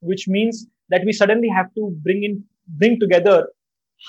which 0.00 0.28
means 0.28 0.66
that 0.88 1.02
we 1.04 1.12
suddenly 1.12 1.48
have 1.48 1.72
to 1.74 1.96
bring 2.02 2.24
in, 2.24 2.44
bring 2.68 2.98
together 2.98 3.48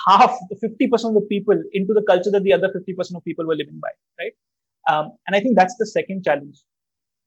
half, 0.07 0.37
50% 0.51 0.91
of 1.09 1.13
the 1.13 1.25
people 1.29 1.61
into 1.73 1.93
the 1.93 2.03
culture 2.03 2.31
that 2.31 2.43
the 2.43 2.53
other 2.53 2.69
50% 2.69 3.15
of 3.15 3.23
people 3.23 3.45
were 3.45 3.55
living 3.55 3.79
by, 3.81 3.89
right? 4.19 4.33
Um, 4.89 5.11
and 5.27 5.35
I 5.35 5.39
think 5.39 5.57
that's 5.57 5.75
the 5.77 5.85
second 5.85 6.23
challenge. 6.23 6.61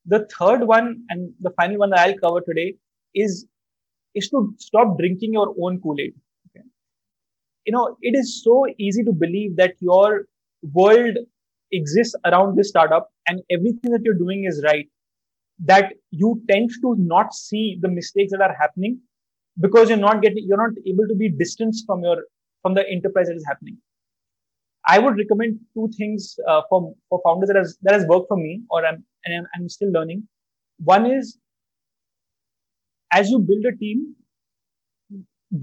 The 0.06 0.26
third 0.38 0.66
one 0.66 1.04
and 1.08 1.32
the 1.40 1.50
final 1.50 1.78
one 1.78 1.90
that 1.90 2.00
I'll 2.00 2.18
cover 2.18 2.40
today 2.40 2.74
is, 3.14 3.46
is 4.14 4.28
to 4.30 4.54
stop 4.58 4.98
drinking 4.98 5.32
your 5.32 5.54
own 5.60 5.80
Kool-Aid. 5.80 6.14
Okay? 6.50 6.64
You 7.66 7.72
know, 7.72 7.96
it 8.00 8.16
is 8.16 8.42
so 8.42 8.66
easy 8.78 9.02
to 9.04 9.12
believe 9.12 9.56
that 9.56 9.74
your 9.80 10.26
world 10.72 11.16
exists 11.72 12.14
around 12.24 12.56
this 12.56 12.68
startup 12.68 13.10
and 13.26 13.40
everything 13.50 13.90
that 13.90 14.02
you're 14.04 14.18
doing 14.18 14.44
is 14.44 14.62
right 14.64 14.86
that 15.58 15.92
you 16.10 16.42
tend 16.50 16.70
to 16.82 16.94
not 16.98 17.32
see 17.32 17.78
the 17.80 17.88
mistakes 17.88 18.32
that 18.32 18.40
are 18.40 18.56
happening 18.58 18.98
because 19.60 19.88
you're 19.88 19.98
not 19.98 20.20
getting 20.20 20.44
you're 20.46 20.58
not 20.58 20.72
able 20.86 21.06
to 21.08 21.14
be 21.14 21.30
distanced 21.30 21.84
from 21.86 22.02
your 22.02 22.16
from 22.62 22.74
the 22.74 22.84
enterprise 22.90 23.28
that 23.28 23.36
is 23.36 23.44
happening 23.46 23.76
i 24.88 24.98
would 24.98 25.16
recommend 25.16 25.58
two 25.74 25.88
things 25.96 26.36
uh, 26.48 26.62
for 26.68 26.92
for 27.08 27.20
founders 27.24 27.48
that 27.48 27.56
has 27.56 27.76
that 27.82 27.94
has 27.94 28.06
worked 28.06 28.28
for 28.28 28.36
me 28.36 28.62
or 28.70 28.84
i'm 28.84 29.04
and 29.24 29.36
I'm, 29.36 29.46
I'm 29.54 29.68
still 29.68 29.92
learning 29.92 30.26
one 30.78 31.06
is 31.06 31.38
as 33.18 33.30
you 33.30 33.38
build 33.50 33.64
a 33.72 33.76
team 33.84 34.14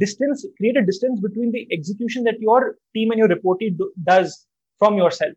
distance 0.06 0.45
create 0.58 0.78
a 0.78 0.86
distance 0.86 1.20
between 1.28 1.52
the 1.52 1.68
execution 1.78 2.24
that 2.24 2.39
your 2.39 2.76
team 2.95 3.12
and 3.12 3.20
your 3.20 3.28
reportee 3.28 3.72
do, 3.78 3.91
does 4.12 4.47
from 4.80 4.97
yourself 4.97 5.34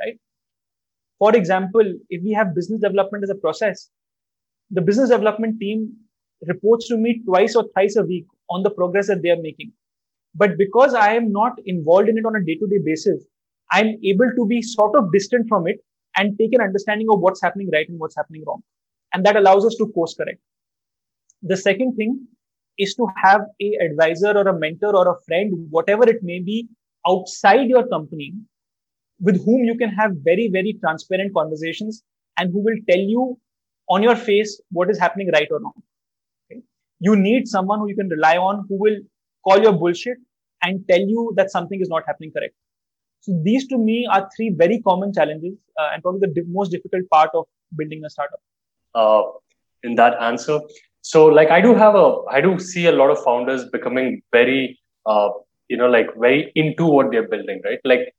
right 0.00 0.18
for 1.20 1.36
example, 1.36 1.82
if 2.08 2.22
we 2.24 2.32
have 2.32 2.54
business 2.54 2.80
development 2.80 3.24
as 3.24 3.30
a 3.30 3.34
process, 3.34 3.90
the 4.70 4.80
business 4.80 5.10
development 5.10 5.60
team 5.60 5.92
reports 6.48 6.88
to 6.88 6.96
me 6.96 7.22
twice 7.26 7.54
or 7.54 7.66
thrice 7.74 7.96
a 7.96 8.02
week 8.02 8.24
on 8.48 8.62
the 8.62 8.70
progress 8.70 9.08
that 9.08 9.22
they 9.22 9.28
are 9.28 9.42
making. 9.42 9.72
But 10.34 10.56
because 10.56 10.94
I 10.94 11.14
am 11.14 11.30
not 11.30 11.52
involved 11.66 12.08
in 12.08 12.16
it 12.16 12.24
on 12.24 12.36
a 12.36 12.44
day 12.44 12.54
to 12.54 12.66
day 12.66 12.80
basis, 12.82 13.22
I'm 13.70 13.98
able 14.02 14.30
to 14.34 14.46
be 14.46 14.62
sort 14.62 14.96
of 14.96 15.12
distant 15.12 15.46
from 15.46 15.66
it 15.68 15.76
and 16.16 16.38
take 16.38 16.54
an 16.54 16.62
understanding 16.62 17.08
of 17.12 17.20
what's 17.20 17.42
happening 17.42 17.68
right 17.70 17.88
and 17.88 18.00
what's 18.00 18.16
happening 18.16 18.42
wrong. 18.46 18.62
And 19.12 19.26
that 19.26 19.36
allows 19.36 19.66
us 19.66 19.74
to 19.76 19.88
course 19.88 20.14
correct. 20.14 20.40
The 21.42 21.56
second 21.56 21.96
thing 21.96 22.26
is 22.78 22.94
to 22.94 23.06
have 23.22 23.42
a 23.60 23.72
advisor 23.84 24.36
or 24.36 24.48
a 24.48 24.58
mentor 24.58 24.94
or 24.96 25.08
a 25.08 25.20
friend, 25.26 25.66
whatever 25.70 26.08
it 26.08 26.22
may 26.22 26.40
be, 26.40 26.68
outside 27.08 27.68
your 27.68 27.86
company 27.88 28.34
with 29.20 29.44
whom 29.44 29.64
you 29.64 29.76
can 29.76 29.90
have 29.90 30.12
very, 30.22 30.48
very 30.52 30.78
transparent 30.80 31.34
conversations 31.34 32.02
and 32.38 32.50
who 32.52 32.60
will 32.60 32.76
tell 32.88 32.98
you 32.98 33.38
on 33.88 34.02
your 34.02 34.16
face 34.16 34.60
what 34.70 34.90
is 34.90 34.98
happening 34.98 35.30
right 35.32 35.48
or 35.50 35.60
wrong. 35.60 35.82
Okay? 36.50 36.62
You 37.00 37.16
need 37.16 37.48
someone 37.48 37.80
who 37.80 37.88
you 37.88 37.96
can 37.96 38.08
rely 38.08 38.36
on 38.36 38.64
who 38.68 38.78
will 38.78 38.96
call 39.44 39.60
your 39.60 39.72
bullshit 39.72 40.18
and 40.62 40.84
tell 40.88 41.00
you 41.00 41.32
that 41.36 41.50
something 41.50 41.80
is 41.80 41.88
not 41.88 42.02
happening 42.06 42.32
correct. 42.32 42.54
So 43.20 43.38
these 43.44 43.66
to 43.68 43.78
me 43.78 44.08
are 44.10 44.28
three 44.34 44.54
very 44.56 44.80
common 44.80 45.12
challenges 45.12 45.54
uh, 45.78 45.90
and 45.92 46.02
probably 46.02 46.20
the 46.20 46.40
di- 46.40 46.48
most 46.48 46.70
difficult 46.70 47.08
part 47.10 47.30
of 47.34 47.44
building 47.76 48.02
a 48.04 48.10
startup. 48.10 48.40
Uh, 48.94 49.22
in 49.82 49.94
that 49.96 50.20
answer, 50.20 50.60
so 51.02 51.26
like 51.26 51.50
I 51.50 51.60
do 51.60 51.74
have 51.74 51.94
a, 51.94 52.16
I 52.30 52.40
do 52.40 52.58
see 52.58 52.86
a 52.86 52.92
lot 52.92 53.10
of 53.10 53.22
founders 53.24 53.64
becoming 53.70 54.22
very, 54.32 54.78
uh, 55.06 55.30
you 55.68 55.76
know, 55.76 55.88
like 55.88 56.08
very 56.18 56.52
into 56.54 56.86
what 56.86 57.10
they're 57.10 57.28
building, 57.28 57.60
right? 57.64 57.80
Like 57.84 58.12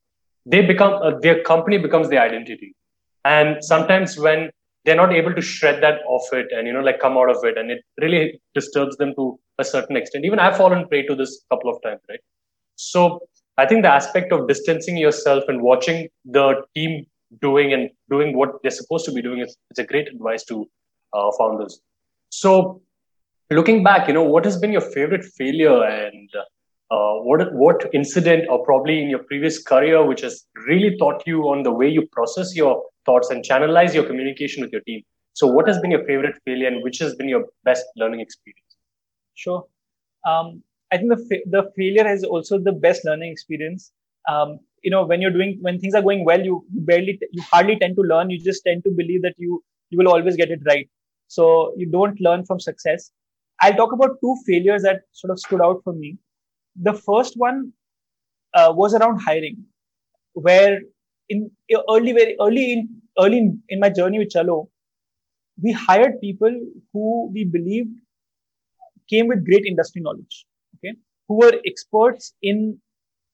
they 0.45 0.65
become 0.65 0.93
uh, 0.93 1.19
their 1.19 1.43
company 1.43 1.77
becomes 1.77 2.09
their 2.09 2.21
identity. 2.21 2.75
And 3.23 3.63
sometimes 3.63 4.17
when 4.17 4.49
they're 4.84 4.95
not 4.95 5.13
able 5.13 5.34
to 5.34 5.41
shred 5.41 5.82
that 5.84 5.99
off 6.07 6.27
it 6.34 6.47
and 6.51 6.65
you 6.65 6.73
know 6.73 6.79
like 6.82 6.99
come 6.99 7.15
out 7.15 7.29
of 7.29 7.38
it 7.43 7.55
and 7.55 7.69
it 7.69 7.84
really 8.01 8.41
disturbs 8.55 8.97
them 8.97 9.13
to 9.15 9.39
a 9.59 9.63
certain 9.63 9.95
extent. 9.95 10.25
Even 10.25 10.39
i've 10.39 10.57
fallen 10.57 10.88
prey 10.88 11.05
to 11.05 11.15
this 11.15 11.43
couple 11.51 11.69
of 11.69 11.79
times 11.84 11.99
right? 12.09 12.19
So 12.77 13.21
i 13.59 13.65
think 13.67 13.84
the 13.84 13.89
aspect 13.89 14.32
of 14.32 14.47
distancing 14.47 14.97
yourself 14.97 15.43
and 15.47 15.61
watching 15.61 16.09
the 16.25 16.63
team 16.73 17.05
doing 17.41 17.73
and 17.73 17.91
doing 18.09 18.36
what 18.36 18.61
they're 18.63 18.71
supposed 18.71 19.05
to 19.05 19.11
be 19.11 19.21
doing 19.21 19.39
is, 19.39 19.55
is 19.69 19.77
a 19.77 19.84
great 19.84 20.07
advice 20.07 20.43
to 20.45 20.67
uh, 21.13 21.29
founders 21.38 21.79
so 22.32 22.82
looking 23.51 23.84
back 23.84 24.07
you 24.07 24.13
know 24.13 24.23
what 24.23 24.45
has 24.45 24.57
been 24.57 24.71
your 24.71 24.82
favorite 24.95 25.23
failure 25.38 25.84
and 25.84 26.29
uh, 26.91 27.13
what 27.27 27.53
what 27.53 27.89
incident 27.93 28.45
or 28.49 28.63
probably 28.65 29.01
in 29.01 29.09
your 29.09 29.23
previous 29.23 29.61
career 29.63 30.05
which 30.05 30.21
has 30.21 30.45
really 30.67 30.97
taught 30.97 31.23
you 31.27 31.43
on 31.49 31.63
the 31.63 31.71
way 31.71 31.89
you 31.89 32.07
process 32.11 32.55
your 32.55 32.84
thoughts 33.05 33.29
and 33.29 33.43
channelize 33.43 33.93
your 33.93 34.05
communication 34.05 34.61
with 34.63 34.71
your 34.71 34.82
team? 34.82 35.01
So 35.34 35.47
what 35.47 35.67
has 35.67 35.79
been 35.79 35.91
your 35.91 36.05
favorite 36.05 36.36
failure 36.45 36.67
and 36.67 36.84
which 36.84 36.99
has 36.99 37.15
been 37.15 37.29
your 37.29 37.45
best 37.63 37.86
learning 37.97 38.21
experience? 38.21 38.75
Sure. 39.36 39.65
Um, 40.25 40.63
i 40.93 40.97
think 40.97 41.09
the 41.09 41.21
fa- 41.29 41.45
the 41.55 41.63
failure 41.75 42.07
is 42.13 42.23
also 42.23 42.59
the 42.59 42.73
best 42.73 43.05
learning 43.05 43.32
experience. 43.32 43.91
Um, 44.29 44.59
you 44.84 44.91
know 44.91 45.05
when 45.05 45.21
you're 45.21 45.38
doing 45.38 45.57
when 45.61 45.79
things 45.79 45.95
are 45.95 46.01
going 46.01 46.25
well 46.25 46.41
you 46.49 46.65
barely 46.91 47.19
you 47.32 47.43
hardly 47.51 47.77
tend 47.77 47.95
to 47.97 48.01
learn. 48.01 48.29
You 48.29 48.39
just 48.39 48.63
tend 48.65 48.84
to 48.86 48.91
believe 48.91 49.21
that 49.27 49.36
you 49.38 49.63
you 49.89 49.97
will 49.97 50.09
always 50.15 50.36
get 50.36 50.51
it 50.51 50.61
right 50.65 50.89
so 51.36 51.73
you 51.77 51.86
don't 51.89 52.19
learn 52.19 52.45
from 52.45 52.59
success. 52.59 53.11
I'll 53.61 53.75
talk 53.75 53.93
about 53.93 54.17
two 54.21 54.36
failures 54.45 54.84
that 54.84 55.03
sort 55.13 55.32
of 55.32 55.39
stood 55.39 55.61
out 55.61 55.82
for 55.86 55.93
me. 55.93 56.17
The 56.88 56.93
first 56.93 57.36
one 57.38 57.71
uh, 58.53 58.73
was 58.75 58.93
around 58.93 59.21
hiring, 59.21 59.63
where 60.34 60.79
in 61.29 61.49
early, 61.89 62.11
very 62.11 62.36
early 62.41 62.73
in 62.73 62.89
early 63.19 63.38
in, 63.38 63.61
in 63.69 63.79
my 63.79 63.89
journey 63.89 64.19
with 64.19 64.34
Chalo, 64.36 64.67
we 65.63 65.71
hired 65.71 66.19
people 66.19 66.59
who 66.91 67.32
we 67.34 67.45
believed 67.45 67.95
came 69.09 69.27
with 69.27 69.45
great 69.45 69.65
industry 69.65 70.01
knowledge, 70.01 70.45
okay, 70.75 70.95
who 71.29 71.38
were 71.38 71.53
experts 71.65 72.34
in 72.41 72.77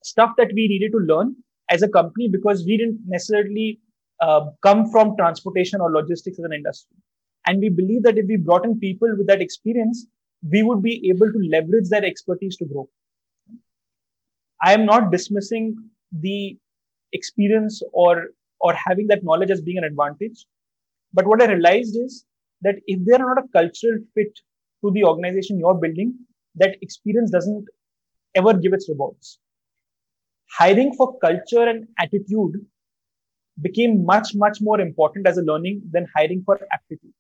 stuff 0.04 0.32
that 0.38 0.52
we 0.54 0.68
needed 0.68 0.92
to 0.92 1.00
learn 1.00 1.36
as 1.72 1.82
a 1.82 1.90
company 1.90 2.30
because 2.38 2.64
we 2.66 2.78
didn't 2.78 3.00
necessarily 3.08 3.80
uh, 4.22 4.42
come 4.62 4.90
from 4.92 5.16
transportation 5.18 5.82
or 5.82 5.92
logistics 5.92 6.40
as 6.40 6.46
an 6.46 6.54
industry. 6.54 6.98
And 7.48 7.60
we 7.62 7.70
believe 7.70 8.04
that 8.04 8.18
if 8.18 8.26
we 8.28 8.38
brought 8.38 8.66
in 8.66 8.80
people 8.80 9.16
with 9.18 9.28
that 9.28 9.42
experience, 9.42 10.06
we 10.52 10.64
would 10.64 10.84
be 10.84 11.10
able 11.10 11.32
to 11.32 11.50
leverage 11.50 11.90
that 11.90 12.04
expertise 12.04 12.58
to 12.58 12.66
grow. 12.66 12.90
I 14.62 14.74
am 14.74 14.86
not 14.86 15.12
dismissing 15.12 15.78
the 16.12 16.58
experience 17.14 17.82
or 17.94 18.28
or 18.60 18.74
having 18.74 19.08
that 19.08 19.24
knowledge 19.24 19.52
as 19.52 19.62
being 19.62 19.78
an 19.78 19.84
advantage. 19.84 20.46
But 21.14 21.28
what 21.28 21.42
I 21.42 21.46
realized 21.46 21.96
is 21.96 22.26
that 22.62 22.76
if 22.88 23.06
they 23.06 23.14
are 23.14 23.20
not 23.20 23.44
a 23.44 23.48
cultural 23.50 24.00
fit 24.14 24.34
to 24.84 24.92
the 24.92 25.04
organization 25.04 25.60
you're 25.60 25.76
building, 25.76 26.16
that 26.56 26.78
experience 26.82 27.30
doesn't 27.32 27.66
ever 28.36 28.54
give 28.54 28.74
its 28.74 28.90
rewards. 28.90 29.40
Hiring 30.58 30.94
for 30.96 31.18
culture 31.20 31.68
and 31.68 31.88
attitude 32.00 32.66
became 33.62 34.06
much, 34.06 34.34
much 34.36 34.60
more 34.60 34.82
important 34.82 35.28
as 35.28 35.38
a 35.38 35.44
learning 35.44 35.82
than 35.92 36.08
hiring 36.16 36.44
for 36.44 36.60
aptitude. 36.72 37.14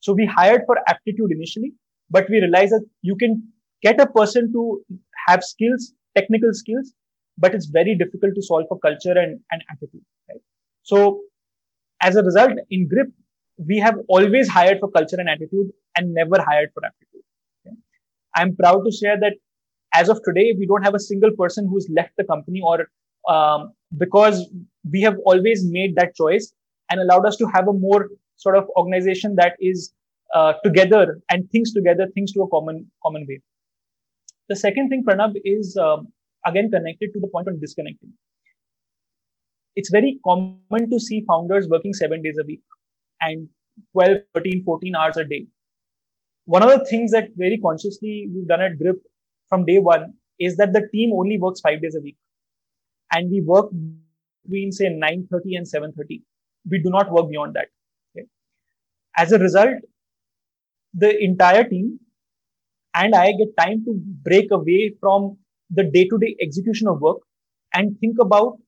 So 0.00 0.12
we 0.12 0.26
hired 0.26 0.62
for 0.66 0.76
aptitude 0.86 1.30
initially, 1.32 1.72
but 2.10 2.28
we 2.28 2.40
realized 2.40 2.72
that 2.72 2.86
you 3.02 3.16
can 3.16 3.42
get 3.82 4.00
a 4.00 4.06
person 4.06 4.52
to 4.52 4.82
have 5.26 5.42
skills 5.42 5.92
technical 6.18 6.52
skills, 6.52 6.92
but 7.36 7.54
it's 7.54 7.66
very 7.66 7.96
difficult 7.96 8.34
to 8.34 8.42
solve 8.42 8.66
for 8.68 8.78
culture 8.78 9.16
and, 9.24 9.40
and 9.50 9.62
attitude. 9.70 10.04
Right? 10.28 10.40
So 10.82 11.20
as 12.02 12.16
a 12.16 12.22
result, 12.22 12.52
in 12.70 12.88
Grip, 12.88 13.08
we 13.66 13.78
have 13.78 13.96
always 14.08 14.48
hired 14.48 14.78
for 14.80 14.90
culture 14.90 15.16
and 15.18 15.28
attitude 15.28 15.70
and 15.96 16.14
never 16.14 16.40
hired 16.40 16.70
for 16.74 16.84
aptitude. 16.84 17.22
Okay? 17.66 17.76
I'm 18.36 18.56
proud 18.56 18.82
to 18.84 18.92
share 18.92 19.18
that 19.20 19.34
as 19.94 20.08
of 20.08 20.20
today, 20.24 20.54
we 20.58 20.66
don't 20.66 20.82
have 20.82 20.94
a 20.94 21.00
single 21.00 21.30
person 21.36 21.66
who's 21.68 21.88
left 21.94 22.12
the 22.16 22.24
company 22.24 22.60
or 22.62 22.88
um, 23.28 23.72
because 23.96 24.46
we 24.90 25.00
have 25.02 25.16
always 25.24 25.64
made 25.64 25.96
that 25.96 26.14
choice 26.14 26.52
and 26.90 27.00
allowed 27.00 27.26
us 27.26 27.36
to 27.36 27.46
have 27.46 27.68
a 27.68 27.72
more 27.72 28.08
sort 28.38 28.56
of 28.56 28.68
organization 28.76 29.36
that 29.36 29.56
is 29.60 29.92
uh, 30.34 30.54
together 30.64 31.20
and 31.30 31.50
thinks 31.50 31.72
together, 31.72 32.08
thinks 32.14 32.32
to 32.32 32.42
a 32.42 32.48
common 32.48 32.90
common 33.02 33.26
way. 33.28 33.40
The 34.48 34.56
second 34.56 34.88
thing, 34.88 35.04
Pranab, 35.04 35.34
is 35.44 35.76
um, 35.76 36.08
again 36.46 36.70
connected 36.70 37.12
to 37.14 37.20
the 37.20 37.28
point 37.28 37.48
on 37.48 37.60
disconnecting. 37.60 38.12
It's 39.76 39.90
very 39.90 40.18
common 40.24 40.90
to 40.90 40.98
see 40.98 41.24
founders 41.28 41.68
working 41.68 41.94
seven 41.94 42.22
days 42.22 42.38
a 42.40 42.44
week 42.44 42.62
and 43.20 43.48
12, 43.92 44.18
13, 44.34 44.64
14 44.64 44.96
hours 44.96 45.16
a 45.16 45.24
day. 45.24 45.46
one 46.54 46.62
of 46.62 46.70
the 46.70 46.84
things 46.86 47.12
that 47.12 47.28
very 47.36 47.58
consciously 47.58 48.28
we've 48.34 48.48
done 48.48 48.62
at 48.66 48.78
Grip 48.78 48.96
from 49.50 49.66
day 49.66 49.78
one 49.78 50.14
is 50.38 50.56
that 50.56 50.72
the 50.72 50.88
team 50.92 51.12
only 51.12 51.36
works 51.38 51.60
five 51.60 51.82
days 51.82 51.96
a 51.98 52.00
week, 52.00 52.16
and 53.12 53.30
we 53.30 53.42
work 53.42 53.66
between 54.44 54.72
say 54.72 54.88
9:30 54.88 55.58
and 55.58 55.68
7:30. 55.72 56.22
We 56.70 56.80
do 56.86 56.90
not 56.96 57.12
work 57.16 57.28
beyond 57.34 57.58
that. 57.58 57.68
As 59.18 59.32
a 59.32 59.38
result, 59.38 59.80
the 60.94 61.10
entire 61.22 61.64
team 61.64 61.98
and 62.94 63.14
I 63.14 63.32
get 63.32 63.56
time 63.58 63.84
to 63.84 64.00
break 64.28 64.50
away 64.50 64.94
from 65.00 65.36
the 65.70 65.84
day-to-day 65.84 66.36
execution 66.40 66.88
of 66.88 67.00
work 67.00 67.18
and 67.74 67.98
think 68.00 68.16
about 68.20 68.58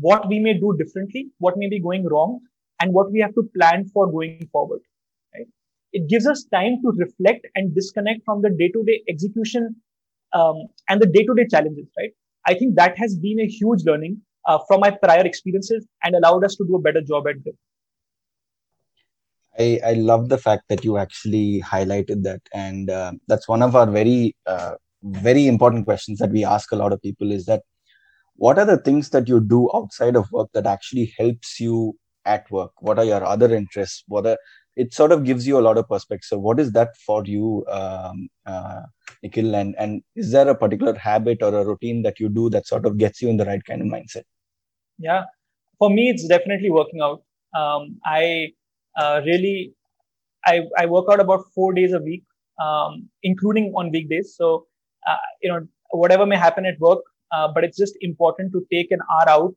what 0.00 0.28
we 0.28 0.38
may 0.38 0.54
do 0.54 0.74
differently, 0.78 1.30
what 1.38 1.54
may 1.56 1.68
be 1.68 1.80
going 1.80 2.06
wrong, 2.06 2.40
and 2.80 2.92
what 2.92 3.10
we 3.10 3.20
have 3.20 3.34
to 3.34 3.48
plan 3.56 3.86
for 3.92 4.10
going 4.10 4.48
forward. 4.52 4.80
It 5.92 6.08
gives 6.08 6.26
us 6.26 6.44
time 6.52 6.76
to 6.82 6.92
reflect 6.96 7.46
and 7.54 7.74
disconnect 7.74 8.20
from 8.24 8.42
the 8.42 8.50
day-to-day 8.50 9.04
execution 9.08 9.76
um, 10.34 10.66
and 10.90 11.00
the 11.00 11.06
day-to-day 11.06 11.46
challenges. 11.50 11.86
Right? 11.98 12.10
I 12.46 12.54
think 12.54 12.76
that 12.76 12.98
has 12.98 13.16
been 13.16 13.40
a 13.40 13.46
huge 13.46 13.84
learning 13.84 14.20
uh, 14.46 14.58
from 14.68 14.80
my 14.80 14.90
prior 14.90 15.24
experiences 15.24 15.86
and 16.04 16.14
allowed 16.14 16.44
us 16.44 16.54
to 16.56 16.66
do 16.66 16.76
a 16.76 16.80
better 16.80 17.00
job 17.00 17.26
at 17.28 17.42
Grip. 17.42 17.56
I, 19.58 19.80
I 19.84 19.92
love 19.94 20.28
the 20.28 20.38
fact 20.38 20.64
that 20.68 20.84
you 20.84 20.98
actually 20.98 21.62
highlighted 21.62 22.22
that, 22.24 22.40
and 22.52 22.90
uh, 22.90 23.12
that's 23.28 23.48
one 23.48 23.62
of 23.62 23.74
our 23.74 23.86
very 23.86 24.36
uh, 24.46 24.74
very 25.02 25.46
important 25.46 25.84
questions 25.84 26.18
that 26.18 26.30
we 26.30 26.44
ask 26.44 26.72
a 26.72 26.76
lot 26.76 26.92
of 26.92 27.00
people 27.02 27.30
is 27.30 27.46
that 27.46 27.62
what 28.34 28.58
are 28.58 28.64
the 28.64 28.78
things 28.78 29.10
that 29.10 29.28
you 29.28 29.40
do 29.40 29.70
outside 29.74 30.16
of 30.16 30.30
work 30.32 30.48
that 30.52 30.66
actually 30.66 31.14
helps 31.18 31.58
you 31.60 31.96
at 32.24 32.50
work? 32.50 32.72
What 32.80 32.98
are 32.98 33.04
your 33.04 33.24
other 33.24 33.54
interests? 33.54 34.04
What 34.08 34.26
are 34.26 34.36
it 34.76 34.92
sort 34.92 35.10
of 35.10 35.24
gives 35.24 35.46
you 35.46 35.58
a 35.58 35.64
lot 35.66 35.78
of 35.78 35.88
perspective. 35.88 36.26
So 36.26 36.38
what 36.38 36.60
is 36.60 36.72
that 36.72 36.96
for 36.98 37.24
you 37.24 37.64
um, 37.68 38.28
uh, 38.44 38.82
nikhil? 39.22 39.54
And 39.56 39.74
and 39.78 40.02
is 40.14 40.32
there 40.32 40.48
a 40.48 40.54
particular 40.54 40.94
habit 40.94 41.42
or 41.42 41.54
a 41.54 41.64
routine 41.64 42.02
that 42.02 42.20
you 42.20 42.28
do 42.28 42.50
that 42.50 42.66
sort 42.66 42.84
of 42.84 42.98
gets 42.98 43.22
you 43.22 43.28
in 43.30 43.38
the 43.38 43.46
right 43.46 43.64
kind 43.64 43.80
of 43.80 43.88
mindset? 43.88 44.24
Yeah. 44.98 45.24
For 45.78 45.90
me 45.90 46.10
it's 46.10 46.28
definitely 46.28 46.70
working 46.70 47.00
out. 47.00 47.22
Um, 47.54 47.98
i 48.04 48.52
really 49.24 49.74
I, 50.44 50.62
I 50.78 50.86
work 50.86 51.06
out 51.10 51.20
about 51.20 51.44
four 51.54 51.72
days 51.72 51.92
a 51.92 51.98
week 51.98 52.22
um, 52.62 53.08
including 53.22 53.72
on 53.76 53.90
weekdays. 53.90 54.34
So 54.36 54.66
uh, 55.06 55.16
you 55.42 55.50
know 55.50 55.66
whatever 55.90 56.26
may 56.26 56.36
happen 56.36 56.66
at 56.66 56.78
work 56.80 57.00
uh, 57.32 57.48
but 57.52 57.64
it's 57.64 57.76
just 57.76 57.96
important 58.00 58.52
to 58.52 58.64
take 58.72 58.90
an 58.90 59.00
hour 59.10 59.28
out 59.28 59.54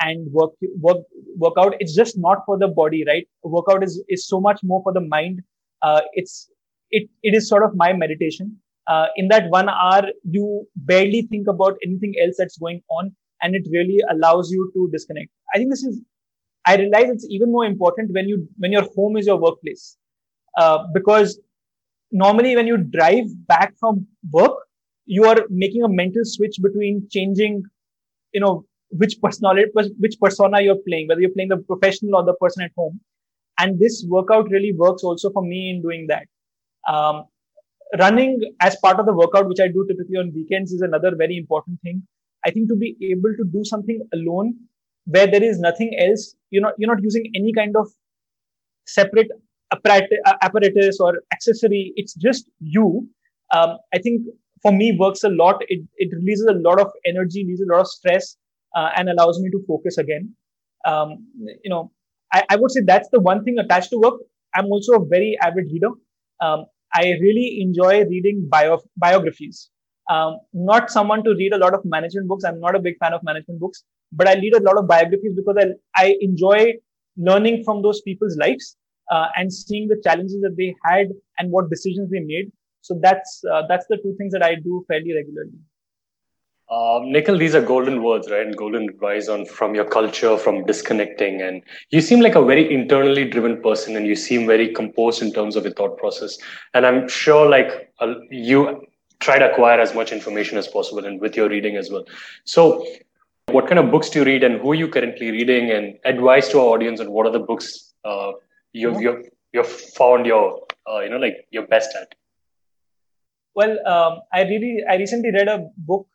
and 0.00 0.32
work 0.32 0.52
work 0.80 0.98
work 1.36 1.54
out. 1.58 1.74
It's 1.78 1.94
just 1.94 2.18
not 2.18 2.38
for 2.46 2.58
the 2.58 2.68
body 2.68 3.04
right? 3.06 3.26
Workout 3.42 3.84
is 3.84 4.02
is 4.08 4.26
so 4.26 4.40
much 4.40 4.60
more 4.62 4.82
for 4.82 4.92
the 4.92 5.00
mind. 5.00 5.40
Uh, 5.82 6.00
it's 6.14 6.50
it 6.90 7.08
it 7.22 7.34
is 7.34 7.48
sort 7.48 7.64
of 7.64 7.72
my 7.74 7.92
meditation. 7.92 8.56
Uh, 8.86 9.06
in 9.16 9.28
that 9.28 9.48
one 9.50 9.68
hour 9.68 10.02
you 10.24 10.66
barely 10.74 11.22
think 11.30 11.46
about 11.46 11.76
anything 11.84 12.14
else 12.20 12.34
that's 12.38 12.58
going 12.58 12.82
on 12.90 13.14
and 13.42 13.54
it 13.54 13.62
really 13.70 14.00
allows 14.10 14.50
you 14.50 14.70
to 14.74 14.88
disconnect. 14.90 15.30
I 15.54 15.58
think 15.58 15.70
this 15.70 15.84
is 15.84 16.00
i 16.66 16.76
realize 16.76 17.10
it's 17.10 17.26
even 17.30 17.50
more 17.50 17.64
important 17.64 18.12
when 18.12 18.28
you 18.28 18.46
when 18.58 18.72
your 18.72 18.86
home 18.96 19.16
is 19.16 19.26
your 19.26 19.38
workplace. 19.38 19.96
Uh, 20.58 20.78
because 20.92 21.38
normally 22.10 22.56
when 22.56 22.66
you 22.66 22.76
drive 22.76 23.26
back 23.46 23.74
from 23.78 24.06
work 24.32 24.56
you 25.06 25.24
are 25.24 25.44
making 25.48 25.82
a 25.84 25.88
mental 25.88 26.24
switch 26.24 26.56
between 26.60 27.06
changing 27.10 27.62
you 28.32 28.40
know 28.40 28.64
which 28.90 29.14
personality 29.22 29.70
which 29.98 30.16
persona 30.20 30.60
you're 30.60 30.82
playing 30.88 31.06
whether 31.08 31.20
you're 31.20 31.36
playing 31.36 31.48
the 31.48 31.58
professional 31.58 32.16
or 32.16 32.24
the 32.24 32.34
person 32.34 32.64
at 32.64 32.72
home. 32.76 33.00
And 33.58 33.78
this 33.78 34.04
workout 34.08 34.50
really 34.50 34.72
works 34.72 35.04
also 35.04 35.30
for 35.30 35.42
me 35.42 35.70
in 35.70 35.82
doing 35.82 36.06
that. 36.08 36.26
Um, 36.88 37.24
running 37.98 38.40
as 38.60 38.76
part 38.76 38.98
of 38.98 39.06
the 39.06 39.12
workout 39.12 39.48
which 39.48 39.60
i 39.60 39.68
do 39.68 39.84
typically 39.88 40.16
on 40.16 40.32
weekends 40.34 40.72
is 40.72 40.80
another 40.80 41.14
very 41.14 41.36
important 41.36 41.80
thing. 41.82 42.02
I 42.44 42.50
think 42.50 42.68
to 42.68 42.76
be 42.76 42.96
able 43.12 43.34
to 43.36 43.44
do 43.52 43.64
something 43.64 44.00
alone 44.14 44.54
where 45.06 45.26
there 45.26 45.42
is 45.42 45.58
nothing 45.58 45.96
else 45.98 46.34
you're 46.50 46.62
not 46.62 46.74
you're 46.78 46.94
not 46.94 47.02
using 47.02 47.24
any 47.34 47.52
kind 47.52 47.76
of 47.76 47.88
separate 48.86 49.28
apparatus 49.72 50.98
or 51.00 51.22
accessory 51.32 51.92
it's 51.96 52.14
just 52.14 52.50
you 52.60 53.08
um, 53.54 53.76
i 53.94 53.98
think 53.98 54.22
for 54.62 54.72
me 54.72 54.96
works 54.98 55.24
a 55.24 55.28
lot 55.28 55.62
it, 55.68 55.80
it 55.96 56.10
releases 56.12 56.46
a 56.46 56.58
lot 56.68 56.80
of 56.80 56.88
energy 57.06 57.44
releases 57.44 57.66
a 57.68 57.72
lot 57.72 57.80
of 57.80 57.88
stress 57.88 58.36
uh, 58.74 58.90
and 58.96 59.08
allows 59.08 59.40
me 59.40 59.50
to 59.50 59.60
focus 59.66 59.98
again. 59.98 60.34
Um, 60.86 61.26
you 61.62 61.70
know, 61.70 61.90
I, 62.32 62.44
I, 62.50 62.56
would 62.56 62.70
say 62.70 62.80
that's 62.84 63.08
the 63.10 63.20
one 63.20 63.44
thing 63.44 63.58
attached 63.58 63.90
to 63.90 63.98
work. 63.98 64.14
I'm 64.54 64.66
also 64.66 64.94
a 64.94 65.04
very 65.04 65.36
avid 65.42 65.64
reader. 65.70 65.90
Um, 66.40 66.64
I 66.94 67.16
really 67.20 67.58
enjoy 67.60 68.04
reading 68.04 68.48
bio, 68.50 68.80
biographies. 68.96 69.70
Um, 70.10 70.38
not 70.52 70.90
someone 70.90 71.22
to 71.24 71.34
read 71.40 71.52
a 71.52 71.58
lot 71.58 71.72
of 71.72 71.82
management 71.84 72.26
books. 72.26 72.44
I'm 72.44 72.60
not 72.60 72.74
a 72.74 72.80
big 72.80 72.96
fan 72.98 73.12
of 73.12 73.22
management 73.22 73.60
books, 73.60 73.84
but 74.12 74.28
I 74.28 74.34
read 74.34 74.54
a 74.54 74.62
lot 74.68 74.76
of 74.76 74.88
biographies 74.88 75.34
because 75.36 75.56
I, 75.64 75.66
I 76.04 76.16
enjoy 76.20 76.74
learning 77.16 77.62
from 77.64 77.82
those 77.82 78.00
people's 78.02 78.36
lives 78.36 78.76
uh, 79.10 79.26
and 79.36 79.52
seeing 79.52 79.88
the 79.88 80.00
challenges 80.02 80.40
that 80.42 80.56
they 80.56 80.74
had 80.84 81.08
and 81.38 81.50
what 81.50 81.70
decisions 81.70 82.10
they 82.10 82.20
made. 82.20 82.50
So 82.82 82.98
that's 83.00 83.42
uh, 83.52 83.62
that's 83.68 83.86
the 83.88 83.98
two 83.98 84.14
things 84.18 84.32
that 84.32 84.42
I 84.42 84.54
do 84.56 84.84
fairly 84.88 85.14
regularly. 85.14 85.58
Um, 86.70 87.10
Nikhil, 87.10 87.36
these 87.36 87.56
are 87.56 87.62
golden 87.62 88.02
words, 88.02 88.30
right? 88.30 88.46
And 88.46 88.56
golden 88.56 88.88
advice 88.88 89.28
on 89.28 89.44
from 89.44 89.74
your 89.74 89.84
culture, 89.84 90.38
from 90.38 90.64
disconnecting. 90.64 91.42
And 91.42 91.62
you 91.90 92.00
seem 92.00 92.20
like 92.20 92.36
a 92.36 92.44
very 92.44 92.72
internally 92.72 93.28
driven 93.28 93.60
person, 93.60 93.96
and 93.96 94.06
you 94.06 94.14
seem 94.14 94.46
very 94.46 94.72
composed 94.72 95.20
in 95.20 95.32
terms 95.32 95.56
of 95.56 95.64
your 95.64 95.72
thought 95.74 95.98
process. 95.98 96.38
And 96.72 96.86
I'm 96.86 97.08
sure, 97.08 97.48
like 97.48 97.92
uh, 97.98 98.14
you 98.30 98.86
try 99.20 99.38
to 99.38 99.50
acquire 99.50 99.80
as 99.80 99.94
much 99.94 100.12
information 100.12 100.58
as 100.58 100.66
possible, 100.68 101.04
and 101.04 101.20
with 101.20 101.36
your 101.36 101.48
reading 101.48 101.76
as 101.76 101.90
well. 101.90 102.04
So, 102.44 102.86
what 103.48 103.66
kind 103.66 103.78
of 103.78 103.90
books 103.90 104.10
do 104.10 104.20
you 104.20 104.24
read, 104.24 104.44
and 104.44 104.60
who 104.60 104.72
are 104.72 104.74
you 104.82 104.88
currently 104.88 105.30
reading? 105.30 105.70
And 105.70 105.98
advice 106.04 106.48
to 106.50 106.60
our 106.60 106.66
audience 106.66 107.00
on 107.00 107.10
what 107.10 107.26
are 107.26 107.32
the 107.32 107.40
books 107.40 107.94
uh, 108.04 108.32
you've, 108.72 109.00
you've 109.00 109.28
you've 109.52 109.66
found 109.66 110.26
your 110.26 110.66
uh, 110.90 111.00
you 111.00 111.10
know 111.10 111.18
like 111.18 111.46
your 111.50 111.66
best 111.66 111.94
at. 112.00 112.14
Well, 113.54 113.86
um, 113.86 114.20
I 114.32 114.42
really 114.42 114.84
I 114.88 114.96
recently 114.96 115.32
read 115.32 115.48
a 115.48 115.66
book 115.76 116.06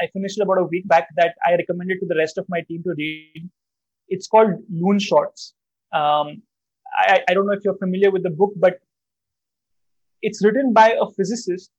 I 0.00 0.08
finished 0.12 0.40
about 0.40 0.58
a 0.58 0.64
week 0.64 0.86
back 0.88 1.08
that 1.16 1.34
I 1.46 1.54
recommended 1.54 2.00
to 2.00 2.06
the 2.06 2.16
rest 2.16 2.38
of 2.38 2.46
my 2.48 2.60
team 2.62 2.82
to 2.82 2.94
read. 2.96 3.48
It's 4.08 4.26
called 4.26 4.50
Loonshots. 4.72 5.52
Um, 5.92 6.42
I, 6.96 7.22
I 7.28 7.34
don't 7.34 7.46
know 7.46 7.52
if 7.52 7.64
you're 7.64 7.78
familiar 7.78 8.10
with 8.10 8.22
the 8.22 8.30
book, 8.30 8.52
but 8.56 8.80
it's 10.22 10.44
written 10.44 10.72
by 10.72 10.96
a 11.00 11.06
physicist 11.16 11.70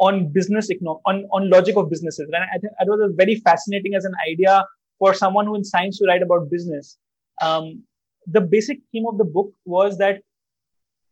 on 0.00 0.32
business 0.32 0.70
economic, 0.70 1.02
on, 1.06 1.26
on 1.32 1.50
logic 1.50 1.76
of 1.76 1.90
businesses. 1.90 2.28
And 2.32 2.42
I 2.42 2.58
think 2.58 2.72
it 2.80 2.88
was 2.88 3.12
very 3.16 3.36
fascinating 3.36 3.94
as 3.94 4.04
an 4.04 4.14
idea 4.28 4.64
for 4.98 5.14
someone 5.14 5.46
who 5.46 5.54
in 5.54 5.64
science 5.64 5.98
to 5.98 6.06
write 6.06 6.22
about 6.22 6.50
business. 6.50 6.96
Um, 7.42 7.84
the 8.26 8.40
basic 8.40 8.78
theme 8.92 9.06
of 9.06 9.18
the 9.18 9.24
book 9.24 9.52
was 9.64 9.98
that 9.98 10.22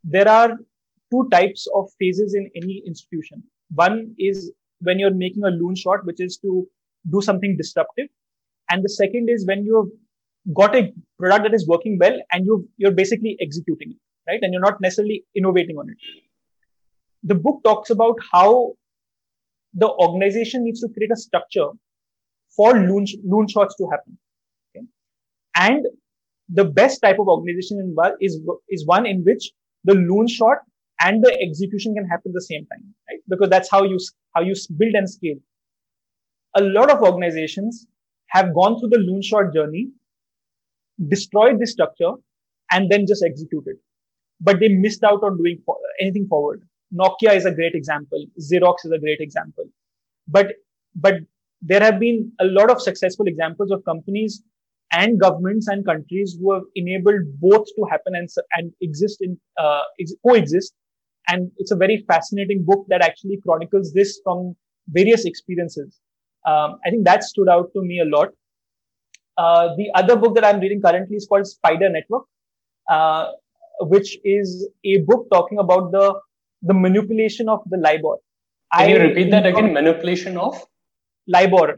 there 0.04 0.28
are 0.28 0.58
two 1.10 1.28
types 1.30 1.66
of 1.74 1.90
phases 1.98 2.34
in 2.34 2.50
any 2.56 2.82
institution. 2.86 3.42
One 3.74 4.14
is 4.18 4.52
when 4.80 4.98
you're 4.98 5.14
making 5.14 5.44
a 5.44 5.50
loon 5.50 5.74
shot, 5.74 6.04
which 6.04 6.20
is 6.20 6.38
to 6.38 6.66
do 7.10 7.20
something 7.20 7.56
disruptive. 7.56 8.08
And 8.70 8.84
the 8.84 8.88
second 8.88 9.28
is 9.28 9.46
when 9.46 9.64
you've 9.64 9.90
got 10.54 10.74
a 10.74 10.92
product 11.18 11.44
that 11.44 11.54
is 11.54 11.66
working 11.66 11.98
well 11.98 12.16
and 12.32 12.46
you 12.46 12.68
you're 12.76 12.92
basically 12.92 13.36
executing 13.40 13.92
it, 13.92 14.30
right? 14.30 14.38
And 14.42 14.52
you're 14.52 14.62
not 14.62 14.80
necessarily 14.80 15.24
innovating 15.34 15.76
on 15.76 15.90
it. 15.90 15.96
The 17.22 17.34
book 17.34 17.60
talks 17.64 17.90
about 17.90 18.16
how 18.32 18.74
the 19.74 19.88
organization 19.88 20.64
needs 20.64 20.80
to 20.80 20.88
create 20.88 21.10
a 21.12 21.16
structure 21.16 21.68
for 22.56 22.72
loon, 22.74 23.06
loon 23.24 23.48
shots 23.48 23.74
to 23.76 23.88
happen. 23.90 24.18
Okay? 24.70 24.86
And 25.56 25.86
the 26.48 26.64
best 26.64 27.02
type 27.02 27.18
of 27.18 27.28
organization 27.28 27.94
is, 28.20 28.40
is 28.68 28.86
one 28.86 29.06
in 29.06 29.22
which 29.24 29.50
the 29.84 29.94
loon 29.94 30.26
shot 30.26 30.58
and 31.00 31.22
the 31.22 31.32
execution 31.40 31.94
can 31.94 32.06
happen 32.06 32.30
at 32.30 32.34
the 32.34 32.42
same 32.42 32.66
time, 32.66 32.94
right? 33.08 33.20
Because 33.28 33.50
that's 33.50 33.70
how 33.70 33.84
you 33.84 33.98
how 34.34 34.42
you 34.42 34.54
build 34.76 34.94
and 34.94 35.08
scale. 35.08 35.36
A 36.56 36.62
lot 36.62 36.90
of 36.90 37.02
organizations 37.02 37.86
have 38.28 38.54
gone 38.54 38.78
through 38.78 38.88
the 38.88 38.98
loon 38.98 39.22
shot 39.22 39.52
journey, 39.54 39.88
destroyed 41.08 41.60
the 41.60 41.66
structure, 41.66 42.12
and 42.72 42.90
then 42.90 43.06
just 43.06 43.22
executed. 43.24 43.76
But 44.40 44.60
they 44.60 44.68
missed 44.68 45.04
out 45.04 45.22
on 45.22 45.36
doing 45.36 45.62
anything 46.00 46.26
forward. 46.28 46.62
Nokia 46.92 47.34
is 47.36 47.44
a 47.44 47.52
great 47.52 47.74
example. 47.74 48.24
Xerox 48.40 48.84
is 48.84 48.92
a 48.92 48.98
great 48.98 49.20
example. 49.20 49.64
But 50.26 50.48
but 50.94 51.14
there 51.60 51.80
have 51.80 51.98
been 51.98 52.32
a 52.40 52.44
lot 52.44 52.70
of 52.70 52.80
successful 52.80 53.26
examples 53.26 53.70
of 53.70 53.84
companies 53.84 54.42
and 54.92 55.20
governments 55.20 55.68
and 55.68 55.84
countries 55.84 56.36
who 56.40 56.52
have 56.54 56.62
enabled 56.76 57.22
both 57.40 57.66
to 57.76 57.84
happen 57.90 58.14
and, 58.14 58.28
and 58.52 58.72
exist 58.80 59.18
in 59.20 59.38
uh, 59.60 59.82
ex- 60.00 60.14
coexist 60.26 60.72
and 61.28 61.50
it's 61.58 61.70
a 61.70 61.76
very 61.76 62.04
fascinating 62.08 62.64
book 62.64 62.86
that 62.88 63.02
actually 63.02 63.38
chronicles 63.46 63.92
this 63.92 64.20
from 64.24 64.56
various 64.88 65.26
experiences. 65.26 66.00
Um, 66.46 66.78
I 66.86 66.90
think 66.90 67.04
that 67.04 67.22
stood 67.22 67.48
out 67.48 67.70
to 67.74 67.82
me 67.82 68.00
a 68.00 68.04
lot. 68.04 68.28
Uh, 69.36 69.76
the 69.76 69.90
other 69.94 70.16
book 70.16 70.34
that 70.34 70.44
I'm 70.44 70.58
reading 70.60 70.80
currently 70.80 71.16
is 71.16 71.26
called 71.26 71.46
Spider 71.46 71.90
Network, 71.90 72.24
uh, 72.90 73.32
which 73.80 74.18
is 74.24 74.68
a 74.84 74.98
book 75.02 75.26
talking 75.30 75.58
about 75.58 75.92
the 75.92 76.18
the 76.62 76.74
manipulation 76.74 77.48
of 77.48 77.60
the 77.66 77.78
LIBOR. 77.78 78.16
Can 78.74 78.82
I, 78.82 78.86
you 78.86 78.98
repeat 78.98 79.30
that 79.30 79.46
again? 79.46 79.72
Manipulation 79.72 80.36
of 80.36 80.62
LIBOR, 81.28 81.76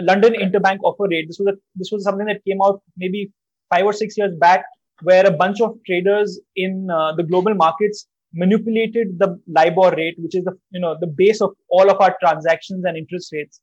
London 0.00 0.34
Interbank 0.34 0.78
Offer 0.82 1.08
Rate. 1.10 1.26
This 1.28 1.38
was 1.38 1.54
a, 1.54 1.58
this 1.74 1.90
was 1.92 2.04
something 2.04 2.26
that 2.26 2.44
came 2.44 2.58
out 2.62 2.82
maybe 2.96 3.32
five 3.70 3.84
or 3.84 3.92
six 3.92 4.16
years 4.16 4.34
back, 4.38 4.64
where 5.02 5.26
a 5.26 5.30
bunch 5.30 5.60
of 5.60 5.76
traders 5.86 6.40
in 6.56 6.88
uh, 6.90 7.12
the 7.14 7.22
global 7.22 7.54
markets 7.54 8.06
manipulated 8.32 9.18
the 9.18 9.40
LIBOR 9.48 9.94
rate, 9.96 10.16
which 10.18 10.34
is 10.34 10.44
the 10.44 10.52
you 10.70 10.80
know 10.80 10.96
the 11.00 11.06
base 11.06 11.40
of 11.40 11.50
all 11.68 11.90
of 11.90 12.00
our 12.00 12.16
transactions 12.20 12.84
and 12.84 12.96
interest 12.96 13.32
rates. 13.32 13.60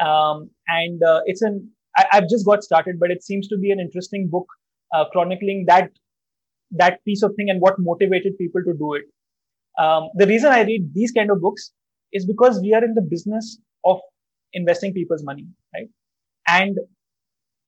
Um, 0.00 0.50
and 0.68 1.02
uh, 1.02 1.20
it's 1.26 1.42
an 1.42 1.70
I, 1.96 2.06
have 2.12 2.28
just 2.28 2.46
got 2.46 2.62
started, 2.62 2.98
but 2.98 3.10
it 3.10 3.22
seems 3.22 3.48
to 3.48 3.58
be 3.58 3.70
an 3.70 3.80
interesting 3.80 4.28
book 4.28 4.46
uh, 4.94 5.04
chronicling 5.12 5.64
that 5.66 5.90
that 6.72 7.04
piece 7.04 7.22
of 7.22 7.34
thing 7.34 7.50
and 7.50 7.60
what 7.60 7.74
motivated 7.78 8.38
people 8.38 8.62
to 8.64 8.72
do 8.74 8.94
it. 8.94 9.04
Um, 9.78 10.10
the 10.14 10.26
reason 10.26 10.52
I 10.52 10.62
read 10.62 10.92
these 10.94 11.12
kind 11.12 11.30
of 11.30 11.40
books 11.40 11.72
is 12.12 12.26
because 12.26 12.60
we 12.60 12.74
are 12.74 12.84
in 12.84 12.94
the 12.94 13.02
business 13.02 13.58
of 13.84 13.98
investing 14.52 14.92
people's 14.92 15.22
money, 15.22 15.46
right? 15.74 15.88
And 16.48 16.78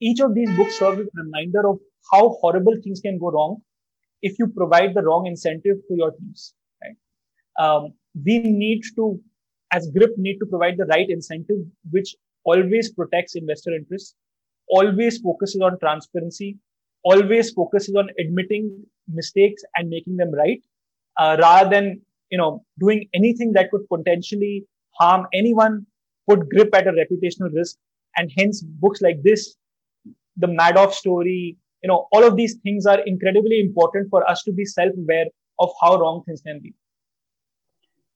each 0.01 0.21
of 0.21 0.35
these 0.35 0.51
books 0.57 0.79
serve 0.79 0.99
as 0.99 1.07
a 1.07 1.23
reminder 1.23 1.69
of 1.69 1.79
how 2.11 2.31
horrible 2.41 2.75
things 2.83 3.01
can 3.01 3.19
go 3.19 3.31
wrong 3.31 3.63
if 4.21 4.39
you 4.39 4.49
provide 4.49 4.95
the 4.95 5.03
wrong 5.03 5.27
incentive 5.27 5.77
to 5.89 5.95
your 5.95 6.13
teams, 6.13 6.55
right? 6.83 6.97
Um, 7.65 7.93
we 8.25 8.39
need 8.39 8.83
to, 8.97 9.21
as 9.73 9.89
GRIP, 9.97 10.11
need 10.17 10.39
to 10.39 10.47
provide 10.47 10.77
the 10.77 10.87
right 10.87 11.09
incentive, 11.09 11.59
which 11.91 12.15
always 12.45 12.93
protects 12.93 13.37
investor 13.37 13.73
interests, 13.75 14.15
always 14.69 15.19
focuses 15.19 15.61
on 15.61 15.79
transparency, 15.79 16.59
always 17.05 17.51
focuses 17.53 17.95
on 17.95 18.09
admitting 18.19 18.85
mistakes 19.09 19.63
and 19.77 19.89
making 19.89 20.17
them 20.17 20.33
right, 20.33 20.61
uh, 21.19 21.37
rather 21.41 21.71
than 21.71 22.01
you 22.31 22.39
know 22.39 22.65
doing 22.79 23.09
anything 23.15 23.53
that 23.53 23.71
could 23.71 23.89
potentially 23.89 24.65
harm 24.99 25.27
anyone, 25.33 25.87
put 26.29 26.49
grip 26.51 26.75
at 26.75 26.87
a 26.87 26.93
reputational 26.93 27.53
risk, 27.55 27.77
and 28.17 28.31
hence 28.37 28.63
books 28.63 29.01
like 29.01 29.23
this, 29.23 29.57
the 30.37 30.47
Madoff 30.47 30.93
story, 30.93 31.57
you 31.83 31.89
know, 31.89 32.07
all 32.13 32.25
of 32.25 32.37
these 32.37 32.57
things 32.63 32.87
are 32.87 33.01
incredibly 33.01 33.61
important 33.61 34.09
for 34.11 34.29
us 34.29 34.43
to 34.45 34.53
be 34.53 34.65
self-aware 34.65 35.27
of 35.59 35.71
how 35.81 35.99
wrong 35.99 36.23
things 36.27 36.41
can 36.43 36.61
be 36.61 36.75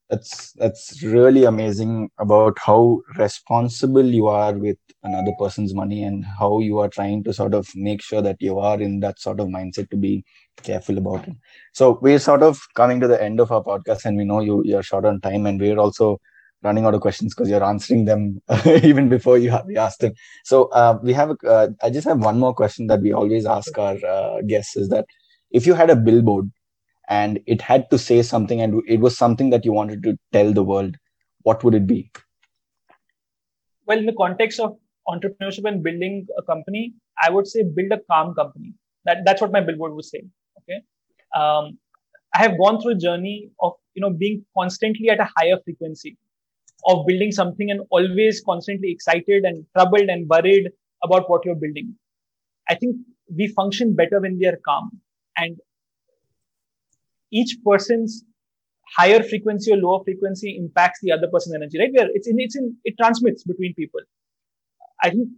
that's 0.09 0.53
that's 0.53 1.03
really 1.03 1.45
amazing 1.45 2.11
about 2.19 2.57
how 2.65 3.01
responsible 3.19 4.05
you 4.05 4.29
are 4.29 4.53
with 4.53 4.77
another 5.03 5.33
person's 5.39 5.75
money 5.75 6.05
and 6.05 6.25
how 6.25 6.61
you 6.61 6.79
are 6.79 6.89
trying 6.89 7.25
to 7.25 7.33
sort 7.33 7.55
of 7.55 7.69
make 7.75 8.03
sure 8.03 8.23
that 8.23 8.37
you 8.41 8.59
are 8.59 8.81
in 8.81 9.01
that 9.01 9.19
sort 9.19 9.41
of 9.41 9.49
mindset 9.49 9.91
to 9.91 9.97
be 9.97 10.25
careful 10.63 10.99
about 10.99 11.27
it. 11.27 11.35
So 11.73 11.99
we're 12.01 12.21
sort 12.21 12.43
of 12.43 12.61
coming 12.75 13.01
to 13.01 13.09
the 13.09 13.21
end 13.23 13.41
of 13.41 13.51
our 13.51 13.63
podcast 13.63 14.05
and 14.05 14.17
we 14.17 14.25
know 14.25 14.41
you 14.41 14.63
you're 14.65 14.83
short 14.83 15.05
on 15.05 15.21
time 15.21 15.47
and 15.47 15.61
we're 15.61 15.79
also 15.79 16.21
running 16.63 16.85
out 16.85 16.95
of 16.95 17.01
questions 17.01 17.35
because 17.35 17.51
you're 17.51 17.65
answering 17.65 18.05
them 18.05 18.41
even 18.83 19.09
before 19.09 19.39
you 19.39 19.51
have, 19.51 19.67
asked 19.77 20.01
them. 20.01 20.13
So 20.45 20.65
uh, 20.67 20.99
we 21.03 21.13
have 21.13 21.33
uh, 21.47 21.69
i 21.83 21.91
just 21.91 22.07
have 22.07 22.25
one 22.25 22.39
more 22.39 22.55
question 22.55 22.87
that 22.89 23.01
we 23.01 23.13
always 23.13 23.47
ask 23.47 23.77
our 23.79 23.97
uh, 24.07 24.41
guests 24.47 24.77
is 24.77 24.89
that 24.89 25.07
if 25.51 25.67
you 25.67 25.75
had 25.75 25.91
a 25.91 25.97
billboard 25.97 26.51
and 27.09 27.41
it 27.47 27.63
had 27.63 27.89
to 27.91 27.99
say 27.99 28.23
something 28.23 28.61
and 28.61 28.83
it 28.87 29.01
was 29.01 29.17
something 29.17 29.51
that 29.51 29.65
you 29.65 29.73
wanted 29.73 30.03
to 30.03 30.19
tell 30.33 30.53
the 30.53 30.65
world. 30.65 30.97
What 31.43 31.63
would 31.63 31.75
it 31.75 31.87
be? 31.87 32.11
Well 33.87 33.99
in 33.99 34.07
the 34.07 34.13
context 34.15 34.59
of 34.61 34.77
entrepreneurship 35.09 35.69
and 35.69 35.83
building 35.83 36.27
a 36.37 36.43
company 36.43 36.93
i 37.23 37.31
would 37.31 37.47
say 37.47 37.63
build 37.63 37.93
a 37.93 38.01
calm 38.11 38.35
company. 38.35 38.75
That 39.05 39.19
that's 39.25 39.41
what 39.41 39.53
my 39.53 39.61
billboard 39.61 39.95
was 39.95 40.11
saying 40.11 40.31
okay? 40.59 40.81
Um, 41.41 41.79
i 42.35 42.39
have 42.39 42.59
gone 42.59 42.81
through 42.81 42.93
a 42.93 43.03
journey 43.07 43.51
of 43.61 43.75
you 43.95 44.03
know 44.03 44.11
being 44.11 44.45
constantly 44.59 45.11
at 45.11 45.21
a 45.21 45.29
higher 45.37 45.59
frequency 45.65 46.17
of 46.87 47.07
building 47.07 47.33
something 47.33 47.71
and 47.71 47.81
always 47.91 48.41
constantly 48.41 48.91
excited 48.91 49.45
and 49.45 49.65
troubled 49.75 50.09
and 50.09 50.29
worried 50.29 50.71
about 51.03 51.29
what 51.31 51.45
you're 51.45 51.57
building. 51.57 51.95
I 52.69 52.75
think 52.75 52.97
we 53.35 53.49
function 53.49 53.95
better 53.95 54.21
when 54.21 54.39
we 54.39 54.47
are 54.47 54.59
calm 54.65 54.91
and 55.37 55.59
each 57.39 57.53
person's 57.65 58.25
higher 58.97 59.23
frequency 59.31 59.73
or 59.73 59.77
lower 59.77 60.03
frequency 60.05 60.57
impacts 60.57 61.01
the 61.03 61.13
other 61.13 61.29
person's 61.33 61.55
energy, 61.55 61.79
right? 61.79 61.91
Where 61.97 62.09
it's 62.15 62.29
in, 62.29 62.37
it's 62.39 62.57
in, 62.57 62.77
it 62.85 62.95
transmits 63.01 63.45
between 63.45 63.75
people. 63.75 64.01
I 65.03 65.11
think 65.11 65.29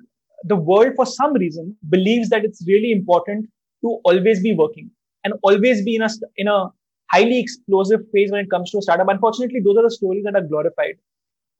the 0.45 0.57
world, 0.57 0.93
for 0.97 1.07
some 1.07 1.33
reason, 1.35 1.77
believes 1.89 2.29
that 2.29 2.45
it's 2.45 2.65
really 2.67 2.93
important 2.93 3.47
to 3.83 3.99
always 4.05 4.43
be 4.43 4.55
working 4.55 4.91
and 5.25 5.35
always 5.43 5.85
be 5.85 5.97
in 5.97 6.03
a, 6.03 6.09
in 6.37 6.49
a 6.49 6.67
highly 7.11 7.41
explosive 7.41 8.01
phase 8.13 8.31
when 8.31 8.45
it 8.45 8.51
comes 8.51 8.71
to 8.71 8.79
a 8.79 8.83
startup. 8.83 9.09
Unfortunately, 9.09 9.61
those 9.65 9.77
are 9.79 9.83
the 9.83 9.91
stories 9.91 10.25
that 10.25 10.37
are 10.37 10.47
glorified. 10.47 10.97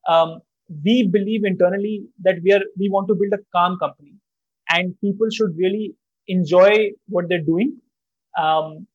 Um, 0.09 0.41
we 0.85 1.09
believe 1.09 1.45
internally 1.45 2.03
that 2.23 2.37
we 2.45 2.53
are, 2.53 2.61
we 2.79 2.89
want 2.91 3.09
to 3.09 3.15
build 3.15 3.33
a 3.33 3.43
calm 3.57 3.79
company 3.79 4.15
and 4.71 4.95
people 5.01 5.29
should 5.31 5.57
really 5.57 5.95
enjoy 6.29 6.91
what 7.09 7.29
they're 7.29 7.49
doing. 7.55 7.81
Um, 8.39 8.87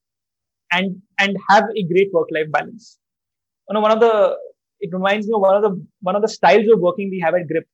and 0.74 1.02
and 1.20 1.38
have 1.50 1.66
a 1.76 1.84
great 1.92 2.12
work 2.14 2.30
life 2.32 2.52
balance. 2.52 2.98
You 3.70 3.76
know 3.76 3.82
one 3.82 3.92
of 3.92 4.00
the 4.00 4.36
it 4.80 4.94
reminds 4.94 5.28
me 5.28 5.34
of 5.34 5.42
one 5.42 5.56
of 5.56 5.64
the 5.64 5.86
one 6.02 6.16
of 6.16 6.22
the 6.22 6.28
styles 6.28 6.68
of 6.74 6.80
working 6.80 7.10
we 7.10 7.20
have 7.20 7.36
at 7.36 7.48
grip. 7.48 7.68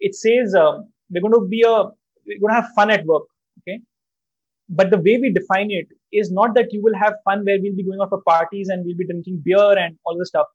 It 0.00 0.14
says 0.14 0.54
um, 0.54 0.88
we're 1.10 1.22
going 1.22 1.32
to 1.32 1.46
be 1.48 1.62
a 1.62 1.84
we're 2.26 2.40
going 2.40 2.54
to 2.54 2.60
have 2.60 2.70
fun 2.74 2.90
at 2.90 3.04
work 3.04 3.24
okay? 3.60 3.80
But 4.68 4.90
the 4.90 4.98
way 4.98 5.18
we 5.18 5.32
define 5.32 5.70
it 5.70 5.88
is 6.12 6.30
not 6.32 6.54
that 6.54 6.72
you 6.72 6.82
will 6.82 6.94
have 6.98 7.14
fun 7.24 7.44
where 7.44 7.58
we'll 7.60 7.76
be 7.76 7.84
going 7.84 8.00
off 8.00 8.08
for 8.10 8.22
parties 8.22 8.68
and 8.68 8.84
we'll 8.84 8.96
be 8.96 9.06
drinking 9.06 9.42
beer 9.44 9.78
and 9.78 9.96
all 10.04 10.16
the 10.18 10.26
stuff. 10.26 10.46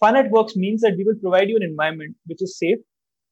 Fun 0.00 0.16
at 0.16 0.30
works 0.30 0.56
means 0.56 0.82
that 0.82 0.96
we 0.96 1.04
will 1.04 1.20
provide 1.22 1.48
you 1.48 1.56
an 1.56 1.62
environment 1.62 2.16
which 2.26 2.42
is 2.42 2.58
safe 2.58 2.78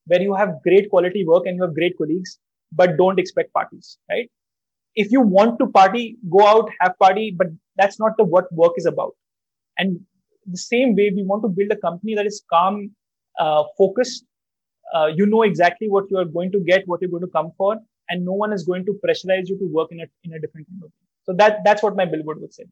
where 0.07 0.21
you 0.21 0.33
have 0.33 0.61
great 0.63 0.89
quality 0.89 1.25
work 1.25 1.45
and 1.45 1.57
you 1.57 1.63
have 1.63 1.75
great 1.75 1.97
colleagues 1.97 2.39
but 2.71 2.97
don't 2.97 3.19
expect 3.19 3.53
parties 3.53 3.97
right 4.09 4.29
if 4.95 5.11
you 5.11 5.21
want 5.21 5.59
to 5.59 5.67
party, 5.67 6.17
go 6.29 6.45
out, 6.45 6.69
have 6.79 6.97
party, 6.99 7.31
but 7.31 7.47
that's 7.77 7.99
not 7.99 8.17
the 8.17 8.23
what 8.23 8.51
work 8.53 8.73
is 8.77 8.85
about. 8.85 9.15
And 9.77 9.99
the 10.45 10.57
same 10.57 10.95
way, 10.95 11.11
we 11.15 11.23
want 11.23 11.43
to 11.43 11.49
build 11.49 11.71
a 11.71 11.75
company 11.75 12.15
that 12.15 12.25
is 12.25 12.43
calm, 12.49 12.91
uh, 13.39 13.63
focused. 13.77 14.25
Uh, 14.93 15.07
you 15.07 15.25
know 15.25 15.41
exactly 15.41 15.89
what 15.89 16.05
you 16.11 16.17
are 16.17 16.25
going 16.25 16.51
to 16.51 16.59
get, 16.59 16.87
what 16.87 17.01
you're 17.01 17.09
going 17.09 17.23
to 17.23 17.29
come 17.29 17.51
for, 17.57 17.77
and 18.09 18.23
no 18.23 18.33
one 18.33 18.53
is 18.53 18.63
going 18.63 18.85
to 18.85 18.99
pressurize 19.05 19.47
you 19.47 19.57
to 19.57 19.67
work 19.71 19.91
in 19.91 20.01
a 20.01 20.05
in 20.23 20.33
a 20.33 20.39
different 20.39 20.67
kind 20.67 20.83
of. 20.83 20.91
So 21.23 21.33
that 21.33 21.63
that's 21.63 21.81
what 21.81 21.95
my 21.95 22.05
billboard 22.05 22.41
would 22.41 22.53
say. 22.53 22.65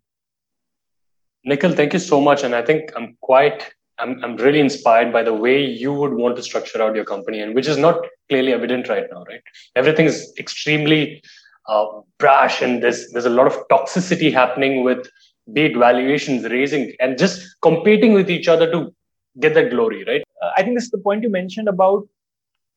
Nikhil, 1.44 1.74
thank 1.74 1.94
you 1.94 2.00
so 2.00 2.22
much, 2.22 2.44
and 2.44 2.54
I 2.54 2.62
think 2.62 2.92
I'm 2.96 3.18
quite 3.22 3.74
I'm, 3.98 4.24
I'm 4.24 4.36
really 4.38 4.60
inspired 4.60 5.14
by 5.14 5.24
the 5.24 5.34
way 5.34 5.64
you 5.64 5.94
would 5.94 6.14
want 6.14 6.36
to 6.36 6.44
structure 6.44 6.82
out 6.82 6.96
your 6.96 7.06
company 7.06 7.40
and 7.40 7.56
which 7.56 7.68
is 7.68 7.78
not 7.78 8.06
clearly 8.30 8.54
evident 8.54 8.90
right 8.90 9.06
now 9.12 9.24
right 9.28 9.42
everything 9.76 10.06
is 10.06 10.34
extremely 10.40 11.22
uh, 11.68 11.86
brash 12.18 12.62
and 12.62 12.82
there's 12.84 13.12
there's 13.12 13.26
a 13.26 13.30
lot 13.30 13.48
of 13.48 13.58
toxicity 13.70 14.32
happening 14.32 14.84
with 14.84 15.10
be 15.54 15.66
it 15.66 15.78
valuations 15.78 16.44
raising 16.50 16.94
and 17.00 17.18
just 17.18 17.56
competing 17.62 18.14
with 18.14 18.30
each 18.30 18.48
other 18.48 18.72
to 18.72 18.94
get 19.40 19.54
that 19.54 19.70
glory 19.70 20.04
right? 20.06 20.24
Uh, 20.42 20.52
i 20.58 20.64
think 20.64 20.76
this 20.76 20.86
is 20.86 20.92
the 20.92 20.98
point 20.98 21.24
you 21.24 21.30
mentioned 21.30 21.68
about 21.68 22.08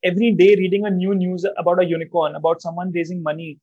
every 0.03 0.31
day 0.31 0.55
reading 0.55 0.85
a 0.85 0.89
new 0.89 1.15
news 1.15 1.45
about 1.57 1.81
a 1.81 1.85
unicorn 1.85 2.35
about 2.35 2.61
someone 2.61 2.91
raising 2.93 3.23
money. 3.23 3.59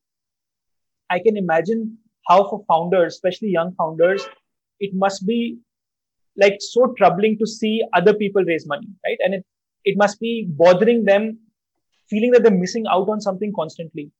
I 1.09 1.19
can 1.19 1.37
imagine 1.37 1.97
how 2.27 2.49
for 2.49 2.63
founders 2.67 3.13
especially 3.13 3.49
young 3.49 3.73
founders 3.75 4.25
it 4.79 4.93
must 4.93 5.25
be 5.27 5.57
like 6.37 6.55
so 6.59 6.93
troubling 6.97 7.37
to 7.37 7.45
see 7.45 7.81
other 7.93 8.13
people 8.13 8.43
raise 8.43 8.65
money 8.67 8.87
right? 9.05 9.17
And 9.23 9.35
it 9.35 9.45
it 9.85 9.97
must 9.97 10.19
be 10.19 10.47
bothering 10.49 11.05
them 11.05 11.37
feeling 12.09 12.31
that 12.31 12.43
they're 12.43 12.51
missing 12.51 12.85
out 12.89 13.09
on 13.09 13.21
something 13.21 13.53
constantly 13.55 14.11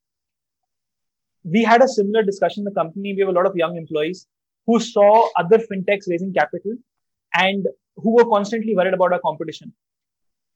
we 1.43 1.63
had 1.63 1.81
a 1.81 1.87
similar 1.87 2.23
discussion 2.23 2.61
in 2.61 2.65
the 2.65 2.71
company. 2.71 3.13
We 3.13 3.21
have 3.21 3.29
a 3.29 3.37
lot 3.37 3.45
of 3.45 3.55
young 3.55 3.75
employees 3.77 4.27
who 4.65 4.79
saw 4.79 5.29
other 5.37 5.57
fintechs 5.57 6.09
raising 6.09 6.33
capital 6.33 6.73
and 7.35 7.67
who 7.97 8.15
were 8.15 8.25
constantly 8.25 8.75
worried 8.75 8.93
about 8.93 9.13
our 9.13 9.19
competition. 9.19 9.73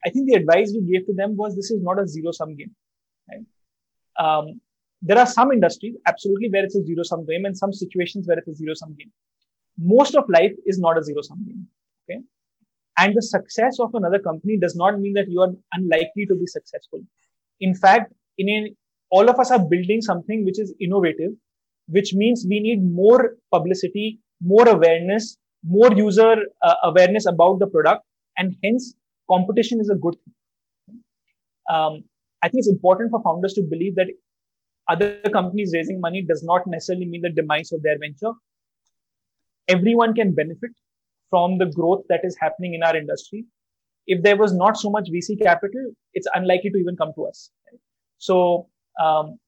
I 0.06 0.10
think 0.10 0.30
the 0.30 0.36
advice 0.36 0.74
we 0.74 0.92
gave 0.92 1.06
to 1.08 1.14
them 1.14 1.36
was 1.36 1.56
this 1.56 1.72
is 1.72 1.82
not 1.82 2.00
a 2.00 2.08
zero 2.08 2.32
sum 2.32 2.56
game. 2.56 2.74
Right? 3.30 3.46
Um, 4.18 4.62
there 5.02 5.18
are 5.18 5.28
some 5.28 5.52
industries 5.52 5.96
absolutely 6.08 6.50
where 6.50 6.64
it's 6.64 6.76
a 6.76 6.84
zero 6.84 7.04
sum 7.04 7.26
game 7.26 7.46
and 7.46 7.58
some 7.58 7.74
situations 7.74 8.28
where 8.28 8.38
it's 8.38 8.48
a 8.48 8.56
zero 8.56 8.74
sum 8.74 8.96
game. 8.98 9.12
Most 9.78 10.16
of 10.16 10.30
life 10.30 10.54
is 10.66 10.80
not 10.80 10.98
a 10.98 11.04
zero 11.04 11.22
sum 11.22 11.46
game. 11.46 11.68
Okay. 12.10 12.22
And 12.98 13.16
the 13.16 13.22
success 13.22 13.80
of 13.80 13.94
another 13.94 14.20
company 14.20 14.58
does 14.58 14.76
not 14.76 15.00
mean 15.00 15.14
that 15.14 15.30
you 15.30 15.42
are 15.42 15.52
unlikely 15.74 16.26
to 16.28 16.36
be 16.36 16.48
successful. 16.48 17.02
In 17.60 17.76
fact, 17.76 18.14
in 18.38 18.50
a 18.50 18.74
all 19.10 19.30
of 19.30 19.40
us 19.40 19.52
are 19.52 19.60
building 19.60 20.02
something 20.02 20.44
which 20.46 20.60
is 20.60 20.74
innovative, 20.80 21.32
which 21.88 22.14
means 22.14 22.46
we 22.48 22.60
need 22.60 22.84
more 22.84 23.36
publicity, 23.52 24.20
more 24.42 24.68
awareness, 24.68 25.38
more 25.64 25.92
user 25.94 26.36
uh, 26.62 26.76
awareness 26.84 27.26
about 27.26 27.60
the 27.60 27.68
product, 27.68 28.04
and 28.38 28.56
hence 28.64 28.96
competition 29.30 29.80
is 29.80 29.90
a 29.90 29.96
good 29.96 30.16
thing. 30.24 31.00
Um, 31.70 32.04
I 32.44 32.50
think 32.50 32.60
it's 32.60 32.70
important 32.70 33.12
for 33.12 33.22
founders 33.24 33.54
to 33.54 33.62
believe 33.64 33.96
that 33.96 34.08
other 34.90 35.20
companies 35.34 35.72
raising 35.74 36.00
money 36.00 36.22
does 36.22 36.44
not 36.44 36.66
necessarily 36.68 37.06
mean 37.06 37.22
the 37.22 37.30
demise 37.30 37.72
of 37.72 37.82
their 37.84 37.98
venture. 38.00 38.32
Everyone 39.68 40.14
can 40.14 40.34
benefit 40.34 40.72
from 41.30 41.58
the 41.58 41.66
growth 41.66 42.04
that 42.10 42.22
is 42.24 42.38
happening 42.40 42.74
in 42.74 42.84
our 42.84 42.96
industry. 42.96 43.46
If 44.06 44.24
there 44.24 44.38
was 44.38 44.54
not 44.54 44.78
so 44.78 44.90
much 44.90 45.10
VC 45.12 45.42
capital, 45.42 45.92
it's 46.14 46.28
unlikely 46.34 46.70
to 46.70 46.78
even 46.78 46.96
come 46.96 47.12
to 47.16 47.26
us. 47.26 47.50
Right? 47.70 47.80
So 48.18 48.70
um, 49.02 49.40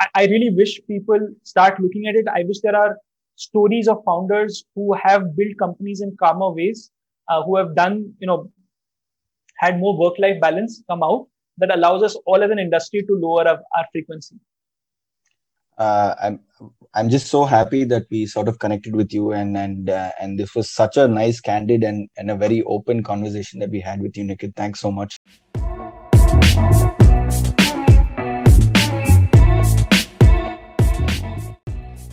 I, 0.00 0.06
I 0.14 0.26
really 0.26 0.50
wish 0.50 0.80
people 0.86 1.18
start 1.42 1.80
looking 1.80 2.06
at 2.06 2.14
it. 2.14 2.26
I 2.28 2.44
wish 2.44 2.60
there 2.62 2.76
are 2.76 2.96
stories 3.36 3.88
of 3.88 4.02
founders 4.04 4.64
who 4.74 4.94
have 4.94 5.36
built 5.36 5.56
companies 5.58 6.00
in 6.00 6.16
calmer 6.18 6.50
ways, 6.50 6.90
uh, 7.28 7.42
who 7.42 7.56
have 7.56 7.74
done, 7.74 8.12
you 8.18 8.26
know, 8.26 8.50
had 9.56 9.78
more 9.78 9.98
work-life 9.98 10.40
balance 10.40 10.82
come 10.88 11.02
out 11.02 11.26
that 11.58 11.74
allows 11.74 12.02
us 12.02 12.16
all 12.26 12.42
as 12.42 12.50
an 12.50 12.58
industry 12.58 13.02
to 13.02 13.14
lower 13.14 13.46
our, 13.46 13.60
our 13.76 13.86
frequency. 13.92 14.36
Uh, 15.78 16.14
I'm 16.22 16.40
I'm 16.92 17.08
just 17.08 17.28
so 17.28 17.46
happy 17.46 17.84
that 17.84 18.04
we 18.10 18.26
sort 18.26 18.48
of 18.48 18.58
connected 18.58 18.94
with 18.94 19.14
you 19.14 19.32
and 19.32 19.56
and 19.56 19.88
uh, 19.88 20.10
and 20.20 20.38
this 20.38 20.54
was 20.54 20.70
such 20.70 20.98
a 20.98 21.08
nice, 21.08 21.40
candid 21.40 21.82
and 21.84 22.10
and 22.18 22.30
a 22.30 22.36
very 22.36 22.62
open 22.64 23.02
conversation 23.02 23.60
that 23.60 23.70
we 23.70 23.80
had 23.80 24.02
with 24.02 24.14
you, 24.14 24.24
Nikhil. 24.24 24.50
Thanks 24.54 24.80
so 24.80 24.90
much. 24.90 25.16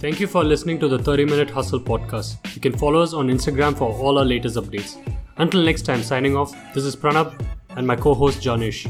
Thank 0.07 0.21
you 0.21 0.27
for 0.27 0.41
listening 0.41 0.79
to 0.79 0.87
the 0.87 0.97
30 0.97 1.25
Minute 1.25 1.49
Hustle 1.49 1.81
podcast. 1.81 2.37
You 2.55 2.61
can 2.61 2.71
follow 2.71 3.01
us 3.01 3.13
on 3.13 3.27
Instagram 3.27 3.77
for 3.77 3.91
all 3.91 4.17
our 4.17 4.23
latest 4.23 4.55
updates. 4.55 4.95
Until 5.35 5.61
next 5.61 5.81
time, 5.81 6.01
signing 6.01 6.33
off, 6.33 6.55
this 6.73 6.85
is 6.85 6.95
Pranab 6.95 7.37
and 7.71 7.85
my 7.85 7.97
co 7.97 8.13
host 8.13 8.41
Janish. 8.41 8.89